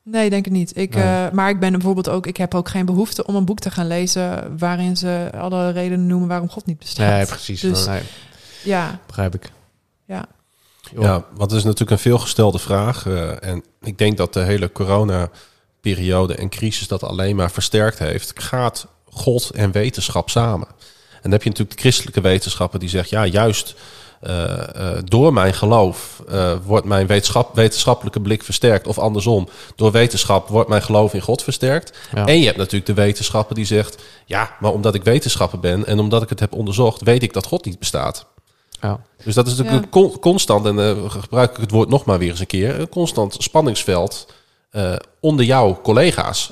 Nee, 0.03 0.29
denk 0.29 0.45
ik 0.45 0.51
niet. 0.51 0.77
Ik, 0.77 0.95
Nee. 0.95 1.03
uh, 1.03 1.31
maar 1.31 1.49
ik 1.49 1.59
ben 1.59 1.71
bijvoorbeeld 1.71 2.09
ook, 2.09 2.27
ik 2.27 2.37
heb 2.37 2.55
ook 2.55 2.69
geen 2.69 2.85
behoefte 2.85 3.25
om 3.25 3.35
een 3.35 3.45
boek 3.45 3.59
te 3.59 3.71
gaan 3.71 3.87
lezen 3.87 4.57
waarin 4.57 4.97
ze 4.97 5.29
alle 5.37 5.69
redenen 5.69 6.07
noemen 6.07 6.27
waarom 6.27 6.49
God 6.49 6.65
niet 6.65 6.77
bestaat. 6.79 7.09
Nee, 7.09 7.25
precies. 7.25 7.61
Dus- 7.61 7.85
nee, 7.85 8.01
Ja, 8.63 8.99
begrijp 9.05 9.35
ik. 9.35 9.51
ja. 10.05 10.25
Joh. 10.89 11.03
Ja, 11.03 11.25
want 11.35 11.51
het 11.51 11.59
is 11.59 11.63
natuurlijk 11.63 11.91
een 11.91 11.99
veelgestelde 11.99 12.59
vraag. 12.59 13.05
eh, 13.05 13.43
en 13.43 13.63
ik 13.81 13.97
denk 13.97 14.17
dat 14.17 14.33
de 14.33 14.39
hele 14.39 14.71
corona-periode 14.71 16.35
en 16.35 16.49
crisis 16.49 16.87
dat 16.87 17.03
alleen 17.03 17.35
maar 17.35 17.51
versterkt 17.51 17.99
heeft. 17.99 18.31
Gaat 18.35 18.87
God 19.09 19.49
en 19.49 19.71
wetenschap 19.71 20.29
samen? 20.29 20.67
En 20.67 21.29
dan 21.29 21.31
heb 21.31 21.43
je 21.43 21.49
natuurlijk 21.49 21.75
de 21.77 21.81
christelijke 21.81 22.21
wetenschappen 22.21 22.79
die 22.79 22.89
zegt... 22.89 23.09
ja, 23.09 23.25
juist 23.25 23.75
eh, 24.21 24.75
eh, 24.75 25.03
door 25.03 25.33
mijn 25.33 25.53
geloof 25.53 26.23
wordt 26.65 26.85
mijn 26.85 27.07
wetenschap, 27.07 27.55
wetenschappelijke 27.55 28.21
blik 28.21 28.43
versterkt. 28.43 28.87
Of 28.87 28.99
andersom, 28.99 29.49
door 29.75 29.91
wetenschap 29.91 30.47
wordt 30.47 30.69
mijn 30.69 30.81
geloof 30.81 31.13
in 31.13 31.21
God 31.21 31.43
versterkt. 31.43 31.97
Ja. 32.15 32.25
En 32.25 32.39
je 32.39 32.45
hebt 32.45 32.57
natuurlijk 32.57 32.85
de 32.85 32.93
wetenschappen 32.93 33.55
die 33.55 33.65
zegt... 33.65 34.01
ja, 34.25 34.55
maar 34.59 34.71
omdat 34.71 34.95
ik 34.95 35.03
wetenschapper 35.03 35.59
ben 35.59 35.85
en 35.85 35.99
omdat 35.99 36.21
ik 36.21 36.29
het 36.29 36.39
heb 36.39 36.53
onderzocht... 36.53 37.01
weet 37.01 37.23
ik 37.23 37.33
dat 37.33 37.45
God 37.45 37.65
niet 37.65 37.79
bestaat. 37.79 38.30
Ja. 38.81 38.99
Dus 39.23 39.35
dat 39.35 39.47
is 39.47 39.51
natuurlijk 39.57 39.77
Ja. 39.77 39.83
een 39.83 39.89
con- 40.09 40.19
constant, 40.19 40.65
en 40.65 40.75
uh, 40.77 41.09
gebruik 41.09 41.51
ik 41.51 41.57
het 41.57 41.71
woord 41.71 41.89
nog 41.89 42.05
maar 42.05 42.19
weer 42.19 42.29
eens 42.29 42.39
een 42.39 42.45
keer, 42.47 42.79
een 42.79 42.89
constant 42.89 43.35
spanningsveld 43.39 44.33
uh, 44.71 44.95
onder 45.19 45.45
jouw 45.45 45.79
collega's. 45.83 46.51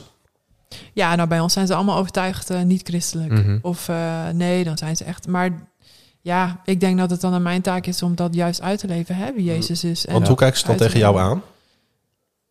ja, 0.93 1.15
nou 1.15 1.27
bij 1.27 1.39
ons 1.39 1.53
zijn 1.53 1.67
ze 1.67 1.75
allemaal 1.75 1.97
overtuigd 1.97 2.51
uh, 2.51 2.61
niet 2.61 2.81
christelijk. 2.87 3.31
Mhm. 3.31 3.57
Of 3.61 3.87
uh, 3.87 4.27
nee, 4.33 4.63
dan 4.63 4.77
zijn 4.77 4.95
ze 4.97 5.03
echt. 5.03 5.27
Maar 5.27 5.67
ja, 6.21 6.61
ik 6.65 6.79
denk 6.79 6.97
dat 6.97 7.09
het 7.09 7.21
dan 7.21 7.33
aan 7.33 7.41
mijn 7.41 7.61
taak 7.61 7.85
is 7.85 8.01
om 8.03 8.15
dat 8.15 8.33
juist 8.35 8.61
uit 8.61 8.79
te 8.79 8.87
leven, 8.87 9.15
hè, 9.15 9.33
wie 9.33 9.43
Jezus 9.43 9.83
is. 9.83 10.05
En 10.05 10.13
Want 10.13 10.27
hoe 10.27 10.37
kijken 10.37 10.59
ze 10.59 10.65
dan 10.65 10.75
tegen 10.75 10.99
jou 10.99 11.15
leven. 11.15 11.29
aan? 11.29 11.41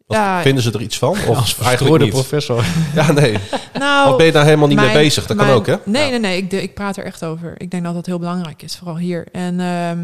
Wat 0.08 0.16
Ja. 0.16 0.42
vinden 0.42 0.62
ze 0.62 0.72
er 0.72 0.80
iets 0.80 0.98
van? 0.98 1.08
Of 1.10 1.36
Als 1.36 1.58
eigenlijk 1.58 2.02
niet? 2.02 2.10
professor. 2.12 2.64
Ja, 2.94 3.12
nee. 3.12 3.38
Nou, 3.78 4.10
Of 4.10 4.16
ben 4.16 4.26
je 4.26 4.32
daar 4.32 4.44
helemaal 4.44 4.66
niet 4.68 4.76
mijn- 4.76 4.92
mee 4.94 5.02
bezig? 5.04 5.26
Dat 5.26 5.36
kan 5.36 5.48
ook, 5.50 5.66
hè? 5.66 5.74
Nee, 5.84 6.04
Ja. 6.04 6.10
nee, 6.10 6.18
nee. 6.18 6.36
Ik, 6.42 6.52
ik 6.52 6.74
praat 6.74 6.96
er 6.96 7.04
echt 7.04 7.24
over. 7.24 7.54
Ik 7.60 7.70
denk 7.70 7.84
dat 7.84 7.94
dat 7.94 8.06
heel 8.06 8.18
belangrijk 8.18 8.62
is, 8.62 8.76
vooral 8.76 8.96
hier. 8.96 9.26
En 9.32 9.60
ehm, 9.60 9.98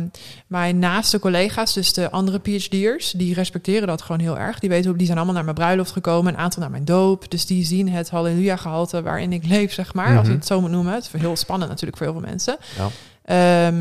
mijn 0.46 0.78
naaste 0.78 1.18
collega's, 1.18 1.72
dus 1.74 1.92
de 1.92 2.10
andere 2.10 2.38
PhD'ers, 2.38 3.10
die 3.10 3.34
respecteren 3.34 3.86
dat 3.86 4.02
gewoon 4.02 4.20
heel 4.20 4.38
erg. 4.38 4.58
Die 4.58 4.68
weten 4.70 4.90
ook, 4.90 4.96
die 4.96 5.06
zijn 5.06 5.16
allemaal 5.18 5.34
naar 5.34 5.44
mijn 5.44 5.56
bruiloft 5.56 5.92
gekomen, 5.92 6.32
een 6.34 6.38
aantal 6.40 6.60
naar 6.62 6.70
mijn 6.70 6.84
doop. 6.84 7.30
Dus 7.30 7.46
die 7.46 7.64
zien 7.64 7.88
het 7.88 8.10
halleluja-gehalte 8.10 9.02
waarin 9.02 9.32
ik 9.32 9.46
leef, 9.46 9.72
zeg 9.72 9.94
maar. 9.94 10.06
Als 10.12 10.20
Mhm. 10.22 10.30
je 10.30 10.36
het 10.36 10.46
zo 10.46 10.60
moet 10.60 10.70
noemen. 10.70 10.94
Het 10.94 11.10
is 11.14 11.20
heel 11.20 11.36
spannend 11.36 11.70
natuurlijk 11.70 11.96
voor 11.98 12.06
heel 12.06 12.20
veel 12.20 12.28
mensen. 12.28 12.56
Ja. 12.76 12.88
Ehm, 13.66 13.74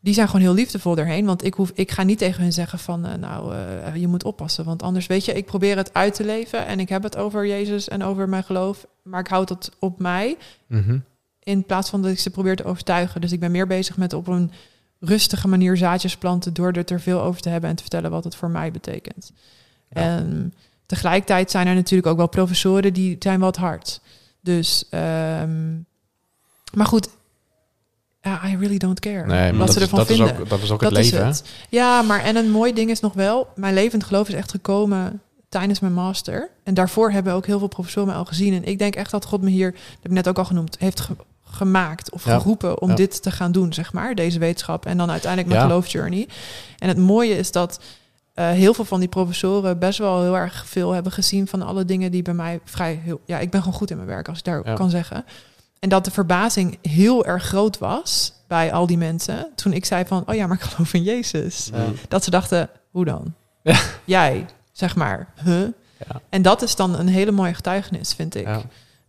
die 0.00 0.14
zijn 0.14 0.26
gewoon 0.26 0.40
heel 0.42 0.54
liefdevol 0.54 0.96
erheen. 0.96 1.26
Want 1.26 1.44
ik, 1.44 1.54
hoef, 1.54 1.70
ik 1.74 1.90
ga 1.90 2.02
niet 2.02 2.18
tegen 2.18 2.42
hun 2.42 2.52
zeggen 2.52 2.78
van... 2.78 3.06
eh, 3.06 3.14
nou, 3.14 3.54
eh, 3.54 3.96
je 3.96 4.06
moet 4.06 4.24
oppassen. 4.24 4.64
Want 4.64 4.82
anders, 4.82 5.06
weet 5.06 5.24
je, 5.24 5.32
ik 5.32 5.46
probeer 5.46 5.76
het 5.76 5.94
uit 5.94 6.14
te 6.14 6.24
leven... 6.24 6.66
en 6.66 6.80
ik 6.80 6.88
heb 6.88 7.02
het 7.02 7.16
over 7.16 7.46
Jezus 7.46 7.88
en 7.88 8.02
over 8.02 8.28
mijn 8.28 8.44
geloof... 8.44 8.86
maar 9.02 9.20
ik 9.20 9.28
houd 9.28 9.48
het 9.48 9.70
op 9.78 9.98
mij... 9.98 10.36
Mhm. 10.66 10.98
in 11.42 11.64
plaats 11.64 11.90
van 11.90 12.02
dat 12.02 12.10
ik 12.10 12.18
ze 12.18 12.30
probeer 12.30 12.56
te 12.56 12.64
overtuigen. 12.64 13.20
Dus 13.20 13.32
ik 13.32 13.40
ben 13.40 13.50
meer 13.50 13.66
bezig 13.66 13.96
met 13.96 14.12
op 14.12 14.26
een 14.26 14.50
rustige 14.98 15.48
manier 15.48 15.76
zaadjes 15.76 16.16
planten... 16.16 16.54
door 16.54 16.72
er 16.72 16.84
te 16.84 16.98
veel 16.98 17.22
over 17.22 17.40
te 17.40 17.48
hebben 17.48 17.70
en 17.70 17.76
te 17.76 17.82
vertellen 17.82 18.10
wat 18.10 18.24
het 18.24 18.34
voor 18.34 18.50
mij 18.50 18.70
betekent. 18.70 19.32
Ja. 19.90 20.00
En 20.00 20.54
tegelijkertijd 20.86 21.50
zijn 21.50 21.66
er 21.66 21.74
natuurlijk 21.74 22.10
ook 22.10 22.16
wel 22.16 22.28
professoren... 22.28 22.92
die 22.92 23.16
zijn 23.18 23.40
wat 23.40 23.56
hard. 23.56 24.00
Dus, 24.40 24.86
ehm, 24.90 25.72
maar 26.72 26.86
goed... 26.86 27.08
Ja, 28.22 28.40
I 28.46 28.56
really 28.56 28.78
don't 28.78 29.00
care. 29.00 29.26
Nee, 29.26 29.50
maar 29.50 29.56
wat 29.56 29.58
dat, 29.66 29.70
ze 29.70 29.76
is, 29.76 29.82
ervan 29.84 29.98
dat, 29.98 30.10
is 30.10 30.16
vinden. 30.16 30.38
ook, 30.38 30.48
dat 30.48 30.62
is 30.62 30.70
ook 30.70 30.80
Dat 30.80 30.90
het 30.90 30.98
is 31.04 31.10
leven. 31.10 31.26
hè? 31.26 31.30
het. 31.32 31.44
Ja, 31.68 32.02
maar 32.02 32.20
en 32.24 32.36
een 32.36 32.50
mooi 32.50 32.72
ding 32.72 32.90
is 32.90 33.00
nog 33.00 33.12
wel, 33.12 33.48
mijn 33.54 33.74
levend 33.74 34.04
geloof 34.04 34.28
is 34.28 34.34
echt 34.34 34.50
gekomen 34.50 35.20
tijdens 35.48 35.80
mijn 35.80 35.92
master. 35.92 36.50
En 36.64 36.74
daarvoor 36.74 37.10
hebben 37.10 37.32
ook 37.32 37.46
heel 37.46 37.58
veel 37.58 37.68
professoren 37.68 38.08
me 38.08 38.14
al 38.14 38.24
gezien. 38.24 38.54
En 38.54 38.64
ik 38.64 38.78
denk 38.78 38.94
echt 38.94 39.10
dat 39.10 39.24
God 39.24 39.42
me 39.42 39.50
hier, 39.50 39.70
dat 39.72 39.80
heb 40.02 40.10
ik 40.10 40.16
net 40.16 40.28
ook 40.28 40.38
al 40.38 40.44
genoemd, 40.44 40.76
heeft 40.78 41.00
ge- 41.00 41.16
gemaakt 41.44 42.10
of 42.10 42.24
Ja. 42.24 42.38
geroepen 42.38 42.80
om 42.80 42.88
Ja. 42.88 42.94
dit 42.94 43.22
te 43.22 43.30
gaan 43.30 43.52
doen, 43.52 43.72
zeg 43.72 43.92
maar, 43.92 44.14
deze 44.14 44.38
wetenschap. 44.38 44.86
En 44.86 44.96
dan 44.96 45.10
uiteindelijk 45.10 45.52
mijn 45.52 45.62
Ja. 45.62 45.68
geloofsjourney. 45.68 46.28
En 46.78 46.88
het 46.88 46.98
mooie 46.98 47.36
is 47.36 47.52
dat 47.52 47.80
eh, 48.34 48.50
heel 48.50 48.74
veel 48.74 48.84
van 48.84 49.00
die 49.00 49.08
professoren 49.08 49.78
best 49.78 49.98
wel 49.98 50.22
heel 50.22 50.36
erg 50.36 50.64
veel 50.66 50.92
hebben 50.92 51.12
gezien 51.12 51.46
van 51.46 51.62
alle 51.62 51.84
dingen 51.84 52.10
die 52.10 52.22
bij 52.22 52.34
mij 52.34 52.60
vrij 52.64 53.00
heel. 53.04 53.20
Ja, 53.24 53.38
ik 53.38 53.50
ben 53.50 53.60
gewoon 53.62 53.76
goed 53.78 53.90
in 53.90 53.96
mijn 53.96 54.08
werk, 54.08 54.28
als 54.28 54.38
ik 54.38 54.44
daar 54.44 54.74
kan 54.74 54.90
zeggen. 54.90 55.24
En 55.80 55.88
dat 55.88 56.04
de 56.04 56.10
verbazing 56.10 56.78
heel 56.82 57.26
erg 57.26 57.44
groot 57.44 57.78
was 57.78 58.32
bij 58.46 58.72
al 58.72 58.86
die 58.86 58.98
mensen 58.98 59.48
toen 59.54 59.72
ik 59.72 59.84
zei 59.84 60.04
van, 60.04 60.22
oh 60.26 60.34
ja, 60.34 60.46
maar 60.46 60.56
ik 60.56 60.62
geloof 60.62 60.94
in 60.94 61.02
Jezus. 61.02 61.70
Ja. 61.72 61.84
Dat 62.08 62.24
ze 62.24 62.30
dachten, 62.30 62.68
hoe 62.90 63.04
dan? 63.04 63.34
Ja. 63.62 63.80
Jij, 64.04 64.46
zeg 64.72 64.96
maar. 64.96 65.32
Huh? 65.44 65.68
Ja. 66.08 66.20
En 66.28 66.42
dat 66.42 66.62
is 66.62 66.76
dan 66.76 66.98
een 66.98 67.08
hele 67.08 67.30
mooie 67.30 67.54
getuigenis, 67.54 68.12
vind 68.12 68.34
ik. 68.34 68.46
Ja. 68.46 68.62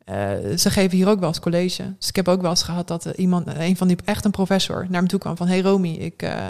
Eh, 0.06 0.58
ze 0.58 0.70
geven 0.70 0.98
hier 0.98 1.08
ook 1.08 1.20
wel 1.20 1.28
eens 1.28 1.40
college. 1.40 1.94
Dus 1.98 2.08
ik 2.08 2.16
heb 2.16 2.28
ook 2.28 2.42
wel 2.42 2.50
eens 2.50 2.64
gehad 2.64 2.88
dat 2.88 3.06
er 3.06 3.16
iemand, 3.16 3.48
een 3.48 3.78
van 3.78 3.88
die, 3.88 3.98
echt 4.06 4.26
een 4.26 4.32
professor, 4.32 4.86
naar 4.90 5.02
me 5.02 5.08
toe 5.08 5.20
kwam 5.20 5.38
van, 5.38 5.48
hey 5.48 5.62
Romy, 5.62 5.94
ik, 5.94 6.22
eh, 6.22 6.48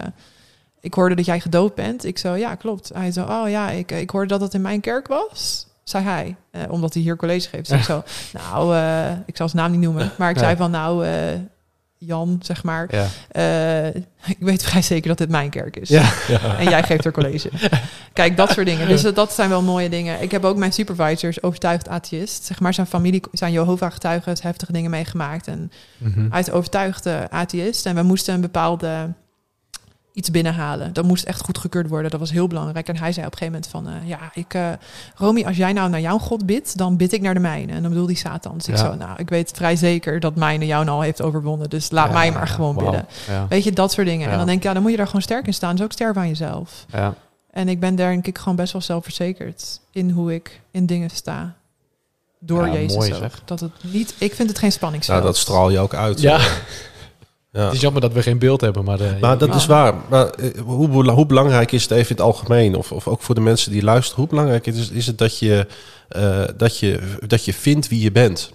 ik 0.80 0.94
hoorde 0.94 1.16
dat 1.16 1.26
jij 1.26 1.40
gedoopt 1.40 1.76
bent. 1.76 2.06
Ik 2.06 2.18
zo, 2.18 2.34
ja, 2.34 2.56
klopt. 2.56 2.92
Hij 2.94 3.12
zo, 3.12 3.26
oh 3.26 3.50
ja, 3.50 3.70
ik, 3.70 3.92
ik 3.92 4.10
hoorde 4.10 4.28
dat 4.28 4.42
het 4.42 4.54
in 4.54 4.62
mijn 4.62 4.82
kerk 4.82 5.08
was. 5.08 5.68
Zei 5.92 6.04
hij, 6.04 6.36
eh, 6.52 6.62
omdat 6.70 6.94
hij 6.94 7.04
hier 7.04 7.16
college 7.16 7.50
geeft. 7.50 7.70
Dus 7.70 7.80
ik 7.80 7.86
zo, 7.94 8.04
nou, 8.34 8.76
eh, 8.76 9.12
ik 9.26 9.38
zal 9.38 9.50
zijn 9.50 9.62
naam 9.62 9.72
niet 9.72 9.82
noemen, 9.82 10.12
maar 10.18 10.30
ik 10.30 10.36
Ja. 10.36 10.42
zei 10.44 10.56
van, 10.56 10.72
nou, 10.72 11.06
eh, 11.06 11.14
Jan, 11.98 12.38
zeg 12.42 12.64
maar, 12.64 12.88
Ja. 12.96 13.06
ik 14.26 14.38
weet 14.40 14.64
vrij 14.64 14.82
zeker 14.82 15.08
dat 15.08 15.18
dit 15.18 15.30
mijn 15.30 15.50
kerk 15.50 15.76
is. 15.78 15.90
Ja. 15.90 16.12
En 16.60 16.70
jij 16.70 16.84
geeft 16.84 17.06
er 17.06 17.12
college. 17.12 17.50
Kijk, 18.14 18.38
dat 18.38 18.52
soort 18.52 18.66
dingen. 18.66 18.88
Dus 18.88 19.02
dat- 19.02 19.34
zijn 19.34 19.50
wel 19.50 19.62
mooie 19.62 19.90
dingen. 19.90 20.22
Ik 20.22 20.32
heb 20.32 20.44
ook 20.46 20.58
mijn 20.58 20.74
supervisors 20.74 21.44
overtuigd 21.44 21.88
atheïst. 21.90 22.44
Zeg 22.46 22.60
maar, 22.60 22.74
zijn 22.74 22.88
familie 22.88 23.22
zijn 23.32 23.52
Jehovah-getuigen, 23.52 24.36
heftige 24.42 24.72
dingen 24.72 24.90
meegemaakt. 24.92 25.48
En 25.48 25.72
Mhm. 25.98 26.28
hij 26.32 26.40
is 26.40 26.52
overtuigd 26.52 27.06
eh, 27.06 27.24
atheïst. 27.30 27.86
En 27.86 27.96
we 27.96 28.02
moesten 28.04 28.34
een 28.34 28.42
bepaalde 28.42 29.14
iets 30.14 30.32
binnenhalen. 30.32 30.94
Dat 30.94 31.06
moest 31.06 31.24
echt 31.26 31.42
goedgekeurd 31.42 31.88
worden. 31.90 32.12
Dat 32.12 32.20
was 32.20 32.32
heel 32.32 32.48
belangrijk. 32.48 32.88
En 32.88 32.98
hij 32.98 33.12
zei 33.12 33.26
op 33.26 33.32
een 33.32 33.38
gegeven 33.38 33.62
moment 33.74 33.96
van... 33.96 34.02
eh, 34.04 34.10
ja, 34.10 34.32
ik... 34.34 34.54
eh 34.54 34.68
Romy, 35.16 35.44
als 35.46 35.58
jij 35.58 35.74
nou 35.74 35.90
naar 35.90 36.02
jouw 36.02 36.18
God 36.18 36.46
bidt... 36.46 36.78
dan 36.78 36.98
bid 36.98 37.14
ik 37.14 37.22
naar 37.22 37.34
de 37.34 37.40
mijne. 37.40 37.72
En 37.72 37.82
dan 37.82 37.92
bedoel 37.92 38.06
die 38.08 38.16
Satan. 38.18 38.58
Dus 38.58 38.68
ik 38.68 38.78
zo... 38.78 38.96
Nou, 38.96 39.12
ik 39.18 39.30
weet 39.30 39.52
vrij 39.56 39.76
zeker 39.76 40.20
dat 40.20 40.36
mijne 40.36 40.66
jou 40.66 40.86
nou 40.86 40.98
al 40.98 41.04
heeft 41.04 41.22
overwonnen. 41.22 41.70
Dus 41.70 41.92
laat 41.92 42.08
Ja, 42.08 42.14
mij 42.14 42.32
maar 42.32 42.48
gewoon 42.48 42.76
bidden. 42.76 43.06
Ja. 43.28 43.46
Weet 43.50 43.64
je, 43.64 43.72
dat 43.72 43.92
soort 43.92 44.08
dingen. 44.08 44.26
Ja. 44.26 44.32
En 44.32 44.38
dan 44.38 44.46
denk 44.46 44.58
ik, 44.58 44.64
ja, 44.64 44.74
dan 44.74 44.82
moet 44.82 44.92
je 44.92 44.98
daar 44.98 45.06
gewoon 45.06 45.22
sterk 45.22 45.48
in 45.48 45.54
staan. 45.54 45.76
Dus 45.76 45.86
ook 45.86 45.92
sterven 45.92 46.22
aan 46.22 46.28
jezelf. 46.28 46.86
Ja. 46.92 47.14
En 47.52 47.68
ik 47.70 47.80
ben 47.80 47.96
daar 47.96 48.12
denk 48.12 48.28
ik 48.28 48.38
gewoon 48.38 48.56
best 48.56 48.74
wel 48.74 48.82
zelfverzekerd 48.82 49.80
in 49.92 50.10
hoe 50.10 50.34
ik 50.34 50.62
in 50.72 50.86
dingen 50.86 51.10
sta. 51.10 51.54
Door 52.40 52.68
Ja, 52.68 52.74
Jezus 52.74 52.96
mooi 52.98 53.14
ook. 53.14 53.20
zeg. 53.20 53.42
Dat 53.46 53.60
het 53.60 53.72
niet, 53.82 54.14
ik 54.18 54.34
vind 54.36 54.50
het 54.50 54.58
geen 54.58 54.72
spanningsveld. 54.72 55.18
Nou, 55.20 55.32
dat 55.32 55.40
straal 55.42 55.70
je 55.70 55.80
ook 55.80 55.94
uit. 55.94 56.22
ja, 56.22 56.40
Ja. 57.52 57.64
het 57.64 57.74
is 57.74 57.82
jammer 57.82 58.02
dat 58.02 58.14
we 58.14 58.22
geen 58.22 58.40
beeld 58.40 58.62
hebben. 58.62 58.84
Maar, 58.84 58.98
de, 58.98 59.18
Maar 59.22 59.38
dat 59.38 59.50
Ja. 59.50 59.56
is 59.56 59.66
waar. 59.66 59.94
Maar 60.10 60.30
eh, 60.30 60.62
hoe, 60.62 61.10
hoe 61.12 61.26
belangrijk 61.26 61.72
is 61.72 61.82
het 61.84 61.92
even 61.92 62.10
in 62.10 62.16
het 62.16 62.26
algemeen, 62.26 62.76
of, 62.76 62.92
of 62.92 63.08
ook 63.08 63.22
voor 63.22 63.36
de 63.36 63.42
mensen 63.42 63.72
die 63.72 63.84
luisteren, 63.84 64.20
hoe 64.20 64.30
belangrijk 64.30 64.68
is, 64.68 64.90
is 64.90 65.08
het 65.08 65.18
dat 65.18 65.40
je, 65.40 65.68
eh, 66.10 66.44
dat, 66.58 66.80
je, 66.80 67.00
dat 67.28 67.46
je 67.46 67.54
vindt 67.54 67.88
wie 67.88 68.02
je 68.02 68.12
bent? 68.12 68.52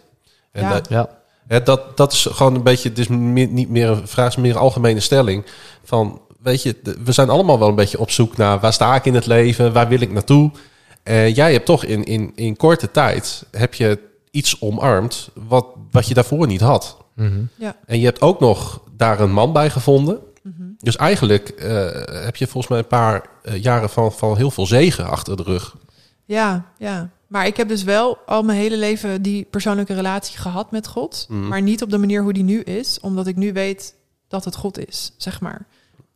En 0.52 0.62
Ja. 0.62 0.72
dat, 0.72 0.88
Ja. 0.88 1.08
hè, 1.46 1.62
dat, 1.62 1.96
dat 1.96 2.12
is 2.12 2.26
gewoon 2.30 2.54
een 2.54 2.62
beetje, 2.62 2.88
het 2.88 2.98
is 2.98 3.08
meer, 3.08 3.48
niet 3.48 3.68
meer 3.68 3.88
een 3.88 4.08
vraag, 4.08 4.24
het 4.26 4.36
is 4.36 4.42
meer 4.42 4.54
een 4.54 4.60
algemene 4.60 5.00
stelling. 5.00 5.44
Van, 5.84 6.20
weet 6.42 6.62
je, 6.62 6.76
we 7.04 7.12
zijn 7.12 7.30
allemaal 7.30 7.58
wel 7.58 7.68
een 7.68 7.74
beetje 7.74 7.98
op 7.98 8.10
zoek 8.10 8.36
naar 8.36 8.60
waar 8.60 8.72
sta 8.72 8.94
ik 8.94 9.04
in 9.04 9.14
het 9.14 9.26
leven, 9.26 9.72
waar 9.72 9.88
wil 9.88 10.00
ik 10.00 10.12
naartoe? 10.12 10.50
En 11.02 11.32
jij 11.32 11.52
hebt 11.52 11.66
toch 11.66 11.84
in, 11.84 12.04
in, 12.04 12.32
in 12.34 12.56
korte 12.56 12.90
tijd, 12.90 13.46
heb 13.50 13.74
je 13.74 13.98
iets 14.30 14.60
omarmd 14.60 15.28
wat, 15.48 15.66
wat 15.90 16.08
je 16.08 16.14
daarvoor 16.14 16.46
niet 16.46 16.60
had. 16.60 16.96
Mhm. 17.16 17.40
En 17.86 17.98
je 17.98 18.04
hebt 18.04 18.20
ook 18.20 18.40
nog 18.40 18.82
daar 18.96 19.20
een 19.20 19.32
man 19.32 19.52
bij 19.52 19.70
gevonden. 19.70 20.18
Mhm. 20.42 20.62
Dus 20.78 20.96
eigenlijk 20.96 21.48
eh, 21.48 21.68
heb 22.24 22.36
je 22.36 22.46
volgens 22.46 22.68
mij 22.68 22.78
een 22.78 22.86
paar 22.86 23.26
eh, 23.42 23.62
jaren 23.62 23.90
van, 23.90 24.12
van 24.12 24.36
heel 24.36 24.50
veel 24.50 24.66
zegen 24.66 25.08
achter 25.08 25.36
de 25.36 25.42
rug. 25.42 25.76
Ja, 26.24 26.64
ja. 26.78 27.10
Maar 27.26 27.46
ik 27.46 27.56
heb 27.56 27.68
dus 27.68 27.82
wel 27.82 28.18
al 28.26 28.42
mijn 28.42 28.58
hele 28.58 28.76
leven 28.76 29.22
die 29.22 29.46
persoonlijke 29.50 29.94
relatie 29.94 30.38
gehad 30.38 30.70
met 30.70 30.86
God. 30.86 31.26
Mhm. 31.28 31.48
Maar 31.48 31.62
niet 31.62 31.82
op 31.82 31.90
de 31.90 31.98
manier 31.98 32.22
hoe 32.22 32.32
die 32.32 32.42
nu 32.42 32.60
is. 32.60 33.00
Omdat 33.00 33.26
ik 33.26 33.36
nu 33.36 33.52
weet 33.52 33.94
dat 34.28 34.44
het 34.44 34.56
God 34.56 34.88
is, 34.88 35.12
zeg 35.16 35.40
maar. 35.40 35.66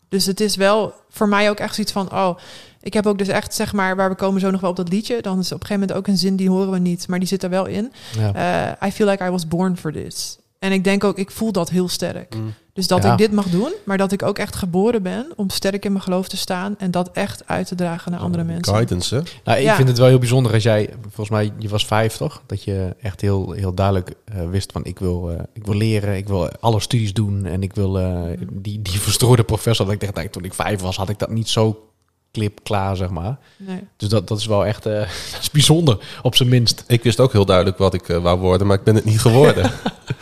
Dus 0.09 0.26
het 0.26 0.40
is 0.40 0.57
wel 0.57 0.94
voor 1.09 1.28
mij 1.28 1.51
ook 1.51 1.59
echt 1.59 1.74
zoiets 1.74 1.92
van... 1.92 2.12
Oh, 2.12 2.38
ik 2.80 2.92
heb 2.92 3.07
ook 3.07 3.18
dus 3.18 3.28
echt, 3.28 3.55
zeg 3.55 3.72
maar... 3.72 3.96
Waar 3.96 4.09
we 4.09 4.14
komen 4.14 4.40
zo 4.40 4.51
nog 4.51 4.61
wel 4.61 4.70
op 4.70 4.76
dat 4.76 4.88
liedje. 4.88 5.22
Dan 5.22 5.38
is 5.38 5.53
op 5.53 5.61
een 5.61 5.66
gegeven 5.66 5.80
moment 5.80 5.98
ook 5.98 6.07
een 6.07 6.18
zin, 6.18 6.36
die 6.36 6.51
horen 6.51 6.70
we 6.70 6.78
niet. 6.78 7.09
Maar 7.09 7.18
die 7.18 7.28
zit 7.28 7.42
er 7.42 7.51
wel 7.51 7.66
in. 7.66 7.92
Ja. 8.18 8.76
Eh, 8.80 8.88
I 8.88 8.92
feel 8.92 9.09
like 9.09 9.24
I 9.24 9.30
was 9.30 9.48
born 9.48 9.76
for 9.76 9.92
this. 9.92 10.38
En 10.61 10.72
ik 10.72 10.84
denk 10.84 11.04
ook, 11.04 11.18
ik 11.18 11.30
voel 11.30 11.52
dat 11.52 11.70
heel 11.70 11.88
sterk. 11.88 12.34
Mm. 12.34 12.54
Dus 12.72 12.86
dat 12.86 13.02
Ja. 13.02 13.12
ik 13.12 13.18
dit 13.18 13.32
mag 13.32 13.46
doen, 13.46 13.72
maar 13.84 13.98
dat 13.98 14.12
ik 14.12 14.22
ook 14.22 14.38
echt 14.38 14.56
geboren 14.56 15.02
ben 15.02 15.26
om 15.36 15.50
sterk 15.50 15.84
in 15.84 15.92
mijn 15.92 16.04
geloof 16.04 16.28
te 16.28 16.36
staan 16.36 16.74
en 16.78 16.90
dat 16.90 17.11
echt 17.12 17.42
uit 17.46 17.66
te 17.66 17.74
dragen 17.74 18.12
naar 18.12 18.20
andere 18.20 18.44
mensen. 18.44 18.74
Guidance, 18.74 19.14
hè? 19.14 19.20
Nou, 19.44 19.58
ik 19.58 19.64
Ja. 19.64 19.74
vind 19.76 19.88
het 19.88 19.98
wel 19.98 20.06
heel 20.06 20.18
bijzonder 20.18 20.52
als 20.52 20.62
jij, 20.62 20.90
volgens 21.02 21.28
mij, 21.30 21.52
je 21.58 21.68
was 21.68 21.86
vijf 21.86 22.16
toch? 22.16 22.42
Dat 22.46 22.62
je 22.64 22.96
echt 23.00 23.20
heel, 23.20 23.52
heel 23.52 23.74
duidelijk 23.74 24.12
eh, 24.24 24.48
wist 24.50 24.72
van 24.72 24.84
ik 24.84 24.98
wil, 24.98 25.30
eh, 25.30 25.40
ik 25.52 25.64
wil 25.66 25.74
leren, 25.74 26.16
ik 26.16 26.28
wil 26.28 26.48
alle 26.50 26.80
studies 26.80 27.12
doen 27.12 27.46
en 27.46 27.62
ik 27.62 27.74
wil 27.74 27.98
eh, 27.98 28.22
die, 28.52 28.82
die 28.82 29.00
verstoorde 29.08 29.44
professor. 29.44 29.86
Dat 29.86 30.02
ik 30.02 30.14
dacht, 30.14 30.32
toen 30.32 30.44
ik 30.44 30.54
vijf 30.54 30.80
was, 30.80 30.96
had 30.96 31.08
ik 31.08 31.18
dat 31.18 31.30
niet 31.30 31.48
zo 31.48 31.89
klip 32.33 32.59
klaar, 32.62 32.97
zeg 32.97 33.09
maar. 33.11 33.39
Nee. 33.57 33.81
Dus 33.97 34.09
dat, 34.09 34.28
dat 34.28 34.39
is 34.39 34.47
wel 34.47 34.66
echt 34.66 34.87
eh, 34.87 34.93
dat 35.33 35.41
is 35.41 35.51
bijzonder, 35.51 35.99
op 36.22 36.37
zijn 36.37 36.49
minst. 36.49 36.85
Ik 36.87 37.03
wist 37.03 37.20
ook 37.20 37.33
heel 37.33 37.45
duidelijk 37.45 37.78
wat 37.78 37.95
ik 37.95 38.09
eh, 38.09 38.16
wou 38.22 38.39
worden, 38.39 38.66
maar 38.66 38.76
ik 38.76 38.85
ben 38.85 38.95
het 38.95 39.05
niet 39.05 39.20
geworden. 39.20 39.70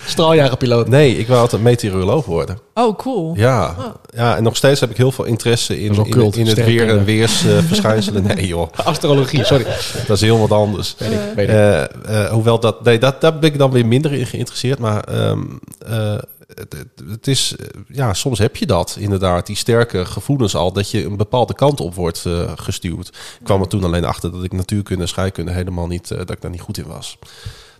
Straaljagerpiloot. 0.07 0.89
nee, 0.89 1.17
ik 1.19 1.27
wou 1.27 1.41
altijd 1.41 1.63
meteoroloog 1.63 2.25
worden. 2.27 2.59
Oh, 2.75 2.97
cool. 2.99 3.37
Ja. 3.37 3.75
Oh. 3.79 3.85
ja, 4.15 4.37
en 4.37 4.43
nog 4.43 4.57
steeds 4.57 4.81
heb 4.81 4.91
ik 4.91 4.97
heel 4.97 5.13
veel 5.13 5.25
interesse 5.25 5.81
in, 5.81 5.95
in, 5.95 6.11
cult, 6.11 6.37
in 6.37 6.47
het 6.47 6.65
weer- 6.65 6.89
en 6.89 7.05
weersverschijnselen. 7.05 8.23
nee 8.23 8.47
joh, 8.47 8.69
Astrologie, 8.85 9.45
sorry. 9.45 9.65
dat 10.07 10.17
is 10.17 10.21
heel 10.21 10.39
wat 10.39 10.53
anders. 10.53 10.95
Weet 10.99 11.11
ik, 11.13 11.19
Eh, 11.19 11.35
weet 11.35 11.49
ik. 11.49 11.55
Eh, 11.55 12.25
eh, 12.25 12.31
hoewel 12.33 12.61
dat, 12.61 12.85
nee, 12.85 12.99
dat, 12.99 13.21
daar 13.21 13.39
ben 13.39 13.53
ik 13.53 13.59
dan 13.59 13.71
weer 13.71 13.87
minder 13.87 14.13
in 14.13 14.27
geïnteresseerd. 14.27 14.79
Maar 14.79 15.05
ehm, 15.05 15.41
eh, 15.87 16.15
het, 16.55 16.73
het- 16.73 17.09
het 17.11 17.27
is, 17.27 17.57
eh, 17.57 17.67
ja, 17.89 18.15
soms 18.15 18.39
heb 18.39 18.57
je 18.57 18.67
dat 18.67 18.97
inderdaad, 18.99 19.47
die 19.47 19.57
sterke 19.57 20.05
gevoelens 20.05 20.55
al, 20.55 20.73
dat 20.73 20.91
je 20.91 21.05
een 21.05 21.17
bepaalde 21.17 21.55
kant 21.55 21.81
op 21.81 21.95
wordt 21.95 22.27
eh, 22.27 22.53
gestuurd. 22.57 23.09
Ik 23.09 23.45
kwam 23.45 23.61
er 23.61 23.69
toen 23.69 23.85
alleen 23.85 24.05
achter 24.05 24.33
dat 24.33 24.45
ik 24.45 24.53
natuurkunde 24.53 25.03
en 25.03 25.09
scheikunde 25.09 25.53
helemaal 25.53 25.87
niet, 25.87 26.11
eh, 26.11 26.19
dat 26.19 26.31
ik 26.31 26.41
daar 26.41 26.51
niet 26.51 26.61
goed 26.61 26.79
in 26.79 26.87
was. 26.87 27.19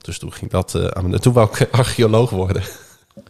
Dus 0.03 0.19
toen 0.19 0.33
ging 0.33 0.51
dat, 0.51 0.75
eh, 0.75 0.85
aan 0.87 1.09
mijn- 1.09 1.21
toen 1.21 1.33
wou 1.33 1.49
ik 1.51 1.69
archeoloog 1.73 2.31
worden. 2.31 2.63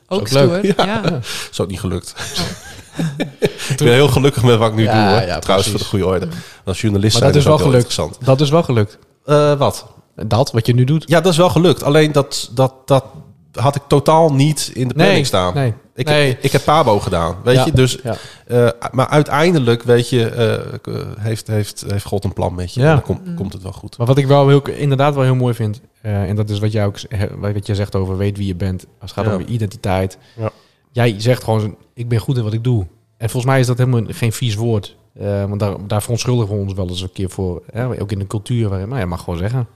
ook 0.08 0.20
ook 0.20 0.30
leuk. 0.30 0.64
stoer. 0.64 0.86
Ja. 0.86 1.20
Is 1.50 1.60
ook 1.60 1.68
niet 1.68 1.80
gelukt. 1.80 2.14
ik 3.68 3.76
ben 3.76 3.92
heel 3.92 4.08
gelukkig 4.08 4.42
met 4.42 4.58
wat 4.58 4.68
ik 4.70 4.74
nu 4.76 4.82
Ja, 4.82 4.92
doe. 5.08 5.18
Hoor. 5.18 5.26
ja, 5.28 5.38
Trouwens, 5.38 5.68
precies. 5.70 5.70
voor 5.70 5.98
de 5.98 6.04
goede 6.04 6.06
orde. 6.06 6.28
Als 6.64 6.80
journalist 6.80 7.12
Maar 7.12 7.22
zijn 7.22 7.32
dat 7.32 7.42
is 7.42 7.48
wel 7.48 7.56
gelukt. 7.58 7.74
interessant. 7.74 8.16
Dat 8.24 8.40
is 8.40 8.50
wel 8.50 8.62
gelukt. 8.62 8.98
Eh, 9.24 9.54
wat? 9.58 9.86
Dat, 10.26 10.50
wat 10.52 10.66
je 10.66 10.74
nu 10.74 10.84
doet. 10.84 11.04
Ja, 11.06 11.20
dat 11.20 11.32
is 11.32 11.38
wel 11.38 11.50
gelukt. 11.50 11.82
Alleen 11.82 12.12
dat, 12.12 12.50
dat, 12.54 12.72
dat, 12.84 13.04
had 13.52 13.74
ik 13.76 13.82
totaal 13.88 14.32
niet 14.34 14.70
in 14.74 14.88
de 14.88 14.94
planning 14.94 15.16
Nee, 15.18 15.26
staan. 15.26 15.54
nee. 15.54 15.72
Ik, 15.94 16.06
Nee. 16.06 16.28
heb, 16.28 16.42
ik 16.42 16.52
heb 16.52 16.64
Pabo 16.64 16.98
gedaan, 17.00 17.36
weet 17.44 17.54
Ja, 17.54 17.64
je. 17.64 17.72
Dus, 17.72 17.98
ja. 18.02 18.16
eh, 18.46 18.68
maar 18.90 19.06
uiteindelijk, 19.08 19.82
weet 19.82 20.08
je, 20.08 20.26
eh, 20.28 20.94
heeft, 21.18 21.46
heeft, 21.46 21.84
heeft 21.88 22.04
God 22.04 22.24
een 22.24 22.32
plan 22.32 22.54
met 22.54 22.74
je. 22.74 22.80
Ja. 22.80 22.86
En 22.88 22.92
dan 22.92 23.02
komt, 23.04 23.34
komt 23.36 23.52
het 23.52 23.62
wel 23.62 23.72
goed. 23.72 23.98
Maar 23.98 24.06
wat 24.06 24.18
ik 24.18 24.26
wel 24.26 24.48
heel, 24.48 24.68
inderdaad 24.68 25.14
wel 25.14 25.22
heel 25.24 25.34
mooi 25.34 25.54
vind, 25.54 25.80
eh, 26.00 26.22
en 26.28 26.36
dat 26.36 26.50
is 26.50 26.58
wat 26.58 26.72
jij 26.72 26.84
ook 26.86 26.98
wat 27.38 27.66
je 27.66 27.74
zegt 27.74 27.94
over 27.94 28.16
weet 28.16 28.36
wie 28.36 28.46
je 28.46 28.54
bent, 28.54 28.86
als 29.00 29.10
het 29.14 29.20
gaat 29.20 29.28
Ja. 29.28 29.34
om 29.38 29.46
je 29.46 29.52
identiteit. 29.52 30.18
Ja. 30.36 30.50
Jij 30.92 31.14
zegt 31.20 31.44
gewoon, 31.44 31.76
ik 31.94 32.08
ben 32.08 32.18
goed 32.18 32.36
in 32.36 32.42
wat 32.42 32.52
ik 32.52 32.64
doe. 32.64 32.86
En 33.16 33.30
volgens 33.30 33.52
mij 33.52 33.60
is 33.60 33.66
dat 33.66 33.78
helemaal 33.78 34.02
geen 34.08 34.32
vies 34.32 34.54
woord. 34.54 34.96
Eh, 35.14 35.44
want 35.44 35.60
daar, 35.60 35.74
daar 35.86 36.02
verontschuldigen 36.02 36.54
we 36.54 36.60
ons 36.60 36.72
wel 36.72 36.88
eens 36.88 37.00
een 37.02 37.12
keer 37.12 37.30
voor. 37.30 37.62
Hè? 37.72 38.00
Ook 38.00 38.12
in 38.12 38.18
de 38.18 38.26
cultuur 38.26 38.68
waarin, 38.68 38.88
maar 38.88 38.98
je 39.00 39.06
mag 39.06 39.20
gewoon 39.24 39.38
zeggen, 39.38 39.66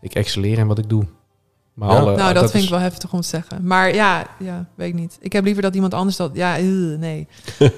ik 0.00 0.14
excelleer 0.14 0.58
in 0.58 0.66
wat 0.66 0.78
ik 0.78 0.88
doe. 0.88 1.04
Maar 1.80 1.90
Ja. 1.90 1.98
alle- 2.00 2.16
nou, 2.16 2.34
dat, 2.34 2.42
vind 2.50 2.54
is- 2.54 2.64
ik 2.64 2.70
wel 2.70 2.78
heftig 2.78 3.12
om 3.12 3.20
te 3.20 3.26
zeggen. 3.28 3.66
Maar 3.66 3.94
ja, 3.94 4.26
ja, 4.38 4.66
weet 4.74 4.88
ik 4.88 4.94
niet. 4.94 5.18
Ik 5.20 5.32
heb 5.32 5.44
liever 5.44 5.62
dat 5.62 5.74
iemand 5.74 5.94
anders 5.94 6.16
dat... 6.16 6.30
Ja, 6.34 6.56
eh, 6.56 6.64
nee. 6.98 7.28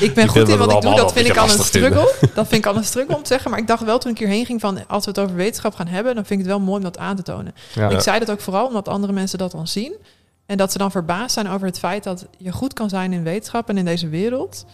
Ik 0.00 0.14
ben 0.14 0.24
Ik 0.24 0.30
goed 0.30 0.48
in 0.48 0.58
wat 0.58 0.72
ik 0.72 0.80
doe. 0.80 0.94
Dat 0.96 1.12
vind 1.12 1.28
ik 1.28 1.36
al 1.36 1.44
een 1.44 1.58
struggle. 1.64 2.14
Dat 2.34 2.48
vind 2.48 2.64
ik 2.64 2.66
al 2.66 2.76
een 2.76 2.84
struggle 2.84 3.16
om 3.16 3.22
te 3.22 3.28
zeggen. 3.28 3.50
Maar 3.50 3.58
ik 3.60 3.66
dacht 3.66 3.84
wel 3.84 3.98
toen 3.98 4.10
ik 4.10 4.18
hierheen 4.18 4.46
ging 4.46 4.60
van... 4.60 4.86
Als 4.88 5.04
we 5.04 5.10
het 5.10 5.18
over 5.20 5.36
wetenschap 5.36 5.74
gaan 5.74 5.86
hebben... 5.86 6.14
dan 6.14 6.24
vind 6.24 6.40
ik 6.40 6.46
het 6.46 6.56
wel 6.56 6.64
mooi 6.64 6.76
om 6.76 6.82
dat 6.82 6.98
aan 6.98 7.16
te 7.16 7.22
tonen. 7.22 7.54
Ja. 7.74 7.88
Ik 7.88 8.00
zei 8.00 8.18
dat 8.18 8.30
ook 8.30 8.40
vooral 8.40 8.66
omdat 8.66 8.88
andere 8.88 9.12
mensen 9.12 9.38
dat 9.38 9.50
dan 9.50 9.66
zien. 9.66 9.96
En 10.46 10.56
dat 10.56 10.72
ze 10.72 10.78
dan 10.78 10.90
verbaasd 10.90 11.34
zijn 11.34 11.48
over 11.48 11.66
het 11.66 11.78
feit 11.78 12.04
dat 12.04 12.26
je 12.38 12.52
goed 12.52 12.72
kan 12.72 12.88
zijn 12.88 13.12
in 13.12 13.22
wetenschap 13.22 13.68
en 13.68 13.78
in 13.78 13.84
deze 13.84 14.08
wereld. 14.08 14.64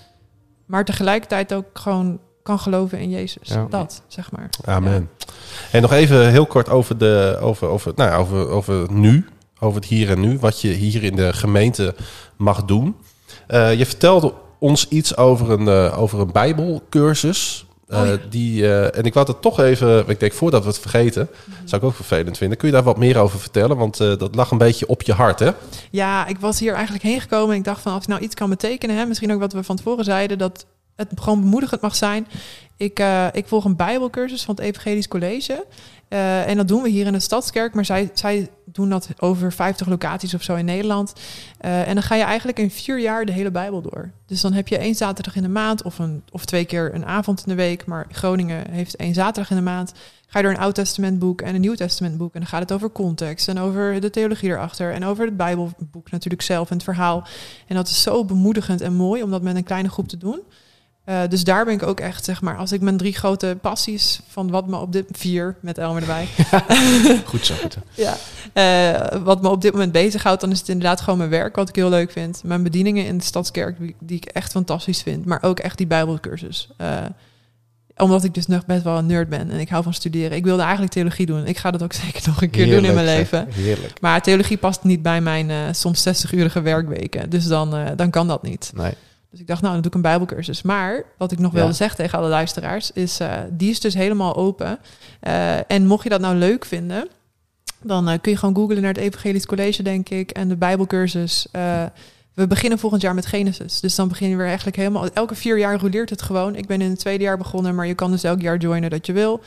Maar 0.66 0.84
tegelijkertijd 0.84 1.52
ook 1.54 1.66
gewoon 1.72 2.18
kan 2.44 2.58
geloven 2.58 2.98
in 2.98 3.10
Jezus. 3.10 3.48
Ja. 3.48 3.66
Dat, 3.70 4.02
zeg 4.06 4.32
maar. 4.32 4.50
Amen. 4.64 5.10
En 5.72 5.82
nog 5.82 5.92
even 5.92 6.30
heel 6.30 6.46
kort 6.46 6.68
over, 6.68 6.98
de, 6.98 7.38
over, 7.40 7.68
over, 7.68 7.92
nou, 7.96 8.10
ja, 8.10 8.16
over, 8.16 8.48
over 8.48 8.92
nu. 8.92 9.28
Over 9.60 9.80
het 9.80 9.88
hier 9.88 10.10
en 10.10 10.20
nu. 10.20 10.38
Wat 10.38 10.60
je 10.60 10.68
hier 10.68 11.02
in 11.02 11.16
de 11.16 11.32
gemeente 11.32 11.94
mag 12.36 12.64
doen. 12.64 12.96
Eh, 13.46 13.74
je 13.74 13.86
vertelde 13.86 14.32
ons 14.58 14.88
iets 14.88 15.16
over 15.16 15.50
een, 15.50 15.68
eh, 15.68 15.98
over 15.98 16.20
een 16.20 16.32
bijbelcursus. 16.32 17.66
Eh, 17.88 18.00
Oh 18.00 18.06
ja. 18.06 18.16
die, 18.30 18.62
eh, 18.62 18.98
en 18.98 19.04
ik 19.04 19.14
wou 19.14 19.26
het 19.26 19.42
toch 19.42 19.60
even... 19.60 20.08
Ik 20.08 20.20
denk, 20.20 20.32
voordat 20.32 20.62
we 20.62 20.68
het 20.68 20.78
vergeten... 20.78 21.28
Mhm. 21.44 21.56
zou 21.64 21.82
ik 21.82 21.88
ook 21.88 21.94
vervelend 21.94 22.36
vinden. 22.36 22.58
Kun 22.58 22.68
je 22.68 22.74
daar 22.74 22.82
wat 22.82 22.98
meer 22.98 23.18
over 23.18 23.38
vertellen? 23.38 23.76
Want 23.76 24.00
eh, 24.00 24.16
dat 24.16 24.34
lag 24.34 24.50
een 24.50 24.58
beetje 24.58 24.86
op 24.86 25.02
je 25.02 25.12
hart, 25.12 25.38
hè? 25.38 25.50
Ja, 25.90 26.26
ik 26.26 26.38
was 26.38 26.58
hier 26.58 26.72
eigenlijk 26.74 27.04
heen 27.04 27.20
gekomen 27.20 27.50
en 27.50 27.58
ik 27.58 27.64
dacht 27.64 27.82
van 27.82 27.92
als 27.92 28.02
ik 28.02 28.08
nou 28.08 28.22
iets 28.22 28.34
kan 28.34 28.50
betekenen, 28.50 28.96
hè, 28.96 29.04
misschien 29.04 29.32
ook 29.32 29.40
wat 29.40 29.52
we 29.52 29.62
van 29.64 29.76
tevoren 29.76 30.04
zeiden, 30.04 30.38
dat 30.38 30.66
het 30.96 31.08
gewoon 31.14 31.40
bemoedigend 31.40 31.80
mag 31.80 31.96
zijn. 31.96 32.26
Ik, 32.76 32.98
eh, 32.98 33.26
ik 33.32 33.48
volg 33.48 33.64
een 33.64 33.76
bijbelcursus 33.76 34.44
van 34.44 34.54
het 34.54 34.64
Evangelisch 34.64 35.08
College. 35.08 35.66
Eh, 36.08 36.48
en 36.48 36.56
dat 36.56 36.68
doen 36.68 36.82
we 36.82 36.88
hier 36.88 37.06
in 37.06 37.12
de 37.12 37.20
Stadskerk, 37.20 37.74
maar 37.74 37.84
zij, 37.84 38.10
zij 38.14 38.50
doen 38.64 38.88
dat 38.90 39.08
over 39.18 39.52
50 39.52 39.86
locaties 39.86 40.34
of 40.34 40.42
zo 40.42 40.54
in 40.54 40.64
Nederland. 40.64 41.12
Eh, 41.58 41.88
en 41.88 41.94
dan 41.94 42.02
ga 42.02 42.14
je 42.14 42.22
eigenlijk 42.22 42.58
in 42.58 42.70
vier 42.70 42.98
jaar 42.98 43.24
de 43.24 43.32
hele 43.32 43.50
Bijbel 43.50 43.82
door. 43.82 44.10
Dus 44.26 44.40
dan 44.40 44.52
heb 44.52 44.68
je 44.68 44.78
één 44.78 44.94
zaterdag 44.94 45.36
in 45.36 45.42
de 45.42 45.48
maand 45.48 45.82
of, 45.82 45.98
een, 45.98 46.22
of 46.30 46.44
twee 46.44 46.64
keer 46.64 46.94
een 46.94 47.06
avond 47.06 47.38
in 47.38 47.48
de 47.48 47.54
week. 47.54 47.86
Maar 47.86 48.06
Groningen 48.10 48.70
heeft 48.70 48.96
één 48.96 49.14
zaterdag 49.14 49.50
in 49.50 49.56
de 49.56 49.62
maand. 49.62 49.92
Ga 50.26 50.38
je 50.38 50.44
door 50.44 50.54
een 50.54 50.62
Oud 50.62 50.74
Testamentboek 50.74 51.40
en 51.40 51.54
een 51.54 51.60
Nieuw 51.60 51.74
Testamentboek. 51.74 52.34
En 52.34 52.40
dan 52.40 52.48
gaat 52.48 52.60
het 52.60 52.72
over 52.72 52.92
context 52.92 53.48
en 53.48 53.58
over 53.58 54.00
de 54.00 54.10
theologie 54.10 54.50
erachter. 54.50 54.92
En 54.92 55.04
over 55.04 55.24
het 55.24 55.36
Bijbelboek 55.36 56.10
natuurlijk 56.10 56.42
zelf 56.42 56.68
en 56.68 56.74
het 56.74 56.84
verhaal. 56.84 57.26
En 57.66 57.74
dat 57.74 57.88
is 57.88 58.02
zo 58.02 58.24
bemoedigend 58.24 58.80
en 58.80 58.94
mooi 58.94 59.22
om 59.22 59.30
dat 59.30 59.42
met 59.42 59.56
een 59.56 59.64
kleine 59.64 59.88
groep 59.88 60.08
te 60.08 60.16
doen. 60.16 60.40
Eh, 61.04 61.20
dus 61.28 61.44
daar 61.44 61.64
ben 61.64 61.74
ik 61.74 61.82
ook 61.82 62.00
echt, 62.00 62.24
zeg 62.24 62.42
maar, 62.42 62.56
als 62.56 62.72
ik 62.72 62.80
mijn 62.80 62.96
drie 62.96 63.14
grote 63.14 63.56
passies 63.60 64.20
van 64.28 64.50
wat 64.50 64.66
me 64.66 64.76
op 64.76 64.92
dit 64.92 65.06
vier 65.10 65.56
met 65.60 65.78
Elmer 65.78 66.02
erbij, 66.02 66.28
Goed 67.24 67.46
zo. 67.46 67.54
Goed. 67.54 67.76
ja. 67.94 68.16
Eh, 68.52 69.22
wat 69.22 69.42
me 69.42 69.48
op 69.48 69.60
dit 69.60 69.72
moment 69.72 69.92
bezighoudt, 69.92 70.40
dan 70.40 70.50
is 70.50 70.58
het 70.58 70.68
inderdaad 70.68 71.00
gewoon 71.00 71.18
mijn 71.18 71.30
werk, 71.30 71.56
wat 71.56 71.68
ik 71.68 71.74
heel 71.74 71.88
leuk 71.88 72.10
vind. 72.10 72.42
Mijn 72.44 72.62
bedieningen 72.62 73.06
in 73.06 73.18
de 73.18 73.24
Stadskerk, 73.24 73.78
die, 74.00 74.16
ik 74.16 74.24
echt 74.24 74.50
fantastisch 74.50 75.02
vind. 75.02 75.24
Maar 75.24 75.42
ook 75.42 75.58
echt 75.58 75.78
die 75.78 75.86
Bijbelcursus. 75.86 76.68
Eh, 76.76 76.98
omdat 77.96 78.24
ik 78.24 78.34
dus 78.34 78.46
nog 78.46 78.66
best 78.66 78.82
wel 78.82 78.98
een 78.98 79.06
nerd 79.06 79.28
ben 79.28 79.50
en 79.50 79.60
ik 79.60 79.68
hou 79.68 79.82
van 79.82 79.94
studeren. 79.94 80.36
Ik 80.36 80.44
wilde 80.44 80.62
eigenlijk 80.62 80.92
theologie 80.92 81.26
doen. 81.26 81.46
Ik 81.46 81.58
ga 81.58 81.70
dat 81.70 81.82
ook 81.82 81.92
zeker 82.04 82.22
nog 82.26 82.42
een 82.42 82.50
keer 82.50 82.66
doen 82.66 82.84
in 82.84 82.94
mijn 82.94 83.06
leven. 83.06 83.46
Heerlijk. 83.50 84.00
Maar 84.00 84.22
theologie 84.22 84.56
past 84.56 84.84
niet 84.84 85.02
bij 85.02 85.20
mijn 85.20 85.74
soms 85.74 86.08
60-urige 86.08 86.62
werkweken. 86.62 87.30
Dus 87.30 87.46
dan, 87.46 87.76
dan 87.96 88.10
kan 88.10 88.28
dat 88.28 88.42
niet. 88.42 88.72
Nee. 88.74 88.94
Dus 89.34 89.42
ik 89.42 89.48
dacht, 89.48 89.60
nou, 89.62 89.72
dan 89.72 89.82
doe 89.82 89.90
ik 89.90 89.96
een 89.96 90.10
bijbelcursus. 90.10 90.62
Maar 90.62 91.04
wat 91.18 91.32
ik 91.32 91.38
nog 91.38 91.52
Ja. 91.52 91.58
wilde 91.58 91.72
zeggen 91.72 91.96
tegen 91.96 92.18
alle 92.18 92.28
luisteraars... 92.28 92.90
is, 92.92 93.20
eh, 93.20 93.38
die 93.50 93.70
is 93.70 93.80
dus 93.80 93.94
helemaal 93.94 94.36
open. 94.36 94.78
Eh, 95.20 95.70
en 95.70 95.86
mocht 95.86 96.02
je 96.02 96.08
dat 96.08 96.20
nou 96.20 96.36
leuk 96.36 96.64
vinden... 96.64 97.08
dan 97.82 98.08
eh, 98.08 98.18
kun 98.20 98.32
je 98.32 98.38
gewoon 98.38 98.54
googlen 98.54 98.80
naar 98.82 98.92
het 98.92 99.02
Evangelisch 99.02 99.46
College, 99.46 99.82
denk 99.82 100.08
ik... 100.08 100.30
en 100.30 100.48
de 100.48 100.56
bijbelcursus. 100.56 101.46
We 102.34 102.46
beginnen 102.46 102.78
volgend 102.78 103.02
jaar 103.02 103.14
met 103.14 103.26
Genesis. 103.26 103.80
Dus 103.80 103.94
dan 103.94 104.08
begin 104.08 104.28
je 104.28 104.36
weer 104.36 104.46
eigenlijk 104.46 104.76
helemaal... 104.76 105.08
Elke 105.12 105.34
vier 105.34 105.58
jaar 105.58 105.80
roleert 105.80 106.10
het 106.10 106.22
gewoon. 106.22 106.54
Ik 106.56 106.66
ben 106.66 106.80
in 106.80 106.90
het 106.90 106.98
tweede 106.98 107.24
jaar 107.24 107.38
begonnen... 107.38 107.74
maar 107.74 107.86
je 107.86 107.94
kan 107.94 108.10
dus 108.10 108.22
elk 108.24 108.40
jaar 108.40 108.56
joinen 108.56 108.90
dat 108.90 109.06
je 109.06 109.12
wil. 109.12 109.40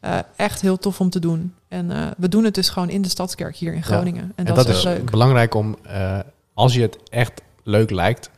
Ja. 0.00 0.26
Echt 0.36 0.60
heel 0.60 0.76
tof 0.78 1.00
om 1.00 1.10
te 1.10 1.18
doen. 1.18 1.54
En 1.68 2.14
we 2.16 2.28
doen 2.28 2.44
het 2.44 2.54
dus 2.54 2.68
gewoon 2.68 2.90
in 2.90 3.02
de 3.02 3.08
Stadskerk 3.08 3.56
hier 3.56 3.74
in 3.74 3.82
Groningen. 3.82 4.22
En, 4.22 4.32
En 4.34 4.44
dat, 4.44 4.56
dat 4.56 4.68
is 4.68 4.76
is 4.76 4.84
leuk. 4.84 5.10
belangrijk 5.10 5.54
om, 5.54 5.76
als 6.54 6.74
je 6.74 6.80
het 6.80 6.98
echt 7.10 7.42
leuk 7.62 7.90
lijkt, 7.90 8.30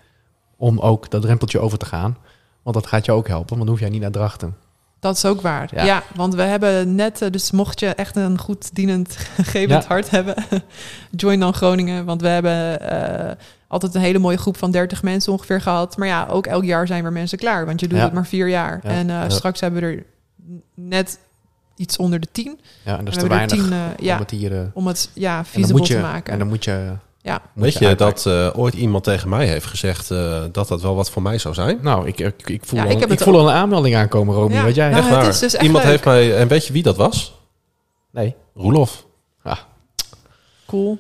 om 0.56 0.78
ook 0.78 1.10
dat 1.10 1.22
drempeltje 1.22 1.58
over 1.58 1.78
te 1.78 1.86
gaan. 1.86 2.16
Want 2.62 2.76
dat 2.76 2.86
gaat 2.86 3.04
je 3.04 3.12
ook 3.12 3.28
helpen, 3.28 3.48
want 3.48 3.60
dan 3.60 3.68
hoef 3.68 3.80
jij 3.80 3.88
niet 3.88 4.00
naar 4.00 4.10
Drachten. 4.10 4.56
Dat 5.00 5.16
is 5.16 5.24
ook 5.24 5.40
waar. 5.40 5.68
Ja. 5.74 5.84
Ja, 5.84 6.02
want 6.14 6.34
we 6.34 6.42
hebben 6.42 6.94
net, 6.94 7.22
eh, 7.22 7.30
dus 7.30 7.50
mocht 7.50 7.80
je 7.80 7.86
echt 7.86 8.16
een 8.16 8.38
goed 8.38 8.74
dienend, 8.74 9.16
gevend 9.52 9.82
Ja. 9.82 9.88
hart 9.88 10.10
hebben, 10.10 10.34
join 11.16 11.40
dan 11.40 11.54
Groningen. 11.54 12.04
Want 12.04 12.20
we 12.20 12.28
hebben 12.28 12.80
eh, 12.80 13.36
altijd 13.68 13.94
een 13.94 14.00
hele 14.00 14.18
mooie 14.18 14.36
groep 14.36 14.56
van 14.56 14.70
30 14.70 15.02
mensen 15.02 15.32
ongeveer 15.32 15.60
gehad. 15.60 15.96
Maar 15.96 16.08
ja, 16.08 16.26
ook 16.30 16.46
elk 16.46 16.64
jaar 16.64 16.86
zijn 16.86 17.02
weer 17.02 17.12
mensen 17.12 17.38
klaar, 17.38 17.66
want 17.66 17.80
je 17.80 17.88
doet 17.88 17.98
Ja. 17.98 18.04
het 18.04 18.12
maar 18.12 18.26
vier 18.26 18.48
jaar. 18.48 18.80
Ja. 18.82 18.90
En 18.90 19.10
eh, 19.10 19.22
straks 19.28 19.60
hebben 19.60 19.80
we 19.80 19.86
er 19.86 20.04
net 20.74 21.18
iets 21.76 21.96
onder 21.96 22.20
de 22.20 22.28
10. 22.32 22.60
Ja, 22.84 22.98
en 22.98 23.04
dat 23.04 23.16
is 23.16 23.22
te 23.22 23.28
weinig 23.28 23.50
10, 23.50 23.72
eh, 23.72 23.78
om 23.98 24.04
ja, 24.04 24.18
het 24.18 24.30
hier... 24.30 24.70
om 24.74 24.86
het 24.86 25.10
ja, 25.12 25.44
feasible 25.44 25.82
je, 25.82 25.94
te 25.94 26.00
maken. 26.00 26.32
En 26.32 26.38
dan 26.38 26.48
moet 26.48 26.64
je... 26.64 26.92
ja. 27.26 27.40
Weet 27.54 27.72
je 27.78 27.94
dat 27.94 28.26
eh, 28.26 28.48
ooit 28.58 28.74
iemand 28.74 29.04
tegen 29.04 29.28
mij 29.28 29.46
heeft 29.46 29.66
gezegd 29.66 30.10
eh, 30.10 30.42
dat 30.52 30.68
dat 30.68 30.82
wel 30.82 30.94
wat 30.94 31.10
voor 31.10 31.22
mij 31.22 31.38
zou 31.38 31.54
zijn? 31.54 31.78
Nou, 31.82 32.06
ik, 32.06 32.18
ik, 32.20 32.48
ik 32.48 32.60
voel, 32.64 32.78
Ja, 32.78 32.84
al, 32.84 33.10
ik 33.10 33.20
voel 33.20 33.38
al 33.38 33.48
een 33.48 33.54
aanmelding 33.54 33.96
aankomen, 33.96 34.34
Romy. 34.34 34.54
Ja. 34.54 34.64
Weet 34.64 34.74
jij? 34.74 34.88
Nou, 34.90 34.98
Echt 35.00 35.08
het 35.10 35.18
waar. 35.18 35.28
is 35.28 35.38
dus 35.38 35.54
echt 35.54 35.64
Iemand 35.64 35.82
leuk. 35.84 35.92
heeft 35.92 36.04
mij... 36.04 36.36
En 36.36 36.48
weet 36.48 36.66
je 36.66 36.72
wie 36.72 36.82
dat 36.82 36.96
was? 36.96 37.40
Nee. 38.10 38.34
Roelof. 38.54 39.06
Ah, 39.42 39.56
Cool. 40.66 40.98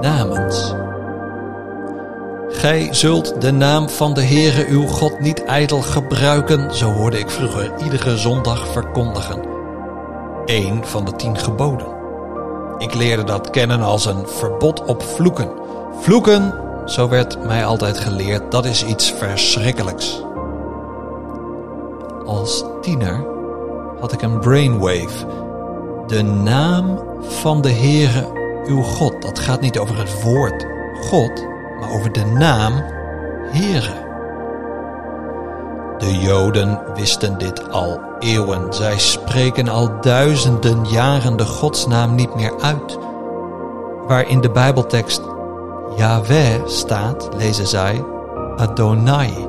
namens. 0.00 0.74
Gij 2.58 2.88
zult 2.90 3.40
de 3.40 3.52
naam 3.52 3.88
van 3.88 4.14
de 4.14 4.22
Heere 4.22 4.66
uw 4.66 4.86
God 4.86 5.20
niet 5.20 5.44
ijdel 5.44 5.80
gebruiken, 5.80 6.74
zo 6.74 6.90
hoorde 6.90 7.18
ik 7.18 7.30
vroeger 7.30 7.72
iedere 7.84 8.16
zondag 8.16 8.66
verkondigen. 8.72 9.42
Eén 10.44 10.84
van 10.84 11.04
de 11.04 11.12
tien 11.16 11.38
geboden. 11.38 11.86
Ik 12.78 12.94
leerde 12.94 13.24
dat 13.24 13.50
kennen 13.50 13.82
als 13.82 14.06
een 14.06 14.26
verbod 14.26 14.84
op 14.84 15.02
vloeken. 15.02 15.50
Vloeken, 16.00 16.54
zo 16.86 17.08
werd 17.08 17.44
mij 17.44 17.64
altijd 17.64 17.98
geleerd, 17.98 18.50
dat 18.50 18.64
is 18.64 18.84
iets 18.84 19.12
verschrikkelijks. 19.12 20.22
Als 22.26 22.64
tiener 22.80 23.26
had 24.00 24.12
ik 24.12 24.22
een 24.22 24.38
brainwave. 24.38 25.26
De 26.06 26.22
naam 26.22 27.00
van 27.20 27.60
de 27.60 27.72
Heere 27.72 28.28
uw 28.66 28.82
God. 28.82 29.22
Dat 29.22 29.38
gaat 29.38 29.60
niet 29.60 29.78
over 29.78 29.98
het 29.98 30.22
woord 30.22 30.66
God, 31.00 31.46
maar 31.80 31.90
over 31.90 32.12
de 32.12 32.24
naam 32.24 32.72
Heere. 33.50 34.06
De 35.98 36.18
Joden 36.18 36.80
wisten 36.94 37.38
dit 37.38 37.70
al 37.70 38.00
eeuwen. 38.18 38.74
Zij 38.74 38.98
spreken 38.98 39.68
al 39.68 40.00
duizenden 40.00 40.84
jaren 40.84 41.36
de 41.36 41.44
godsnaam 41.44 42.14
niet 42.14 42.34
meer 42.34 42.60
uit. 42.60 42.98
Waar 44.06 44.28
in 44.28 44.40
de 44.40 44.50
Bijbeltekst 44.50 45.20
Yahweh 45.96 46.66
staat, 46.66 47.28
lezen 47.36 47.66
zij 47.66 48.04
Adonai. 48.56 49.48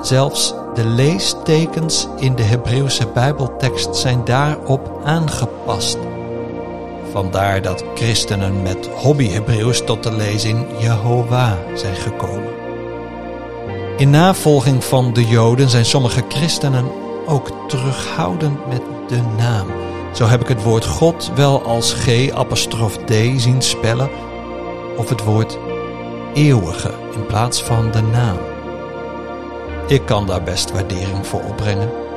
Zelfs 0.00 0.54
de 0.74 0.84
leestekens 0.84 2.08
in 2.16 2.34
de 2.34 2.42
Hebreeuwse 2.42 3.06
Bijbeltekst 3.06 3.96
zijn 3.96 4.24
daarop 4.24 5.00
aangepast. 5.04 5.98
Vandaar 7.12 7.62
dat 7.62 7.84
christenen 7.94 8.62
met 8.62 8.88
hobby-Hebreeuws 8.94 9.84
tot 9.84 10.02
de 10.02 10.12
lezing 10.12 10.66
Jehovah 10.78 11.52
zijn 11.74 11.96
gekomen. 11.96 12.52
In 13.96 14.10
navolging 14.10 14.84
van 14.84 15.12
de 15.12 15.26
Joden 15.26 15.68
zijn 15.68 15.84
sommige 15.84 16.22
christenen 16.28 16.84
ook 17.26 17.68
terughoudend 17.68 18.66
met 18.68 18.82
de 19.08 19.20
naam. 19.36 19.66
Zo 20.14 20.26
heb 20.26 20.40
ik 20.40 20.48
het 20.48 20.62
woord 20.62 20.86
God 20.86 21.30
wel 21.34 21.62
als 21.62 21.92
G-apostrof 21.92 22.96
D 22.96 23.12
zien 23.36 23.62
spellen, 23.62 24.10
of 24.96 25.08
het 25.08 25.24
woord 25.24 25.58
eeuwige 26.34 26.90
in 27.14 27.26
plaats 27.26 27.62
van 27.62 27.90
de 27.90 28.02
naam. 28.02 28.38
Ik 29.86 30.06
kan 30.06 30.26
daar 30.26 30.42
best 30.42 30.70
waardering 30.70 31.26
voor 31.26 31.42
opbrengen. 31.42 32.07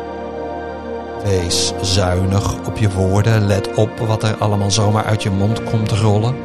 Wees 1.23 1.73
zuinig 1.81 2.67
op 2.67 2.77
je 2.77 2.91
woorden. 2.91 3.45
Let 3.45 3.75
op 3.75 3.99
wat 3.99 4.23
er 4.23 4.35
allemaal 4.35 4.71
zomaar 4.71 5.05
uit 5.05 5.23
je 5.23 5.29
mond 5.29 5.63
komt 5.63 5.91
rollen. 5.91 6.35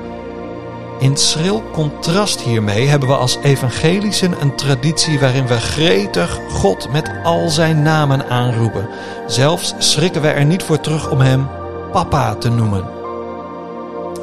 In 0.99 1.17
schril 1.17 1.63
contrast 1.73 2.41
hiermee 2.41 2.87
hebben 2.87 3.09
we 3.09 3.15
als 3.15 3.39
evangelischen 3.43 4.35
een 4.41 4.57
traditie 4.57 5.19
waarin 5.19 5.47
we 5.47 5.61
gretig 5.61 6.41
God 6.51 6.93
met 6.93 7.11
al 7.23 7.49
zijn 7.49 7.83
namen 7.83 8.29
aanroepen. 8.29 8.89
Zelfs 9.27 9.75
schrikken 9.79 10.23
we 10.23 10.29
er 10.29 10.45
niet 10.45 10.63
voor 10.63 10.81
terug 10.81 11.11
om 11.11 11.21
hem 11.21 11.49
papa 11.93 12.35
te 12.35 12.49
noemen. 12.49 12.85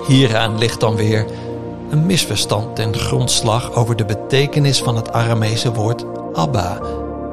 Hieraan 0.08 0.58
ligt 0.58 0.80
dan 0.80 0.96
weer 0.96 1.26
een 1.90 2.06
misverstand 2.06 2.76
ten 2.76 2.96
grondslag 2.96 3.74
over 3.74 3.96
de 3.96 4.06
betekenis 4.06 4.82
van 4.82 4.96
het 4.96 5.12
Aramese 5.12 5.74
woord 5.74 6.06
Abba, 6.34 6.80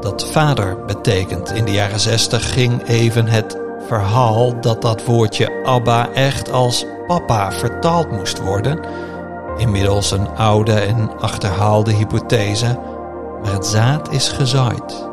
dat 0.01 0.29
vader 0.31 0.85
betekent. 0.87 1.53
In 1.53 1.65
de 1.65 1.73
jaren 1.73 2.01
60 2.01 2.53
ging 2.53 2.83
even 2.87 3.27
het 3.27 3.59
verhaal 3.87 4.61
dat 4.61 4.83
dat 4.83 5.05
woordje 5.05 5.63
Abba 5.65 6.13
echt 6.13 6.53
als 6.53 6.87
papa 7.07 7.53
vertaald 7.53 8.11
moest 8.11 8.43
worden. 8.43 8.81
Inmiddels 9.57 10.11
een 10.11 10.29
oude 10.37 10.73
en 10.73 11.11
achterhaalde 11.19 11.93
hypothese, 11.93 12.79
maar 13.43 13.53
het 13.53 13.67
zaad 13.67 14.13
is 14.13 14.29
gezaaid. 14.29 15.09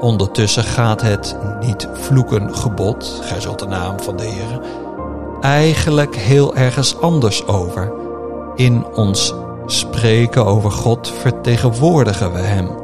Ondertussen 0.00 0.64
gaat 0.64 1.02
het 1.02 1.36
niet 1.60 1.88
vloeken 1.92 2.56
gebod, 2.56 3.20
gij 3.24 3.40
zult 3.40 3.58
de 3.58 3.66
naam 3.66 4.00
van 4.00 4.16
de 4.16 4.24
Heer, 4.24 4.60
eigenlijk 5.40 6.16
heel 6.16 6.54
ergens 6.56 7.00
anders 7.00 7.46
over. 7.46 7.92
In 8.54 8.86
ons 8.94 9.34
spreken 9.66 10.46
over 10.46 10.70
God 10.70 11.12
vertegenwoordigen 11.20 12.32
we 12.32 12.38
Hem. 12.38 12.79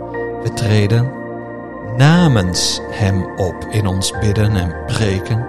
We 0.47 0.53
treden 0.53 1.13
namens 1.97 2.81
Hem 2.91 3.27
op 3.37 3.67
in 3.71 3.87
ons 3.87 4.13
bidden 4.21 4.57
en 4.57 4.75
preken. 4.87 5.47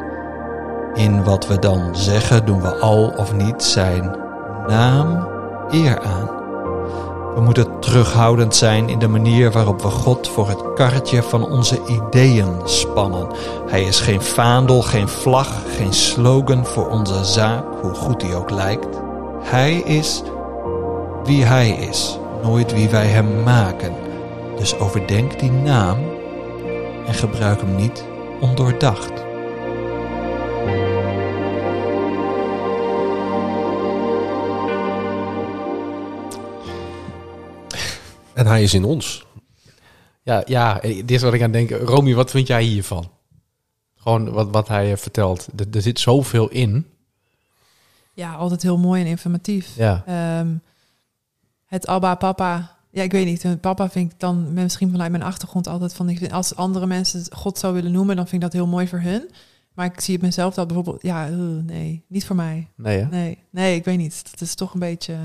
In 0.94 1.24
wat 1.24 1.48
we 1.48 1.60
dan 1.60 1.96
zeggen 1.96 2.46
doen 2.46 2.62
we 2.62 2.76
al 2.76 3.14
of 3.18 3.34
niet 3.34 3.64
Zijn 3.64 4.16
naam 4.68 5.28
eer 5.70 6.00
aan. 6.00 6.30
We 7.36 7.42
moeten 7.42 7.80
terughoudend 7.80 8.56
zijn 8.56 8.90
in 8.90 9.00
de 9.00 9.08
manier 9.08 9.52
waarop 9.52 9.82
we 9.82 9.88
God 9.88 10.28
voor 10.28 10.48
het 10.48 10.74
karretje 10.74 11.24
van 11.24 11.50
onze 11.50 11.80
ideeën 11.88 12.62
spannen. 12.64 13.28
Hij 13.68 13.84
is 13.84 14.00
geen 14.00 14.22
vaandel, 14.22 14.82
geen 14.82 15.08
vlag, 15.08 15.50
geen 15.78 15.94
slogan 15.94 16.66
voor 16.66 16.90
onze 16.90 17.26
zaak, 17.26 17.64
hoe 17.82 17.94
goed 17.94 18.20
die 18.20 18.36
ook 18.36 18.50
lijkt. 18.50 19.00
Hij 19.44 19.76
is 19.76 20.24
wie 21.24 21.44
hij 21.44 21.70
is, 21.70 22.20
nooit 22.44 22.74
wie 22.74 22.90
wij 22.90 23.08
hem 23.08 23.44
maken. 23.44 24.07
Dus 24.58 24.80
overdenk 24.80 25.40
die 25.40 25.52
naam 25.52 25.98
en 27.06 27.14
gebruik 27.14 27.62
hem 27.62 27.76
niet 27.76 28.04
ondoordacht. 28.42 29.26
En 38.34 38.46
hij 38.46 38.64
is 38.64 38.74
in 38.74 38.84
ons. 38.84 39.26
Ja, 40.24 40.44
ja, 40.46 40.80
dit 40.80 41.12
is 41.12 41.22
wat 41.22 41.34
ik 41.34 41.42
aan 41.42 41.52
denk. 41.52 41.70
Romy, 41.70 42.14
wat 42.14 42.32
vind 42.32 42.48
jij 42.48 42.64
hiervan? 42.64 43.10
Gewoon 43.96 44.32
wat, 44.32 44.50
wat 44.52 44.68
hij 44.68 44.92
eh, 44.92 44.98
vertelt. 44.98 45.48
Er, 45.56 45.66
er 45.72 45.82
zit 45.82 46.00
zoveel 46.00 46.50
in. 46.50 46.88
Ja, 48.14 48.34
altijd 48.34 48.62
heel 48.62 48.78
mooi 48.78 49.02
en 49.02 49.08
informatief. 49.08 49.76
Ja. 49.76 50.04
Ehm, 50.06 50.56
het 51.66 51.88
Abba, 51.88 52.16
papa. 52.16 52.77
Ja, 52.92 53.04
ik 53.04 53.12
weet 53.12 53.26
niet. 53.26 53.62
Papa 53.62 53.90
vind 53.90 54.12
ik 54.12 54.20
dan 54.20 54.54
misschien 54.54 54.92
vanuit 54.92 55.12
mijn 55.12 55.24
achtergrond 55.24 55.68
altijd 55.68 55.94
van... 55.94 56.10
Ik 56.10 56.18
vind, 56.18 56.32
als 56.32 56.56
andere 56.56 56.86
mensen 56.86 57.26
God 57.34 57.58
zou 57.58 57.74
willen 57.74 57.92
noemen, 57.92 58.16
dan 58.16 58.28
vind 58.28 58.44
ik 58.44 58.50
dat 58.52 58.62
heel 58.62 58.68
mooi 58.72 58.88
voor 58.88 59.00
hun. 59.00 59.30
Maar 59.74 59.86
ik 59.86 60.00
zie 60.00 60.14
het 60.14 60.24
mezelf 60.24 60.54
dat 60.54 60.68
bijvoorbeeld... 60.68 61.02
Ja, 61.02 61.30
uh, 61.30 61.36
nee, 61.66 62.04
niet 62.08 62.26
voor 62.26 62.36
mij. 62.36 62.68
Nee, 62.76 62.98
hè? 63.00 63.06
Nee, 63.06 63.38
nee, 63.50 63.76
ik 63.76 63.86
weet 63.86 63.98
niet. 63.98 64.22
Dat 64.32 64.42
is 64.42 64.56
toch 64.56 64.74
een 64.74 64.80
beetje... 64.80 65.16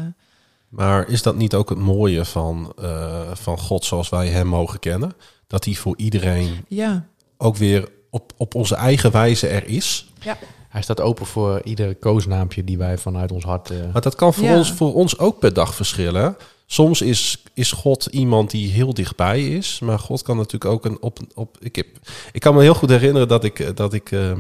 Maar 0.69 1.09
is 1.09 1.23
dat 1.23 1.37
niet 1.37 1.55
ook 1.55 1.69
het 1.69 1.79
mooie 1.79 2.25
van, 2.25 2.73
eh, 2.83 3.31
van 3.35 3.59
God 3.59 3.85
zoals 3.85 4.09
wij 4.09 4.29
hem 4.29 4.47
mogen 4.47 4.79
kennen? 4.79 5.13
Dat 5.47 5.65
hij 5.65 5.75
voor 5.75 5.97
iedereen 5.97 6.65
Ja, 6.69 7.07
ook 7.37 7.57
weer 7.57 7.89
op, 8.11 8.33
op 8.37 8.55
onze 8.55 8.75
eigen 8.75 9.11
wijze 9.13 9.49
er 9.49 9.67
is. 9.67 10.13
ja, 10.21 10.37
Hij 10.69 10.83
staat 10.83 11.01
open 11.01 11.27
voor 11.27 11.61
ieder 11.65 11.95
koosnaampje 11.97 12.65
die 12.65 12.79
wij 12.79 12.99
vanuit 12.99 13.33
ons 13.33 13.45
hart... 13.45 13.71
eh, 13.71 13.79
Maar 13.93 14.03
dat 14.03 14.15
kan 14.15 14.35
voor, 14.35 14.45
Ja. 14.45 14.57
ons, 14.57 14.73
voor 14.73 14.95
ons 14.95 15.19
ook 15.19 15.39
per 15.39 15.53
dag 15.53 15.75
verschillen. 15.75 16.37
Soms 16.73 17.03
is, 17.03 17.43
is 17.55 17.73
God 17.73 18.07
iemand 18.07 18.51
die 18.51 18.71
heel 18.71 18.95
dichtbij 18.95 19.49
is. 19.49 19.79
Maar 19.79 19.99
God 19.99 20.23
kan 20.23 20.37
natuurlijk 20.37 20.73
ook 20.73 20.85
een 20.85 21.03
op. 21.03 21.19
op 21.35 21.57
ik, 21.61 21.77
heb, 21.77 21.87
ik 22.33 22.41
kan 22.41 22.55
me 22.55 22.63
heel 22.63 22.75
goed 22.75 22.91
herinneren 22.91 23.29
dat 23.29 23.45
ik, 23.45 23.59
eh, 23.59 23.69
dat 23.75 23.93
ik 23.93 24.13
eh, 24.13 24.33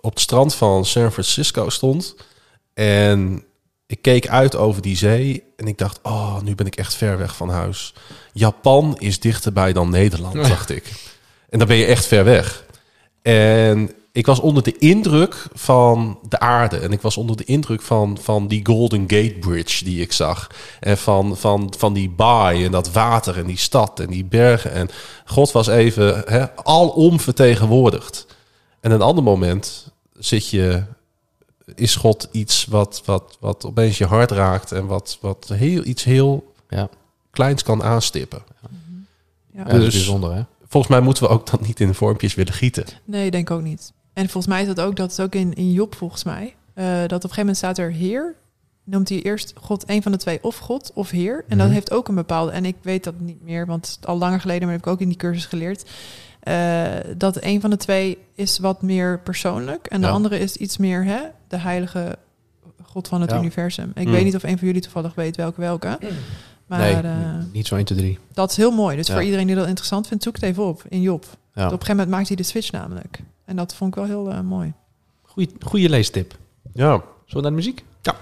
op 0.00 0.10
het 0.10 0.20
strand 0.20 0.54
van 0.54 0.84
San 0.84 1.12
Francisco 1.12 1.68
stond. 1.68 2.16
En 2.74 3.44
ik 3.86 4.02
keek 4.02 4.28
uit 4.28 4.56
over 4.56 4.82
die 4.82 4.96
zee. 4.96 5.42
En 5.56 5.66
ik 5.66 5.78
dacht, 5.78 5.98
oh, 6.02 6.40
nu 6.40 6.54
ben 6.54 6.66
ik 6.66 6.76
echt 6.76 6.94
ver 6.94 7.18
weg 7.18 7.36
van 7.36 7.48
huis. 7.48 7.94
Japan 8.32 8.96
is 8.98 9.20
dichterbij 9.20 9.72
dan 9.72 9.90
Nederland, 9.90 10.34
dacht 10.48 10.70
ik. 10.70 10.92
En 11.48 11.58
dan 11.58 11.68
ben 11.68 11.76
je 11.76 11.84
echt 11.84 12.06
ver 12.06 12.24
weg. 12.24 12.64
En 13.22 13.90
ik 14.12 14.26
was 14.26 14.40
onder 14.40 14.62
de 14.62 14.78
indruk 14.78 15.46
van 15.52 16.18
de 16.28 16.38
aarde. 16.38 16.78
En 16.78 16.92
ik 16.92 17.00
was 17.00 17.16
onder 17.16 17.36
de 17.36 17.44
indruk 17.44 17.82
van, 17.82 18.18
van 18.20 18.48
die 18.48 18.66
Golden 18.66 19.00
Gate 19.00 19.36
Bridge 19.40 19.84
die 19.84 20.00
ik 20.00 20.12
zag. 20.12 20.50
En 20.80 20.98
van, 20.98 21.36
van, 21.36 21.74
van 21.78 21.92
die 21.92 22.10
baai 22.10 22.64
en 22.64 22.70
dat 22.70 22.92
water 22.92 23.38
en 23.38 23.46
die 23.46 23.56
stad 23.56 24.00
en 24.00 24.06
die 24.10 24.24
bergen. 24.24 24.72
En 24.72 24.88
God 25.24 25.52
was 25.52 25.66
even 25.66 26.22
hè, 26.26 26.56
alom 26.56 27.20
vertegenwoordigd. 27.20 28.26
En 28.80 28.90
een 28.90 29.02
ander 29.02 29.24
moment 29.24 29.90
zit 30.18 30.48
je, 30.48 30.82
is 31.74 31.96
God 31.96 32.28
iets 32.32 32.64
wat, 32.64 33.02
wat, 33.04 33.36
wat 33.40 33.64
opeens 33.66 33.98
je 33.98 34.06
hart 34.06 34.30
raakt. 34.30 34.72
En 34.72 34.86
wat, 34.86 35.18
wat 35.20 35.50
heel, 35.54 35.84
iets 35.84 36.04
heel 36.04 36.52
ja, 36.68 36.88
kleins 37.30 37.62
kan 37.62 37.82
aanstippen. 37.82 38.42
ja. 38.62 38.68
ja, 39.52 39.64
dat 39.64 39.74
is 39.74 39.84
Dus- 39.84 39.94
bijzonder, 39.94 40.34
hè? 40.34 40.42
Volgens 40.66 40.92
mij 40.92 41.02
moeten 41.02 41.22
we 41.22 41.28
ook 41.28 41.50
dan 41.50 41.60
niet 41.66 41.80
in 41.80 41.94
vormpjes 41.94 42.34
willen 42.34 42.52
gieten. 42.52 42.84
Nee, 43.04 43.30
denk 43.30 43.50
ook 43.50 43.62
niet. 43.62 43.92
En 44.12 44.22
volgens 44.28 44.46
mij 44.46 44.60
is 44.60 44.66
dat 44.66 44.80
ook, 44.80 44.96
dat 44.96 45.10
is 45.10 45.20
ook 45.20 45.34
in, 45.34 45.54
in 45.54 45.72
Job 45.72 45.94
volgens 45.94 46.24
mij. 46.24 46.54
eh, 46.74 46.84
dat 46.84 47.02
op 47.04 47.10
een 47.10 47.18
gegeven 47.20 47.36
moment 47.38 47.56
staat 47.56 47.78
er 47.78 47.90
Heer. 47.92 48.34
Noemt 48.84 49.08
hij 49.08 49.22
eerst 49.22 49.52
God 49.60 49.84
een 49.90 50.02
van 50.02 50.12
de 50.12 50.18
twee, 50.18 50.38
of 50.44 50.56
God 50.58 50.90
of 50.94 51.10
Heer. 51.10 51.44
En 51.48 51.56
dat 51.58 51.66
Mhm. 51.66 51.74
heeft 51.74 51.90
ook 51.90 52.08
een 52.08 52.14
bepaalde, 52.14 52.50
en 52.52 52.64
ik 52.64 52.76
weet 52.82 53.04
dat 53.04 53.20
niet 53.20 53.42
meer, 53.42 53.66
want 53.66 53.98
al 54.04 54.18
langer 54.18 54.40
geleden, 54.40 54.62
maar 54.62 54.72
heb 54.76 54.86
ik 54.86 54.92
ook 54.92 55.00
in 55.00 55.08
die 55.08 55.16
cursus 55.16 55.46
geleerd. 55.46 55.90
eh, 56.40 56.84
dat 57.16 57.42
een 57.42 57.60
van 57.60 57.70
de 57.70 57.76
twee 57.76 58.18
is 58.34 58.58
wat 58.58 58.82
meer 58.82 59.20
persoonlijk. 59.20 59.86
En 59.86 60.00
de 60.00 60.08
andere 60.08 60.38
is 60.38 60.56
iets 60.56 60.76
meer 60.76 61.04
hè, 61.04 61.18
de 61.48 61.56
heilige 61.56 62.18
God 62.82 63.08
van 63.08 63.20
het 63.20 63.30
Ja. 63.30 63.38
universum. 63.38 63.90
Ik 63.94 64.06
Mm. 64.06 64.12
weet 64.12 64.24
niet 64.24 64.34
of 64.36 64.42
een 64.42 64.58
van 64.58 64.66
jullie 64.66 64.82
toevallig 64.82 65.14
weet 65.14 65.36
welke 65.36 65.60
welke. 65.60 65.98
Maar 66.66 66.78
nee, 66.78 66.94
eh, 66.94 67.34
niet 67.52 67.66
zo 67.66 67.74
1, 67.74 67.84
2, 67.84 67.98
3. 67.98 68.18
dat 68.32 68.50
is 68.50 68.56
heel 68.56 68.70
mooi. 68.70 68.96
Dus 68.96 69.06
Ja. 69.06 69.12
voor 69.14 69.22
iedereen 69.22 69.46
die 69.46 69.56
dat 69.56 69.66
interessant 69.66 70.06
vindt, 70.06 70.22
zoek 70.24 70.34
het 70.34 70.42
even 70.44 70.64
op 70.64 70.82
in 70.88 71.00
Job. 71.00 71.22
Op 71.24 71.30
een 71.54 71.62
gegeven 71.70 71.86
moment 71.88 72.08
maakt 72.08 72.26
hij 72.28 72.36
de 72.36 72.42
switch 72.42 72.70
namelijk. 72.72 73.18
En 73.52 73.58
dat 73.58 73.74
vond 73.74 73.96
ik 73.96 73.96
wel 73.96 74.08
heel 74.08 74.30
eh, 74.30 74.40
mooi. 74.40 74.72
Goeie, 75.22 75.50
goeie 75.60 75.88
leestip. 75.88 76.34
Ja. 76.72 76.90
Zullen 76.92 77.04
we 77.26 77.40
naar 77.40 77.50
de 77.50 77.56
muziek? 77.56 77.84
Ja. 78.02 78.14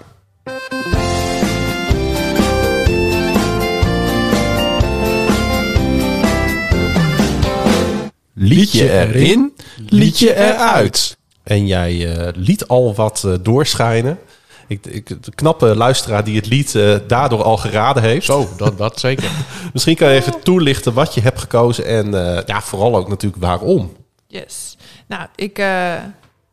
Liedje 8.33 8.91
erin, 8.91 9.53
liedje 9.89 10.35
eruit. 10.35 11.17
En 11.43 11.67
jij 11.67 12.15
eh, 12.15 12.33
liet 12.35 12.67
al 12.67 12.95
wat 12.95 13.23
eh, 13.23 13.33
doorschijnen. 13.41 14.19
Ik, 14.67 14.85
ik, 14.85 15.23
de 15.23 15.31
knappe 15.35 15.75
luisteraar 15.75 16.23
die 16.23 16.35
het 16.35 16.47
lied 16.47 16.75
eh, 16.75 16.95
daardoor 17.07 17.43
al 17.43 17.57
geraden 17.57 18.03
heeft. 18.03 18.25
Zo, 18.25 18.49
dat, 18.57 18.77
dat 18.77 18.99
zeker. 18.99 19.31
Misschien 19.73 19.95
kan 19.95 20.09
je 20.09 20.19
even 20.19 20.41
toelichten 20.43 20.93
wat 20.93 21.13
je 21.13 21.21
hebt 21.21 21.39
gekozen 21.39 21.85
en 21.85 22.35
eh, 22.35 22.43
ja, 22.45 22.61
vooral 22.61 22.95
ook 22.95 23.09
natuurlijk 23.09 23.41
waarom. 23.41 23.99
Yes. 24.27 24.77
Nou, 25.17 25.27
ik, 25.35 25.57
eh, 25.57 25.93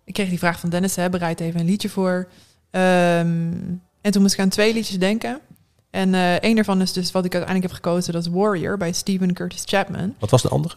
ik 0.04 0.12
kreeg 0.14 0.28
die 0.28 0.38
vraag 0.38 0.60
van 0.60 0.68
Dennis, 0.70 0.96
hè, 0.96 1.10
bereid 1.10 1.40
even 1.40 1.60
een 1.60 1.66
liedje 1.66 1.88
voor. 1.88 2.28
Ehm, 2.70 3.52
en 4.00 4.10
toen 4.10 4.22
moest 4.22 4.34
ik 4.34 4.40
aan 4.40 4.48
twee 4.48 4.72
liedjes 4.74 4.98
denken. 4.98 5.40
En 5.90 6.14
eh 6.14 6.34
een 6.40 6.54
daarvan 6.54 6.80
is 6.80 6.92
dus 6.92 7.12
wat 7.12 7.24
ik 7.24 7.34
uiteindelijk 7.34 7.72
heb 7.72 7.82
gekozen, 7.84 8.12
dat 8.12 8.26
is 8.26 8.32
Warrior 8.32 8.76
bij 8.76 8.92
Stephen 8.92 9.32
Curtis 9.32 9.62
Chapman. 9.64 10.14
Wat 10.18 10.30
was 10.30 10.42
de 10.42 10.48
andere? 10.48 10.74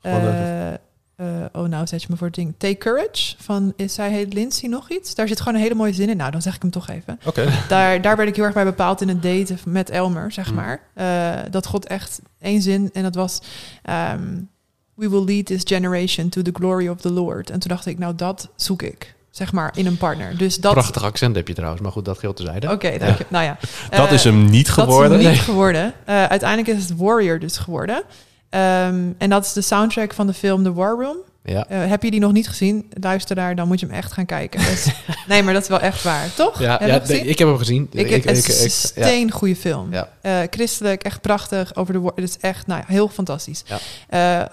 Eh, 0.00 1.26
oh, 1.52 1.68
nou 1.68 1.86
zet 1.86 2.02
je 2.02 2.08
me 2.10 2.16
voor 2.16 2.26
het 2.26 2.36
ding. 2.36 2.54
Take 2.58 2.78
Courage 2.78 3.34
van, 3.38 3.72
is 3.76 3.94
zij 3.94 4.10
heet 4.10 4.32
Lindsay 4.32 4.68
nog 4.68 4.90
iets? 4.90 5.14
Daar 5.14 5.28
zit 5.28 5.38
gewoon 5.38 5.54
een 5.54 5.60
hele 5.60 5.74
mooie 5.74 5.92
zin 5.92 6.08
in. 6.08 6.16
Nou, 6.16 6.30
dan 6.30 6.42
zeg 6.42 6.54
ik 6.54 6.62
hem 6.62 6.70
toch 6.70 6.88
even. 6.88 7.20
Oké. 7.24 7.48
Daar, 7.68 8.00
daar 8.02 8.16
werd 8.16 8.28
ik 8.28 8.36
heel 8.36 8.44
erg 8.44 8.54
bij 8.54 8.64
bepaald 8.64 9.00
in 9.00 9.08
het 9.08 9.22
daten 9.22 9.58
met 9.64 9.90
Elmer, 9.90 10.32
zeg 10.32 10.50
Mm. 10.50 10.54
maar. 10.56 10.80
Dat 11.50 11.66
God 11.66 11.86
echt 11.86 12.20
één 12.40 12.62
zin 12.62 12.90
en 12.92 13.02
dat 13.02 13.14
was... 13.14 13.40
ehm, 13.82 14.38
We 15.00 15.08
will 15.08 15.24
lead 15.24 15.46
this 15.46 15.60
generation 15.64 16.28
to 16.28 16.42
the 16.42 16.50
glory 16.52 16.88
of 16.88 17.00
the 17.00 17.10
Lord. 17.12 17.50
En 17.50 17.58
toen 17.58 17.68
dacht 17.70 17.86
ik, 17.86 17.98
nou 17.98 18.14
dat 18.14 18.48
zoek 18.56 18.82
ik, 18.82 19.14
zeg 19.30 19.52
maar, 19.52 19.72
in 19.74 19.86
een 19.86 19.96
partner. 19.96 20.36
Dus 20.36 20.56
dat... 20.56 20.72
Prachtig 20.72 21.02
accent 21.02 21.36
heb 21.36 21.48
je 21.48 21.54
trouwens, 21.54 21.82
maar 21.82 21.92
goed, 21.92 22.04
dat 22.04 22.18
geldt 22.18 22.36
tezijde. 22.36 22.70
Oké, 22.70 22.98
dank 22.98 23.18
je. 23.18 23.26
Nou 23.28 23.44
ja. 23.44 23.58
Dat 23.90 24.06
Eh, 24.08 24.12
is 24.12 24.24
hem 24.24 24.44
niet 24.50 24.70
geworden. 24.70 25.10
dat 25.10 25.18
is 25.18 25.24
hem 25.24 25.34
niet 25.34 25.42
geworden. 25.42 25.94
Uiteindelijk 26.04 26.68
is 26.78 26.88
het 26.88 26.96
Warrior 26.98 27.38
dus 27.38 27.56
geworden. 27.58 28.02
Ehm, 28.50 29.04
en 29.18 29.30
dat 29.30 29.44
is 29.44 29.52
de 29.52 29.60
soundtrack 29.60 30.14
van 30.14 30.26
de 30.26 30.32
film 30.32 30.62
The 30.62 30.72
War 30.72 30.96
Room. 31.02 31.16
Ja. 31.44 31.66
Eh, 31.68 31.86
heb 31.88 32.02
je 32.02 32.10
die 32.10 32.20
nog 32.20 32.32
niet 32.32 32.48
gezien? 32.48 32.90
Luister 33.00 33.36
daar, 33.36 33.54
dan 33.54 33.68
moet 33.68 33.80
je 33.80 33.86
hem 33.86 33.94
echt 33.94 34.12
gaan 34.12 34.26
kijken. 34.26 34.60
Dat 34.64 34.92
nee, 35.28 35.42
maar 35.42 35.52
dat 35.52 35.62
is 35.62 35.68
wel 35.68 35.80
echt 35.80 36.02
waar, 36.02 36.34
toch? 36.34 36.58
Ja, 36.60 36.78
Heb 36.82 37.08
nee, 37.08 37.20
ik 37.20 37.38
heb 37.38 37.48
hem 37.48 37.58
gezien. 37.58 37.88
Ik, 37.92 38.24
het 38.24 38.48
is 38.48 38.92
een 38.94 39.26
ja. 39.26 39.32
goede 39.32 39.56
film. 39.56 39.92
Ja. 39.92 40.08
Eh, 40.20 40.38
christelijk, 40.50 41.02
echt 41.02 41.20
prachtig. 41.20 41.74
Over 41.76 41.92
de 41.94 42.12
Het 42.14 42.28
is 42.28 42.36
echt 42.40 42.66
nou 42.66 42.82
heel 42.86 43.08
fantastisch. 43.08 43.62
Ja. 43.66 44.50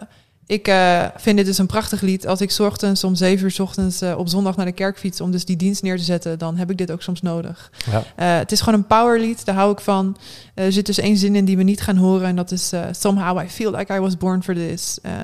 Ik 0.47 0.67
eh, 0.67 1.05
vind 1.15 1.37
dit 1.37 1.45
dus 1.45 1.57
een 1.57 1.65
prachtig 1.65 2.01
lied. 2.01 2.27
Als 2.27 2.41
ik 2.41 2.51
's 2.51 2.59
ochtends 2.59 3.03
om 3.03 3.15
zeven 3.15 3.45
uur 3.45 3.51
's 3.51 3.59
ochtends 3.59 4.01
eh, 4.01 4.17
op 4.17 4.27
zondag 4.27 4.55
naar 4.55 4.65
de 4.65 4.71
kerk 4.71 4.97
fiets 4.99 5.21
om 5.21 5.31
dus 5.31 5.45
die 5.45 5.55
dienst 5.55 5.81
neer 5.83 5.97
te 5.97 6.03
zetten, 6.03 6.39
dan 6.39 6.57
heb 6.57 6.69
ik 6.71 6.77
dit 6.77 6.91
ook 6.91 7.01
soms 7.01 7.21
nodig. 7.21 7.71
Ja. 7.91 8.03
Eh, 8.15 8.37
het 8.37 8.51
is 8.51 8.61
gewoon 8.61 8.79
een 8.79 8.87
powerlied, 8.87 9.45
daar 9.45 9.55
hou 9.55 9.71
ik 9.71 9.79
van. 9.79 10.17
Eh, 10.53 10.65
er 10.65 10.71
zit 10.71 10.85
dus 10.85 10.97
één 10.97 11.17
zin 11.17 11.35
in 11.35 11.45
die 11.45 11.57
we 11.57 11.63
niet 11.63 11.81
gaan 11.81 11.97
horen 11.97 12.27
en 12.27 12.35
dat 12.35 12.51
is 12.51 12.71
eh, 12.71 12.81
Somehow 12.91 13.41
I 13.43 13.49
feel 13.49 13.71
like 13.71 13.93
I 13.93 13.99
was 13.99 14.17
born 14.17 14.43
for 14.43 14.53
this. 14.53 14.99
Ehm, 15.01 15.15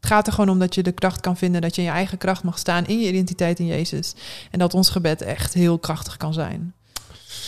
Het 0.00 0.06
gaat 0.10 0.26
er 0.26 0.32
gewoon 0.32 0.48
om 0.50 0.58
dat 0.58 0.74
je 0.74 0.82
de 0.82 0.92
kracht 0.92 1.20
kan 1.20 1.36
vinden, 1.36 1.60
dat 1.60 1.74
je 1.74 1.80
in 1.80 1.86
je 1.86 1.92
eigen 1.94 2.18
kracht 2.18 2.42
mag 2.42 2.58
staan 2.58 2.86
in 2.86 3.00
je 3.00 3.08
identiteit 3.08 3.58
in 3.58 3.66
Jezus. 3.66 4.14
En 4.50 4.58
dat 4.58 4.74
ons 4.74 4.88
gebed 4.88 5.22
echt 5.22 5.54
heel 5.54 5.78
krachtig 5.78 6.16
kan 6.16 6.32
zijn. 6.32 6.72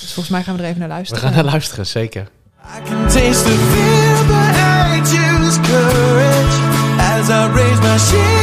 Dus 0.01 0.13
volgens 0.13 0.29
mij 0.29 0.43
gaan 0.43 0.57
we 0.57 0.63
er 0.63 0.69
even 0.69 0.79
naar 0.81 0.89
We 0.89 0.95
luisteren. 0.95 1.23
gaan 1.23 1.33
naar 1.35 1.45
luisteren, 1.45 1.87
zeker. 1.87 2.29
I 2.79 2.83
can 2.89 3.03
taste 3.09 3.45
the 3.45 3.59
I 7.91 7.97
raise 7.97 8.40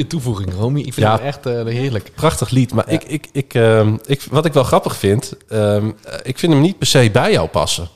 Goede 0.00 0.14
toevoeging, 0.16 0.52
Romy. 0.54 0.78
Ik 0.78 0.94
vind 0.94 1.06
Ja. 1.06 1.12
het 1.12 1.20
echt 1.20 1.46
eh, 1.46 1.64
heerlijk. 1.64 2.10
Prachtig 2.14 2.50
lied. 2.50 2.72
Maar 2.74 2.84
Ja. 2.86 2.92
ik, 2.92 3.04
ik, 3.04 3.26
ik, 3.32 3.54
ehm, 3.54 3.96
ik, 4.06 4.22
wat 4.30 4.44
ik 4.44 4.52
wel 4.52 4.64
grappig 4.64 4.96
vind, 4.96 5.32
ehm, 5.48 5.90
eh, 6.04 6.14
ik 6.22 6.38
vind 6.38 6.52
hem 6.52 6.60
niet 6.62 6.78
per 6.78 6.86
se 6.86 7.10
bij 7.12 7.32
jou 7.32 7.48
passen. 7.48 7.88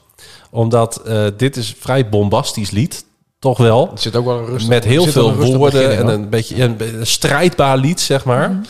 Omdat 0.51 1.03
eh, 1.07 1.27
dit 1.37 1.57
is 1.57 1.69
een 1.69 1.75
vrij 1.79 2.09
bombastisch 2.09 2.71
lied, 2.71 3.05
toch 3.39 3.59
wel. 3.59 3.91
Er 3.93 3.99
zit 3.99 4.17
ook 4.17 4.25
wel 4.25 4.39
een 4.39 4.47
rustig 4.47 4.69
met 4.69 4.85
heel 4.85 5.07
veel 5.07 5.35
woorden 5.35 5.89
begin 5.89 5.99
en 5.99 6.09
een 6.09 6.29
beetje 6.29 6.63
een, 6.63 6.77
een 6.99 7.07
strijdbaar 7.07 7.77
lied, 7.79 8.01
zeg 8.01 8.25
maar. 8.25 8.61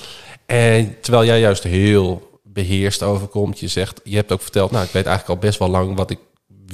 En 0.46 0.96
terwijl 1.00 1.24
jij 1.24 1.40
juist 1.40 1.62
heel 1.62 2.30
beheerst 2.42 3.02
overkomt, 3.02 3.58
je 3.60 3.68
zegt, 3.68 4.00
je 4.04 4.16
hebt 4.16 4.32
ook 4.32 4.40
verteld, 4.42 4.70
nou, 4.70 4.84
ik 4.84 4.90
weet 4.92 5.06
eigenlijk 5.06 5.40
al 5.40 5.46
best 5.48 5.58
wel 5.58 5.68
lang 5.68 5.96
wat 5.96 6.10
ik 6.10 6.18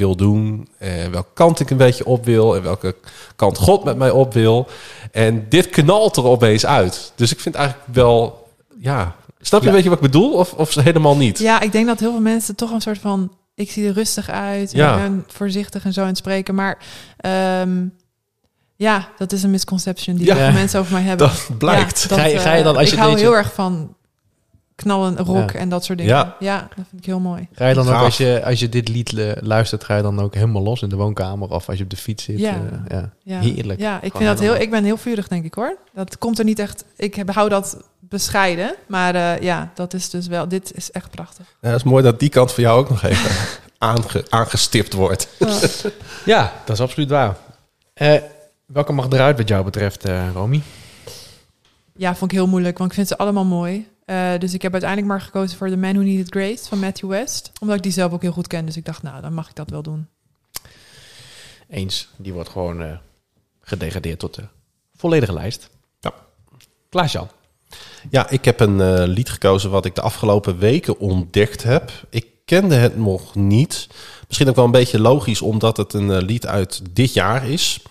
wil 0.00 0.16
doen, 0.16 0.68
en 0.78 1.10
welke 1.10 1.28
kant 1.34 1.60
ik 1.60 1.70
een 1.70 1.76
beetje 1.76 2.04
op 2.06 2.24
wil 2.24 2.56
en 2.56 2.62
welke 2.62 2.94
kant 3.36 3.58
God 3.58 3.84
met 3.84 3.96
mij 3.96 4.10
op 4.10 4.32
wil. 4.32 4.68
En 5.12 5.46
dit 5.48 5.68
knalt 5.68 6.16
er 6.16 6.24
opeens 6.24 6.66
uit. 6.66 7.12
Dus 7.14 7.32
ik 7.32 7.40
vind 7.40 7.54
eigenlijk 7.54 7.88
wel, 7.92 8.48
ja, 8.78 9.14
snap 9.40 9.60
je 9.60 9.66
Ja. 9.66 9.72
een 9.72 9.76
beetje 9.76 9.90
wat 9.96 10.04
ik 10.04 10.10
bedoel, 10.12 10.32
of, 10.32 10.52
of 10.52 10.74
helemaal 10.74 11.16
niet? 11.16 11.38
Ja, 11.38 11.60
ik 11.60 11.72
denk 11.72 11.86
dat 11.86 12.00
heel 12.00 12.10
veel 12.10 12.20
mensen 12.20 12.54
toch 12.56 12.70
een 12.70 12.80
soort 12.80 12.98
van... 12.98 13.34
Ik 13.54 13.70
zie 13.70 13.86
er 13.86 13.92
rustig 13.92 14.30
uit. 14.30 14.72
Ja. 14.72 14.94
Ik 14.94 15.00
ben 15.02 15.24
voorzichtig 15.28 15.84
en 15.84 15.92
zo 15.92 16.00
aan 16.00 16.06
het 16.06 16.16
spreken. 16.16 16.54
Maar 16.54 16.78
ehm, 17.16 17.84
ja, 18.76 19.08
dat 19.18 19.32
is 19.32 19.42
een 19.42 19.50
misconception 19.50 20.16
die 20.16 20.26
Ja. 20.26 20.34
heel 20.34 20.44
veel 20.44 20.52
mensen 20.52 20.80
over 20.80 20.92
mij 20.92 21.02
hebben. 21.02 21.26
Dat 21.48 21.58
blijkt. 21.58 22.06
Ja, 22.08 22.16
Ga 22.16 22.24
je- 22.24 22.38
ga 22.38 22.52
je 22.52 22.62
dan 22.62 22.76
als 22.76 22.86
ik 22.88 22.94
je 22.94 22.98
hou 23.00 23.12
deze- 23.12 23.24
heel 23.24 23.36
erg 23.36 23.52
van 23.54 23.94
knallen, 24.82 25.18
rock 25.18 25.52
Ja. 25.52 25.58
en 25.58 25.68
dat 25.68 25.84
soort 25.84 25.98
dingen. 25.98 26.14
Ja. 26.14 26.36
Ja. 26.38 26.58
dat 26.76 26.84
vind 26.88 27.00
ik 27.00 27.06
heel 27.06 27.20
mooi. 27.20 27.48
Ga 27.52 27.68
je 27.68 27.74
dan 27.74 27.88
ook, 27.88 27.94
als 27.94 28.16
je, 28.16 28.42
als 28.44 28.60
je 28.60 28.68
dit 28.68 28.88
lied 28.88 29.12
luistert, 29.40 29.84
ga 29.84 29.96
je 29.96 30.02
dan 30.02 30.20
ook 30.20 30.34
helemaal 30.34 30.62
los 30.62 30.82
in 30.82 30.88
de 30.88 30.96
woonkamer 30.96 31.50
of 31.50 31.68
als 31.68 31.78
je 31.78 31.84
op 31.84 31.90
de 31.90 31.96
fiets 31.96 32.24
zit? 32.24 32.38
Ja. 32.38 32.54
eh, 32.54 32.98
ja. 32.98 33.10
Ja. 33.22 33.38
Heerlijk. 33.40 33.80
Ja, 33.80 33.94
ik 33.94 34.12
Gewoon 34.12 34.26
vind 34.26 34.38
dat 34.38 34.48
heel. 34.48 34.62
Ik 34.62 34.70
ben 34.70 34.84
heel 34.84 34.96
vurig, 34.96 35.28
denk 35.28 35.44
ik 35.44 35.54
hoor. 35.54 35.76
Dat 35.94 36.18
komt 36.18 36.38
er 36.38 36.44
niet 36.44 36.58
echt. 36.58 36.84
Ik 36.96 37.14
heb, 37.14 37.30
hou 37.30 37.48
dat 37.48 37.76
bescheiden, 37.98 38.74
maar 38.86 39.14
eh, 39.14 39.42
ja, 39.42 39.70
dat 39.74 39.94
is 39.94 40.10
dus 40.10 40.26
wel. 40.26 40.48
Dit 40.48 40.72
is 40.74 40.90
echt 40.90 41.10
prachtig. 41.10 41.46
Ja, 41.60 41.68
het 41.68 41.76
is 41.76 41.82
mooi 41.82 42.02
dat 42.02 42.18
die 42.20 42.28
kant 42.28 42.52
van 42.52 42.62
jou 42.62 42.78
ook 42.78 42.88
nog 42.88 43.02
even 43.02 43.30
aange, 43.78 44.24
aangestipt 44.28 44.92
wordt. 44.92 45.28
Ja, 46.24 46.52
dat 46.64 46.76
is 46.76 46.82
absoluut 46.82 47.08
waar. 47.10 47.36
Eh, 47.94 48.14
welke 48.66 48.92
mag 48.92 49.06
eruit 49.10 49.36
wat 49.36 49.48
jou 49.48 49.64
betreft, 49.64 50.04
eh 50.04 50.22
Romy? 50.34 50.62
Ja, 51.96 52.14
vond 52.14 52.32
ik 52.32 52.36
heel 52.38 52.46
moeilijk, 52.46 52.78
want 52.78 52.90
ik 52.90 52.96
vind 52.96 53.08
ze 53.08 53.18
allemaal 53.18 53.44
mooi. 53.44 53.88
Eh, 54.10 54.38
dus 54.38 54.54
ik 54.54 54.62
heb 54.62 54.72
uiteindelijk 54.72 55.10
maar 55.10 55.20
gekozen 55.20 55.58
voor 55.58 55.68
The 55.68 55.76
Man 55.76 55.92
Who 55.92 56.02
Needed 56.02 56.30
Grace 56.30 56.68
van 56.68 56.78
Matthew 56.78 57.08
West. 57.08 57.52
Omdat 57.60 57.76
ik 57.76 57.82
die 57.82 57.92
zelf 57.92 58.12
ook 58.12 58.22
heel 58.22 58.32
goed 58.32 58.46
ken. 58.46 58.66
Dus 58.66 58.76
ik 58.76 58.84
dacht, 58.84 59.02
nou, 59.02 59.22
dan 59.22 59.34
mag 59.34 59.48
ik 59.48 59.54
dat 59.54 59.70
wel 59.70 59.82
doen. 59.82 60.06
Eens. 61.68 62.08
Die 62.16 62.32
wordt 62.32 62.48
gewoon 62.48 62.82
eh, 62.82 62.96
gedegradeerd 63.60 64.18
tot 64.18 64.34
de 64.34 64.42
volledige 64.96 65.32
lijst. 65.32 65.70
Ja. 66.00 66.14
Klaas-Jan. 66.88 67.28
Ja, 68.10 68.30
ik 68.30 68.44
heb 68.44 68.60
een 68.60 68.80
eh, 68.80 69.06
lied 69.06 69.30
gekozen 69.30 69.70
wat 69.70 69.84
ik 69.84 69.94
de 69.94 70.00
afgelopen 70.00 70.58
weken 70.58 70.98
ontdekt 70.98 71.62
heb. 71.62 71.92
Ik 72.08 72.26
kende 72.44 72.74
het 72.74 72.96
nog 72.96 73.34
niet. 73.34 73.88
Misschien 74.26 74.48
ook 74.48 74.56
wel 74.56 74.64
een 74.64 74.70
beetje 74.70 75.00
logisch, 75.00 75.42
omdat 75.42 75.76
het 75.76 75.92
een 75.92 76.22
lied 76.22 76.46
uit 76.46 76.82
dit 76.90 77.12
jaar 77.12 77.48
is. 77.48 77.82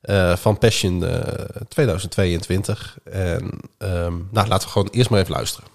Eh, 0.00 0.36
van 0.36 0.58
Passion 0.58 1.04
eh, 1.04 1.62
2022. 1.68 2.98
En 3.10 3.50
ehm, 3.78 4.14
nou, 4.30 4.48
laten 4.48 4.66
we 4.66 4.72
gewoon 4.72 4.88
eerst 4.90 5.10
maar 5.10 5.20
even 5.20 5.32
luisteren. 5.32 5.68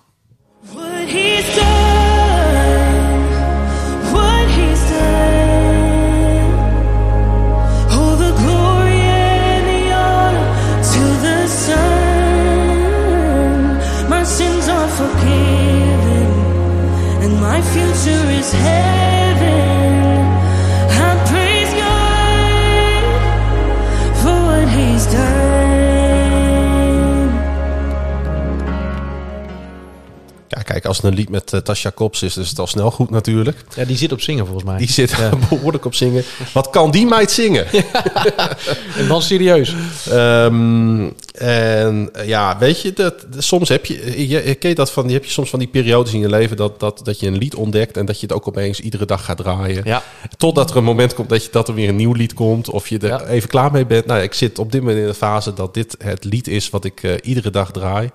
What 0.73 0.86
he's 1.07 1.55
done, 1.55 1.71
what 4.11 4.47
he's 4.47 4.89
done. 4.89 5.26
My 14.09 14.23
sins 14.23 14.67
are 14.67 14.88
forgiven, 14.88 16.28
and 17.23 17.39
my 17.41 17.61
future 17.61 18.32
is 18.32 18.51
heaven. 18.51 19.14
Kijk, 30.76 30.88
als 30.88 30.97
het 30.97 31.05
een 31.05 31.13
lied 31.13 31.30
met 31.30 31.53
eh, 31.53 31.59
Tasha 31.59 31.89
Kops 31.89 32.23
is, 32.23 32.38
is 32.38 32.49
het 32.49 32.59
al 32.59 32.67
snel 32.67 32.91
goed 32.91 33.09
natuurlijk. 33.09 33.63
Ja, 33.76 33.86
die 33.86 33.97
zit 33.97 34.11
op 34.11 34.21
zingen 34.21 34.45
volgens 34.45 34.65
mij. 34.65 34.78
Die 34.78 34.91
zit 34.91 35.15
behoorlijk 35.49 35.86
op 35.86 35.95
zingen. 35.95 36.23
Wat 36.53 36.69
kan 36.69 36.91
die 36.91 37.05
meid 37.05 37.32
zingen? 37.32 37.65
En 38.97 39.07
dan 39.07 39.21
serieus. 39.21 39.76
Ehm, 40.09 41.09
en 41.36 42.09
eh, 42.13 42.28
ja, 42.28 42.57
weet 42.57 42.82
je, 42.82 42.93
dat, 42.93 43.26
soms 43.38 43.69
heb 43.69 43.86
je, 43.86 44.28
je, 44.28 44.47
je 44.47 44.55
ken 44.55 44.76
dat 44.76 44.91
van, 44.91 45.07
je 45.07 45.13
heb 45.13 45.26
je 45.26 45.32
soms 45.32 45.49
van 45.49 45.59
die 45.59 45.67
periodes 45.67 46.13
in 46.13 46.19
je 46.19 46.30
leven 46.30 46.57
dat, 46.57 46.80
dat, 46.80 47.01
dat 47.03 47.19
je 47.19 47.28
een 47.28 47.38
lied 47.38 47.55
ontdekt 47.55 47.97
en 47.97 48.05
dat 48.05 48.19
je 48.19 48.26
het 48.26 48.36
ook 48.36 48.47
opeens 48.47 48.80
iedere 48.80 49.05
dag 49.05 49.26
gaat 49.26 49.38
draaien. 49.38 49.82
Ja. 49.86 50.03
Totdat 50.38 50.69
er 50.69 50.78
een 50.78 50.84
moment 50.84 51.13
komt 51.13 51.30
dat, 51.30 51.43
je, 51.43 51.49
dat 51.51 51.67
er 51.67 51.73
weer 51.73 51.89
een 51.89 51.95
nieuw 51.95 52.13
lied 52.13 52.34
komt 52.34 52.69
of 52.69 52.88
je 52.88 52.97
er 52.99 53.07
Ja. 53.07 53.26
even 53.26 53.49
klaar 53.49 53.71
mee 53.71 53.86
bent. 53.86 54.05
Nou, 54.05 54.21
ik 54.21 54.34
zit 54.34 54.59
op 54.59 54.71
dit 54.71 54.82
moment 54.82 54.99
in 54.99 55.07
de 55.07 55.13
fase 55.13 55.53
dat 55.53 55.73
dit 55.73 55.95
het 56.03 56.23
lied 56.23 56.47
is 56.47 56.69
wat 56.69 56.86
ik 56.86 57.03
eh, 57.03 57.11
iedere 57.23 57.49
dag 57.49 57.71
draai. 57.71 58.09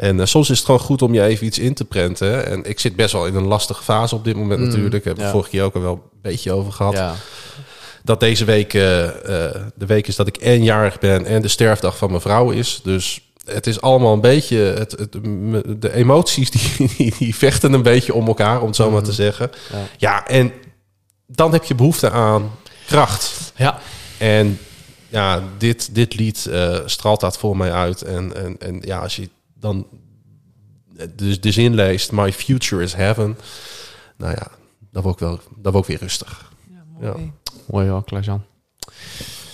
En 0.00 0.20
eh, 0.20 0.26
soms 0.26 0.50
is 0.50 0.56
het 0.56 0.66
gewoon 0.66 0.80
goed 0.80 1.02
om 1.02 1.14
je 1.14 1.22
even 1.22 1.46
iets 1.46 1.58
in 1.58 1.74
te 1.74 1.84
prenten. 1.84 2.46
En 2.46 2.64
ik 2.64 2.80
zit 2.80 2.96
best 2.96 3.12
wel 3.12 3.26
in 3.26 3.34
een 3.34 3.46
lastige 3.46 3.82
fase 3.82 4.14
op 4.14 4.24
dit 4.24 4.36
moment 4.36 4.60
Mm, 4.60 4.66
natuurlijk. 4.66 5.04
Heb 5.04 5.16
ik 5.16 5.22
ja. 5.22 5.30
vorige 5.30 5.50
keer 5.50 5.62
ook 5.62 5.74
al 5.74 5.80
wel 5.80 5.92
een 5.92 6.18
beetje 6.22 6.52
over 6.52 6.72
gehad 6.72 6.92
Ja. 6.92 7.14
dat 8.04 8.20
deze 8.20 8.44
week 8.44 8.74
eh, 8.74 9.04
eh, 9.04 9.54
de 9.74 9.86
week 9.86 10.06
is 10.06 10.16
dat 10.16 10.26
ik 10.26 10.36
en 10.36 10.62
jarig 10.62 10.98
ben 10.98 11.24
en 11.24 11.42
de 11.42 11.48
sterfdag 11.48 11.96
van 11.96 12.08
mijn 12.08 12.20
vrouw 12.20 12.50
is. 12.50 12.80
Dus 12.82 13.30
het 13.44 13.66
is 13.66 13.80
allemaal 13.80 14.12
een 14.12 14.20
beetje, 14.20 14.56
het, 14.56 15.08
de 15.80 15.92
emoties 15.92 16.50
die, 16.50 16.88
die, 16.96 17.14
die 17.18 17.34
vechten 17.34 17.72
een 17.72 17.82
beetje 17.82 18.14
om 18.14 18.26
elkaar, 18.26 18.60
om 18.60 18.66
het 18.66 18.76
zo 18.76 18.90
maar 18.90 19.02
te 19.02 19.12
zeggen. 19.12 19.50
Ja. 19.72 19.78
Ja, 19.96 20.26
en 20.26 20.52
dan 21.26 21.52
heb 21.52 21.64
je 21.64 21.74
behoefte 21.74 22.10
aan 22.10 22.50
kracht. 22.86 23.52
Ja. 23.56 23.78
En 24.18 24.58
ja, 25.08 25.42
dit, 25.58 25.94
dit 25.94 26.14
lied 26.14 26.50
straalt 26.84 27.20
dat 27.20 27.38
voor 27.38 27.56
mij 27.56 27.72
uit. 27.72 28.02
En, 28.02 28.36
en, 28.36 28.56
en 28.58 28.82
ja, 28.84 28.98
als 28.98 29.16
je 29.16 29.28
dan 29.60 29.86
de, 31.16 31.38
de 31.40 31.52
zin 31.52 31.74
leest, 31.74 32.12
My 32.12 32.32
future 32.32 32.82
is 32.82 32.94
heaven. 32.94 33.38
Nou 34.16 34.32
ja, 34.32 34.46
dan 34.92 35.02
word 35.02 35.14
ik, 35.14 35.20
wel, 35.20 35.40
ik 35.82 35.88
weer 35.88 35.98
rustig. 35.98 36.52
Ja, 37.00 37.12
mooi. 37.12 37.32
Mooi 37.66 37.88
hoor, 37.88 38.04
Klaas-Jan. 38.04 38.42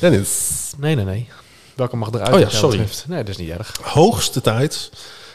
Dennis. 0.00 0.72
Nee, 0.78 0.94
nee, 0.94 1.04
nee. 1.04 1.28
Welke 1.74 1.96
mag 1.96 2.09
eruit 2.16 2.34
Oh 2.34 2.40
ja, 2.40 2.48
sorry. 2.48 2.76
betreft? 2.76 3.04
Nee, 3.09 3.18
dat 3.18 3.28
is 3.28 3.36
niet 3.36 3.50
erg. 3.50 3.78
hoogste 3.82 4.40
tijd 4.40 4.90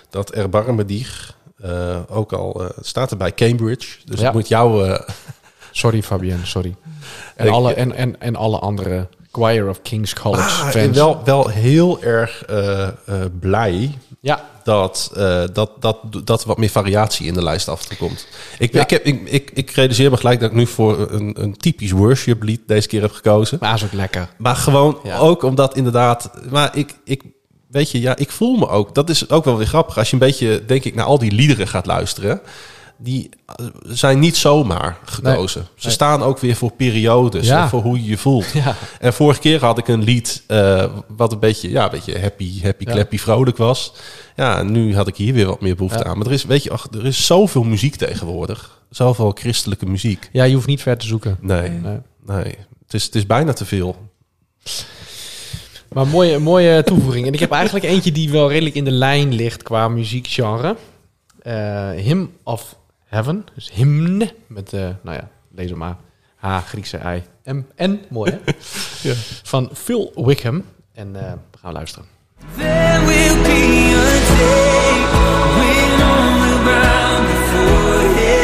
dat 0.10 0.32
erbarme 0.32 0.86
dich 0.86 1.38
eh, 1.58 2.00
ook 2.08 2.34
al 2.34 2.64
eh, 2.64 2.78
staat 2.82 3.12
er 3.12 3.18
bij 3.18 3.34
Cambridge. 3.34 3.98
Dus 4.06 4.20
Ja. 4.20 4.28
ik 4.28 4.34
moet 4.34 4.48
jou... 4.48 4.88
eh, 4.90 5.00
Sorry 5.72 6.02
Fabienne, 6.04 6.46
sorry. 6.46 6.76
En, 7.36 7.46
Ik- 7.48 7.52
alle, 7.54 7.74
en, 7.74 7.92
en, 7.96 8.22
en 8.22 8.36
alle 8.36 8.60
andere 8.60 9.08
Choir 9.32 9.70
of 9.70 9.82
King's 9.82 10.14
College 10.14 10.42
ah, 10.42 10.60
fans. 10.60 10.76
en 10.76 10.94
wel, 10.94 11.22
wel 11.26 11.48
heel 11.48 12.02
erg 12.04 12.44
eh, 12.46 12.88
eh, 12.88 12.92
blij 13.40 13.92
Ja, 14.20 14.50
dat, 14.64 15.12
eh, 15.16 15.44
dat, 15.54 15.72
dat, 15.80 15.98
dat 16.24 16.46
wat 16.46 16.58
meer 16.58 16.70
variatie 16.70 17.26
in 17.26 17.34
de 17.34 17.44
lijst 17.44 17.68
af 17.68 17.82
en 17.82 17.88
toe 17.88 17.98
komt. 17.98 18.28
Ik, 18.60 18.74
Ja. 18.74 18.82
ik, 18.82 18.90
heb, 18.90 19.04
ik, 19.06 19.30
ik, 19.30 19.52
ik 19.54 19.72
realiseer 19.72 20.10
me 20.12 20.18
gelijk 20.18 20.40
dat 20.40 20.50
ik 20.50 20.56
nu 20.56 20.68
voor 20.68 21.12
een, 21.12 21.36
een 21.42 21.58
typisch 21.58 21.92
worship 21.92 22.44
lied 22.44 22.62
deze 22.66 22.88
keer 22.88 23.02
heb 23.02 23.12
gekozen. 23.12 23.58
maar 23.62 23.74
is 23.76 23.84
ook 23.84 23.94
lekker. 23.94 24.30
Maar 24.38 24.56
gewoon 24.56 25.00
Ja. 25.04 25.18
ook 25.18 25.44
omdat 25.44 25.76
inderdaad... 25.76 26.32
Maar 26.50 26.78
ik, 26.78 26.96
ik, 27.04 27.24
weet 27.68 27.92
je, 27.92 28.02
ja, 28.02 28.16
ik 28.16 28.32
voel 28.32 28.56
me 28.58 28.68
ook... 28.68 28.96
Dat 28.96 29.10
is 29.10 29.30
ook 29.30 29.46
wel 29.46 29.58
weer 29.58 29.68
grappig. 29.68 29.98
Als 29.98 30.08
je 30.08 30.14
een 30.14 30.20
beetje, 30.20 30.66
denk 30.66 30.84
ik, 30.84 30.96
naar 30.96 31.06
al 31.06 31.18
die 31.18 31.32
liederen 31.32 31.68
gaat 31.68 31.86
luisteren... 31.86 32.42
Die 33.04 33.30
eh, 33.46 33.66
zijn 33.84 34.20
niet 34.20 34.38
zomaar 34.38 34.98
gekozen. 35.06 35.68
Ze 35.76 35.86
Nee. 35.86 35.94
staan 35.94 36.24
ook 36.24 36.40
weer 36.40 36.56
voor 36.56 36.72
periodes. 36.72 37.48
Ja. 37.48 37.62
en 37.64 37.70
voor 37.70 37.82
hoe 37.82 38.04
je 38.04 38.10
je 38.10 38.18
voelt. 38.18 38.52
Ja. 38.52 38.76
En 39.00 39.14
vorige 39.14 39.40
keer 39.40 39.60
had 39.60 39.78
ik 39.78 39.88
een 39.88 40.04
lied 40.04 40.44
eh, 40.48 40.86
wat 41.08 41.32
een 41.32 41.40
beetje, 41.40 41.70
ja, 41.70 41.84
een 41.84 41.92
beetje 41.92 42.20
happy, 42.20 42.62
happy, 42.62 42.84
Ja. 42.88 42.92
clappy, 42.92 43.18
vrolijk 43.18 43.58
was. 43.58 43.94
Ja, 44.36 44.64
nu 44.64 44.96
had 44.96 45.08
ik 45.08 45.16
hier 45.16 45.34
weer 45.34 45.46
wat 45.46 45.62
meer 45.62 45.76
behoefte 45.76 46.04
aan. 46.04 46.18
Maar 46.18 46.26
er 46.28 46.32
is, 46.34 46.44
weet 46.46 46.64
je, 46.64 46.72
ach, 46.72 46.88
er 46.92 47.06
is 47.06 47.26
zoveel 47.26 47.64
muziek 47.64 47.96
tegenwoordig. 47.96 48.80
Zoveel 48.90 49.32
christelijke 49.32 49.86
muziek. 49.86 50.30
ja, 50.32 50.44
je 50.44 50.54
hoeft 50.54 50.68
niet 50.68 50.82
ver 50.82 50.98
te 50.98 51.06
zoeken. 51.08 51.38
Nee, 51.42 51.70
Nee. 51.70 51.98
nee. 52.26 52.56
Het 52.86 52.94
is, 52.94 53.04
het 53.06 53.16
is 53.16 53.26
bijna 53.26 53.54
te 53.54 53.66
veel. 53.66 53.96
Maar 55.92 56.08
mooie, 56.08 56.40
mooie 56.40 56.84
toevoeging. 56.84 57.28
En 57.28 57.34
ik 57.34 57.40
heb 57.40 57.52
eigenlijk 57.52 57.86
eentje 57.86 58.12
die 58.12 58.30
wel 58.32 58.50
redelijk 58.50 58.76
in 58.76 58.84
de 58.86 58.92
lijn 58.92 59.34
ligt 59.34 59.64
qua 59.64 59.88
muziekgenre. 59.88 60.76
Eh 61.42 61.90
Hymn 61.90 62.30
of 62.44 62.76
Heaven. 63.12 63.46
Dus 63.56 63.72
hymne. 63.74 64.34
Met, 64.48 64.74
eh, 64.74 64.90
nou 65.02 65.18
ja, 65.18 65.28
lees 65.56 65.70
het 65.70 65.78
maar. 65.80 65.96
H, 66.36 66.58
Griekse 66.68 66.98
I, 66.98 67.52
M, 67.52 67.62
N. 67.84 68.06
Mooi 68.10 68.32
hè? 68.32 68.38
Ja. 69.10 69.14
Van 69.44 69.70
Phil 69.74 70.12
Wickham. 70.16 70.64
En 70.94 71.16
eh, 71.16 71.32
we 71.52 71.58
gaan 71.58 71.74
luisteren. 71.74 72.08
There 72.58 73.06
will 73.06 73.42
be 73.42 73.94
a 73.96 74.36
day 74.38 75.00
when 75.58 76.02
all 76.10 76.40
will 76.40 76.64
bow 76.64 77.22
before 77.28 78.20
Him. 78.20 78.41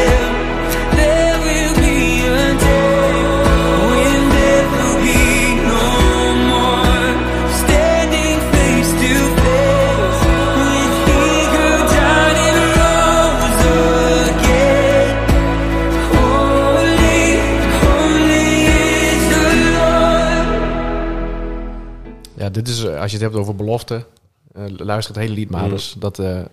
Als 23.07 23.15
je 23.15 23.23
het 23.23 23.33
hebt 23.33 23.43
over 23.43 23.55
belofte, 23.55 24.05
eh, 24.53 24.63
luister 24.67 25.13
het 25.13 25.23
hele 25.23 25.35
lied 25.35 25.49
maar. 25.49 25.63
Mm. 25.63 25.69
Dus 25.69 25.95
dat 25.97 26.19
eh, 26.19 26.45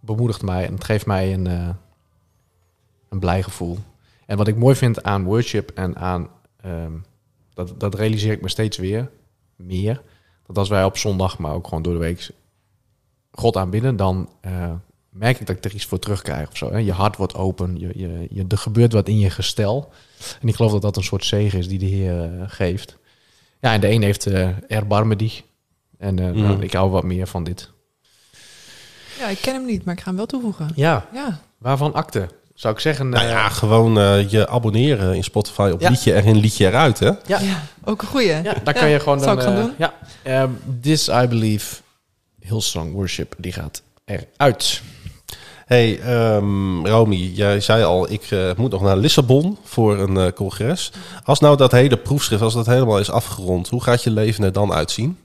bemoedigt 0.00 0.42
mij 0.42 0.66
en 0.66 0.74
het 0.74 0.84
geeft 0.84 1.06
mij 1.06 1.32
een, 1.32 1.46
eh, 1.46 1.68
een 3.08 3.18
blij 3.18 3.42
gevoel. 3.42 3.78
En 4.26 4.36
wat 4.36 4.48
ik 4.48 4.56
mooi 4.56 4.74
vind 4.74 5.02
aan 5.02 5.24
worship 5.24 5.70
en 5.70 5.96
aan, 5.96 6.28
ehm, 6.60 6.92
dat, 7.54 7.80
dat 7.80 7.94
realiseer 7.94 8.32
ik 8.32 8.40
me 8.40 8.48
steeds 8.48 8.76
weer, 8.76 9.10
meer. 9.56 10.02
Dat 10.46 10.58
als 10.58 10.68
wij 10.68 10.84
op 10.84 10.96
zondag, 10.96 11.38
maar 11.38 11.54
ook 11.54 11.64
gewoon 11.64 11.82
door 11.82 11.92
de 11.92 11.98
week, 11.98 12.30
God 13.30 13.56
aanbidden, 13.56 13.96
dan 13.96 14.28
merk 15.08 15.40
ik 15.40 15.46
dat 15.46 15.56
ik 15.56 15.64
er 15.64 15.74
iets 15.74 15.86
voor 15.86 15.98
terugkrijg 15.98 16.48
of 16.48 16.56
zo. 16.56 16.70
Hè? 16.70 16.78
Je 16.78 16.92
hart 16.92 17.16
wordt 17.16 17.34
open, 17.34 17.78
je, 17.78 17.92
je, 17.94 18.26
je, 18.30 18.44
er 18.48 18.58
gebeurt 18.58 18.92
wat 18.92 19.08
in 19.08 19.18
je 19.18 19.30
gestel. 19.30 19.92
En 20.40 20.48
ik 20.48 20.54
geloof 20.54 20.72
dat 20.72 20.82
dat 20.82 20.96
een 20.96 21.02
soort 21.02 21.24
zegen 21.24 21.58
is 21.58 21.68
die 21.68 21.78
de 21.78 21.86
Heer 21.86 22.44
geeft. 22.46 22.98
Ja, 23.60 23.72
en 23.72 23.80
de 23.80 23.90
een 23.90 24.02
heeft 24.02 24.26
eh 24.26 24.48
erbarme 24.68 25.16
die. 25.16 25.42
En 26.00 26.18
eh, 26.18 26.24
nou, 26.24 26.36
Mhm. 26.54 26.60
ik 26.62 26.72
hou 26.72 26.90
wat 26.90 27.04
meer 27.04 27.26
van 27.26 27.44
dit. 27.44 27.70
Ja, 29.18 29.26
ik 29.28 29.38
ken 29.40 29.54
hem 29.54 29.64
niet, 29.64 29.84
maar 29.84 29.94
ik 29.94 30.00
ga 30.00 30.06
hem 30.06 30.16
wel 30.16 30.26
toevoegen. 30.26 30.68
Ja, 30.74 31.06
Ja, 31.12 31.40
waarvan 31.58 31.94
akte? 31.94 32.28
Zou 32.54 32.74
ik 32.74 32.80
zeggen... 32.80 33.08
Nou 33.08 33.24
eh, 33.24 33.30
ja, 33.30 33.48
gewoon 33.48 33.98
eh, 33.98 34.30
je 34.30 34.48
abonneren 34.48 35.14
in 35.14 35.24
Spotify 35.24 35.70
op 35.72 35.80
Ja. 35.80 35.88
liedje 35.90 36.14
erin, 36.14 36.36
liedje 36.36 36.66
eruit, 36.66 36.98
hè? 36.98 37.06
Ja. 37.06 37.18
ja. 37.26 37.62
ook 37.84 38.02
een 38.02 38.08
goeie. 38.08 38.26
ja, 38.28 38.42
daar 38.42 38.60
Ja, 38.64 38.72
kan 38.72 38.88
je 38.88 38.98
gewoon 39.00 39.20
zou 39.20 39.36
dan... 39.36 39.38
ik 39.46 39.50
gaan 39.52 39.56
eh, 39.58 39.62
doen. 39.64 39.74
Ja, 39.78 39.94
Ehm, 40.22 40.50
This 40.80 41.08
I 41.08 41.26
Believe, 41.28 41.76
Hillsong 42.40 42.92
Worship, 42.92 43.34
die 43.38 43.52
gaat 43.52 43.82
eruit. 44.04 44.82
hey, 45.66 46.00
ehm, 46.00 46.86
Romy, 46.86 47.16
jij 47.34 47.60
zei 47.60 47.84
al, 47.84 48.10
ik 48.12 48.28
moet 48.56 48.70
nog 48.70 48.82
naar 48.82 48.96
Lissabon 48.96 49.58
voor 49.64 49.98
een 49.98 50.16
eh, 50.16 50.32
congres. 50.32 50.92
Als 51.24 51.40
nou 51.40 51.56
dat 51.56 51.72
hele 51.72 51.96
proefschrift, 51.96 52.42
als 52.42 52.54
dat 52.54 52.66
helemaal 52.66 52.98
is 52.98 53.10
afgerond, 53.10 53.68
hoe 53.68 53.82
gaat 53.82 54.02
je 54.02 54.10
leven 54.10 54.44
er 54.44 54.52
dan 54.52 54.72
uitzien? 54.72 55.18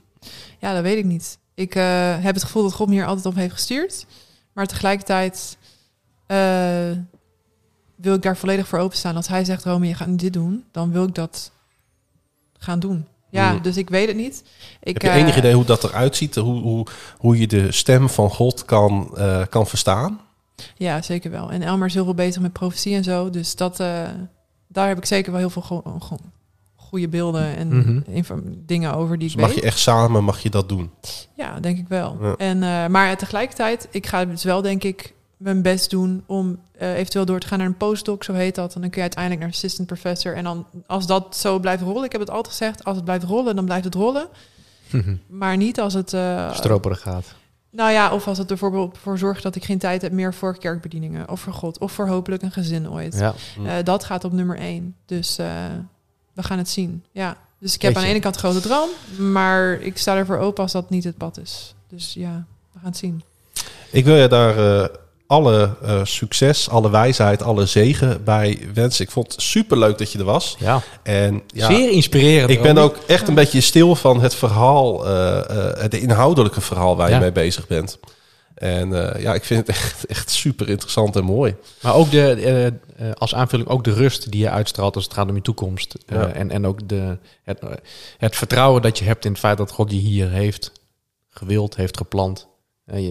Ja, 0.58 0.74
dat 0.74 0.82
weet 0.82 0.98
ik 0.98 1.04
niet. 1.04 1.38
Ik 1.54 1.74
eh, 1.74 2.16
heb 2.22 2.34
het 2.34 2.44
gevoel 2.44 2.62
dat 2.62 2.72
God 2.72 2.88
me 2.88 2.94
hier 2.94 3.06
altijd 3.06 3.26
op 3.26 3.34
heeft 3.34 3.52
gestuurd. 3.52 4.06
Maar 4.52 4.66
tegelijkertijd 4.66 5.56
eh, 6.26 6.90
wil 7.96 8.14
ik 8.14 8.22
daar 8.22 8.36
volledig 8.36 8.68
voor 8.68 8.78
openstaan. 8.78 9.16
Als 9.16 9.28
hij 9.28 9.44
zegt, 9.44 9.64
Rome, 9.64 9.86
je 9.86 9.94
gaat 9.94 10.08
nu 10.08 10.16
dit 10.16 10.32
doen, 10.32 10.64
dan 10.72 10.92
wil 10.92 11.04
ik 11.06 11.14
dat 11.14 11.50
gaan 12.58 12.78
doen. 12.80 13.06
Ja, 13.30 13.50
Hmm. 13.50 13.62
dus 13.62 13.76
ik 13.76 13.88
weet 13.90 14.06
het 14.08 14.16
niet. 14.16 14.42
Ik, 14.82 14.92
Heb 14.94 15.02
je 15.02 15.08
eh, 15.08 15.22
enig 15.22 15.36
idee 15.36 15.54
hoe 15.54 15.64
dat 15.64 15.84
eruit 15.84 16.16
ziet? 16.16 16.34
Hoe, 16.34 16.60
hoe, 16.60 16.86
hoe 17.18 17.38
je 17.38 17.46
de 17.46 17.72
stem 17.72 18.08
van 18.08 18.30
God 18.30 18.64
kan, 18.64 19.10
eh, 19.16 19.42
kan 19.50 19.66
verstaan? 19.66 20.20
Ja, 20.76 21.02
zeker 21.02 21.30
wel. 21.30 21.50
En 21.50 21.62
Elmer 21.62 21.86
is 21.86 21.94
heel 21.94 22.04
veel 22.04 22.14
bezig 22.14 22.42
met 22.42 22.52
profetie 22.52 22.94
en 22.94 23.04
zo. 23.04 23.30
Dus 23.30 23.56
dat, 23.56 23.80
eh, 23.80 24.02
daar 24.68 24.88
heb 24.88 24.96
ik 24.96 25.04
zeker 25.04 25.32
wel 25.32 25.40
heel 25.40 25.50
veel 25.50 25.82
goede 26.88 27.08
beelden 27.08 27.56
en 27.56 27.68
Mhm. 27.78 28.40
dingen 28.66 28.94
over 28.94 29.18
die 29.18 29.24
Dus 29.28 29.32
ik 29.36 29.40
mag 29.40 29.48
weet. 29.50 29.58
je 29.58 29.64
echt 29.64 29.78
samen 29.78 30.24
mag 30.24 30.38
je 30.38 30.50
dat 30.50 30.68
doen? 30.68 30.90
Ja, 31.34 31.60
denk 31.60 31.78
ik 31.78 31.88
wel. 31.88 32.16
Ja. 32.20 32.34
En, 32.36 32.62
eh, 32.62 32.86
maar 32.86 33.16
tegelijkertijd, 33.16 33.88
ik 33.90 34.06
ga 34.06 34.24
dus 34.24 34.44
wel, 34.44 34.62
denk 34.62 34.82
ik, 34.84 35.14
mijn 35.36 35.62
best 35.62 35.90
doen 35.90 36.22
om 36.26 36.58
eh, 36.78 36.94
eventueel 36.96 37.24
door 37.24 37.40
te 37.40 37.46
gaan 37.46 37.58
naar 37.58 37.66
een 37.66 37.76
postdoc, 37.76 38.24
zo 38.24 38.32
heet 38.32 38.54
dat. 38.54 38.74
En 38.74 38.80
dan 38.80 38.90
kun 38.90 38.96
je 38.96 39.02
uiteindelijk 39.02 39.42
naar 39.44 39.52
assistant 39.52 39.86
professor. 39.86 40.34
En 40.34 40.44
dan, 40.44 40.66
als 40.86 41.06
dat 41.06 41.36
zo 41.36 41.58
blijft 41.58 41.82
rollen, 41.82 42.04
ik 42.04 42.12
heb 42.12 42.20
het 42.20 42.30
altijd 42.30 42.48
gezegd, 42.54 42.84
als 42.84 42.96
het 42.96 43.04
blijft 43.04 43.24
rollen, 43.24 43.56
dan 43.56 43.64
blijft 43.64 43.84
het 43.84 43.94
rollen. 43.94 44.28
Maar 45.26 45.56
niet 45.56 45.80
als 45.80 45.94
het... 45.94 46.12
eh, 46.12 46.52
Stroperig 46.54 47.00
gaat. 47.00 47.34
nou 47.70 47.90
ja, 47.92 48.12
of 48.12 48.26
als 48.28 48.38
het 48.38 48.50
er 48.50 48.56
bijvoorbeeld 48.58 48.98
voor 48.98 49.18
zorgt 49.18 49.42
dat 49.42 49.54
ik 49.56 49.64
geen 49.64 49.78
tijd 49.78 50.02
heb 50.02 50.12
meer 50.12 50.34
voor 50.34 50.58
kerkbedieningen. 50.58 51.30
Of 51.30 51.40
voor 51.40 51.52
God. 51.52 51.78
Of 51.78 51.92
voor 51.92 52.08
hopelijk 52.08 52.42
een 52.42 52.50
gezin 52.52 52.90
ooit. 52.90 53.18
Ja. 53.58 53.82
Dat 53.82 54.04
gaat 54.04 54.24
op 54.24 54.32
nummer 54.32 54.56
één. 54.58 54.94
Dus 55.06 55.38
we 56.36 56.42
gaan 56.42 56.58
het 56.58 56.68
zien. 56.68 57.04
Ja. 57.12 57.36
Dus 57.58 57.74
ik 57.74 57.82
heb 57.82 57.96
aan 57.96 58.02
de 58.02 58.08
ene 58.08 58.20
kant 58.20 58.34
een 58.34 58.40
grote 58.40 58.60
droom. 58.60 58.88
Maar 59.32 59.72
ik 59.80 59.98
sta 59.98 60.16
ervoor 60.16 60.38
open 60.38 60.62
als 60.62 60.72
dat 60.72 60.90
niet 60.90 61.04
het 61.04 61.16
pad 61.16 61.38
is. 61.38 61.74
Dus 61.88 62.12
ja, 62.14 62.44
we 62.72 62.78
gaan 62.78 62.88
het 62.88 62.96
zien. 62.96 63.22
Ik 63.90 64.04
wil 64.04 64.16
je 64.16 64.28
daar 64.28 64.82
eh, 64.82 64.88
alle 65.26 65.76
eh, 65.82 66.00
succes, 66.04 66.68
alle 66.70 66.90
wijsheid, 66.90 67.42
alle 67.42 67.66
zegen 67.66 68.24
bij 68.24 68.68
wensen. 68.74 69.04
Ik 69.04 69.10
vond 69.10 69.32
het 69.32 69.42
superleuk 69.42 69.98
dat 69.98 70.12
je 70.12 70.18
er 70.18 70.24
was. 70.24 70.56
ja. 70.58 70.82
En 71.02 71.42
ja, 71.46 71.66
Zeer 71.66 71.90
inspirerend. 71.90 72.50
ik 72.50 72.62
ben 72.62 72.78
ook 72.78 72.96
echt 73.06 73.28
een 73.28 73.34
beetje 73.34 73.60
stil 73.60 73.94
van 73.96 74.20
het 74.20 74.34
verhaal, 74.34 75.06
eh, 75.06 75.38
eh, 75.38 75.80
het 75.82 75.94
inhoudelijke 75.94 76.60
verhaal 76.60 76.96
waar 76.96 77.08
je 77.08 77.14
Ja. 77.14 77.20
mee 77.20 77.32
bezig 77.32 77.66
bent. 77.66 77.98
En 78.56 79.14
eh, 79.14 79.22
ja, 79.22 79.34
ik 79.34 79.44
vind 79.44 79.66
het 79.66 79.76
echt, 79.76 80.06
echt 80.06 80.30
super 80.30 80.68
interessant 80.68 81.16
en 81.16 81.24
mooi. 81.24 81.56
Maar 81.82 81.94
ook 81.94 82.10
de, 82.10 82.32
eh, 82.32 82.66
eh, 82.66 82.72
als 83.14 83.34
aanvulling 83.34 83.68
ook 83.68 83.84
de 83.84 83.92
rust 83.92 84.30
die 84.30 84.40
je 84.40 84.50
uitstraalt 84.50 84.94
als 84.94 85.04
het 85.04 85.14
gaat 85.14 85.28
om 85.28 85.34
je 85.34 85.42
toekomst. 85.42 85.94
Ja. 86.06 86.32
en, 86.32 86.50
en 86.50 86.66
ook 86.66 86.88
de, 86.88 87.18
het, 87.42 87.60
het 88.18 88.36
vertrouwen 88.36 88.82
dat 88.82 88.98
je 88.98 89.04
hebt 89.04 89.24
in 89.24 89.30
het 89.30 89.40
feit 89.40 89.58
dat 89.58 89.70
God 89.70 89.90
je 89.90 89.96
hier 89.96 90.30
heeft 90.30 90.72
gewild, 91.28 91.76
heeft 91.76 91.96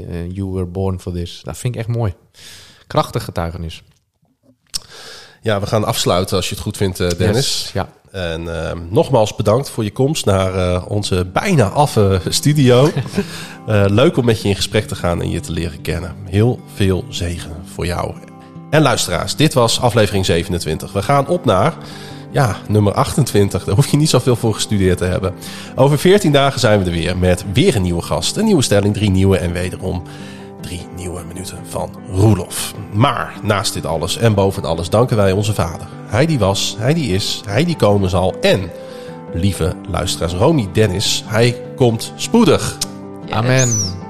eh, 0.10 0.32
you 0.32 0.52
were 0.52 0.66
born 0.66 1.00
for 1.00 1.14
this. 1.14 1.42
Dat 1.44 1.58
vind 1.58 1.74
ik 1.76 1.80
echt 1.80 1.90
mooi. 1.90 2.14
Krachtig 2.88 3.24
getuigenis. 3.24 3.84
Ja, 5.42 5.60
we 5.60 5.68
gaan 5.68 5.84
afsluiten 5.84 6.36
als 6.36 6.50
je 6.50 6.56
het 6.56 6.64
goed 6.64 6.78
vindt, 6.78 6.98
Dennis. 6.98 7.62
Yes, 7.62 7.72
Ja. 7.72 7.90
En 8.16 8.64
eh, 8.64 8.72
nogmaals 8.90 9.36
bedankt 9.36 9.70
voor 9.70 9.84
je 9.84 9.92
komst 9.92 10.26
naar 10.26 10.56
eh, 10.56 10.84
onze 10.88 11.26
bijna 11.34 11.68
affe 11.68 12.22
studio. 12.30 12.90
Eh, 13.66 13.84
leuk 13.88 14.18
om 14.18 14.26
met 14.26 14.42
je 14.42 14.48
in 14.48 14.56
gesprek 14.56 14.88
te 14.88 14.96
gaan 14.96 15.22
en 15.22 15.30
je 15.30 15.40
te 15.40 15.52
leren 15.52 15.82
kennen. 15.82 16.16
Heel 16.30 16.60
veel 16.74 17.06
zegen 17.10 17.52
voor 17.74 17.86
jou. 17.86 18.14
En 18.70 18.82
luisteraars, 18.82 19.36
dit 19.36 19.54
was 19.54 19.82
aflevering 19.82 20.26
27. 20.26 20.92
We 20.92 21.02
gaan 21.02 21.28
op 21.28 21.46
naar 21.46 21.74
ja, 22.32 22.58
nummer 22.68 22.94
28. 22.94 23.64
Daar 23.64 23.76
hoef 23.76 23.88
je 23.88 23.98
niet 23.98 24.10
zoveel 24.10 24.36
voor 24.36 24.54
gestudeerd 24.54 24.98
te 24.98 25.06
hebben. 25.06 25.34
Over 25.76 25.98
14 25.98 26.32
dagen 26.32 26.60
zijn 26.60 26.80
we 26.80 26.86
er 26.86 26.92
weer 26.92 27.18
met 27.18 27.46
weer 27.54 27.76
een 27.76 27.82
nieuwe 27.82 28.02
gast. 28.02 28.38
Een 28.38 28.46
nieuwe 28.46 28.62
stelling, 28.62 28.94
drie 28.94 29.10
nieuwe 29.10 29.38
en 29.38 29.52
wederom 29.52 30.04
drie 30.66 30.88
nieuwe 30.96 31.24
minuten 31.28 31.58
van 31.70 31.90
Roelof. 32.12 32.74
Maar 32.94 33.34
naast 33.42 33.74
dit 33.74 33.86
alles 33.86 34.18
en 34.18 34.34
boven 34.34 34.64
alles 34.64 34.90
danken 34.90 35.18
wij 35.18 35.32
onze 35.32 35.54
vader. 35.54 35.88
Hij 36.06 36.26
die 36.26 36.40
was, 36.40 36.76
hij 36.80 36.94
die 36.94 37.14
is, 37.14 37.42
hij 37.46 37.66
die 37.66 37.76
komen 37.76 38.10
zal. 38.10 38.36
En, 38.42 38.72
lieve 39.34 39.76
luisteraars, 39.90 40.34
Romy 40.34 40.68
Dennis, 40.74 41.24
hij 41.28 41.62
komt 41.76 42.14
spoedig. 42.16 42.78
Yes. 43.26 43.34
Amen. 43.34 44.05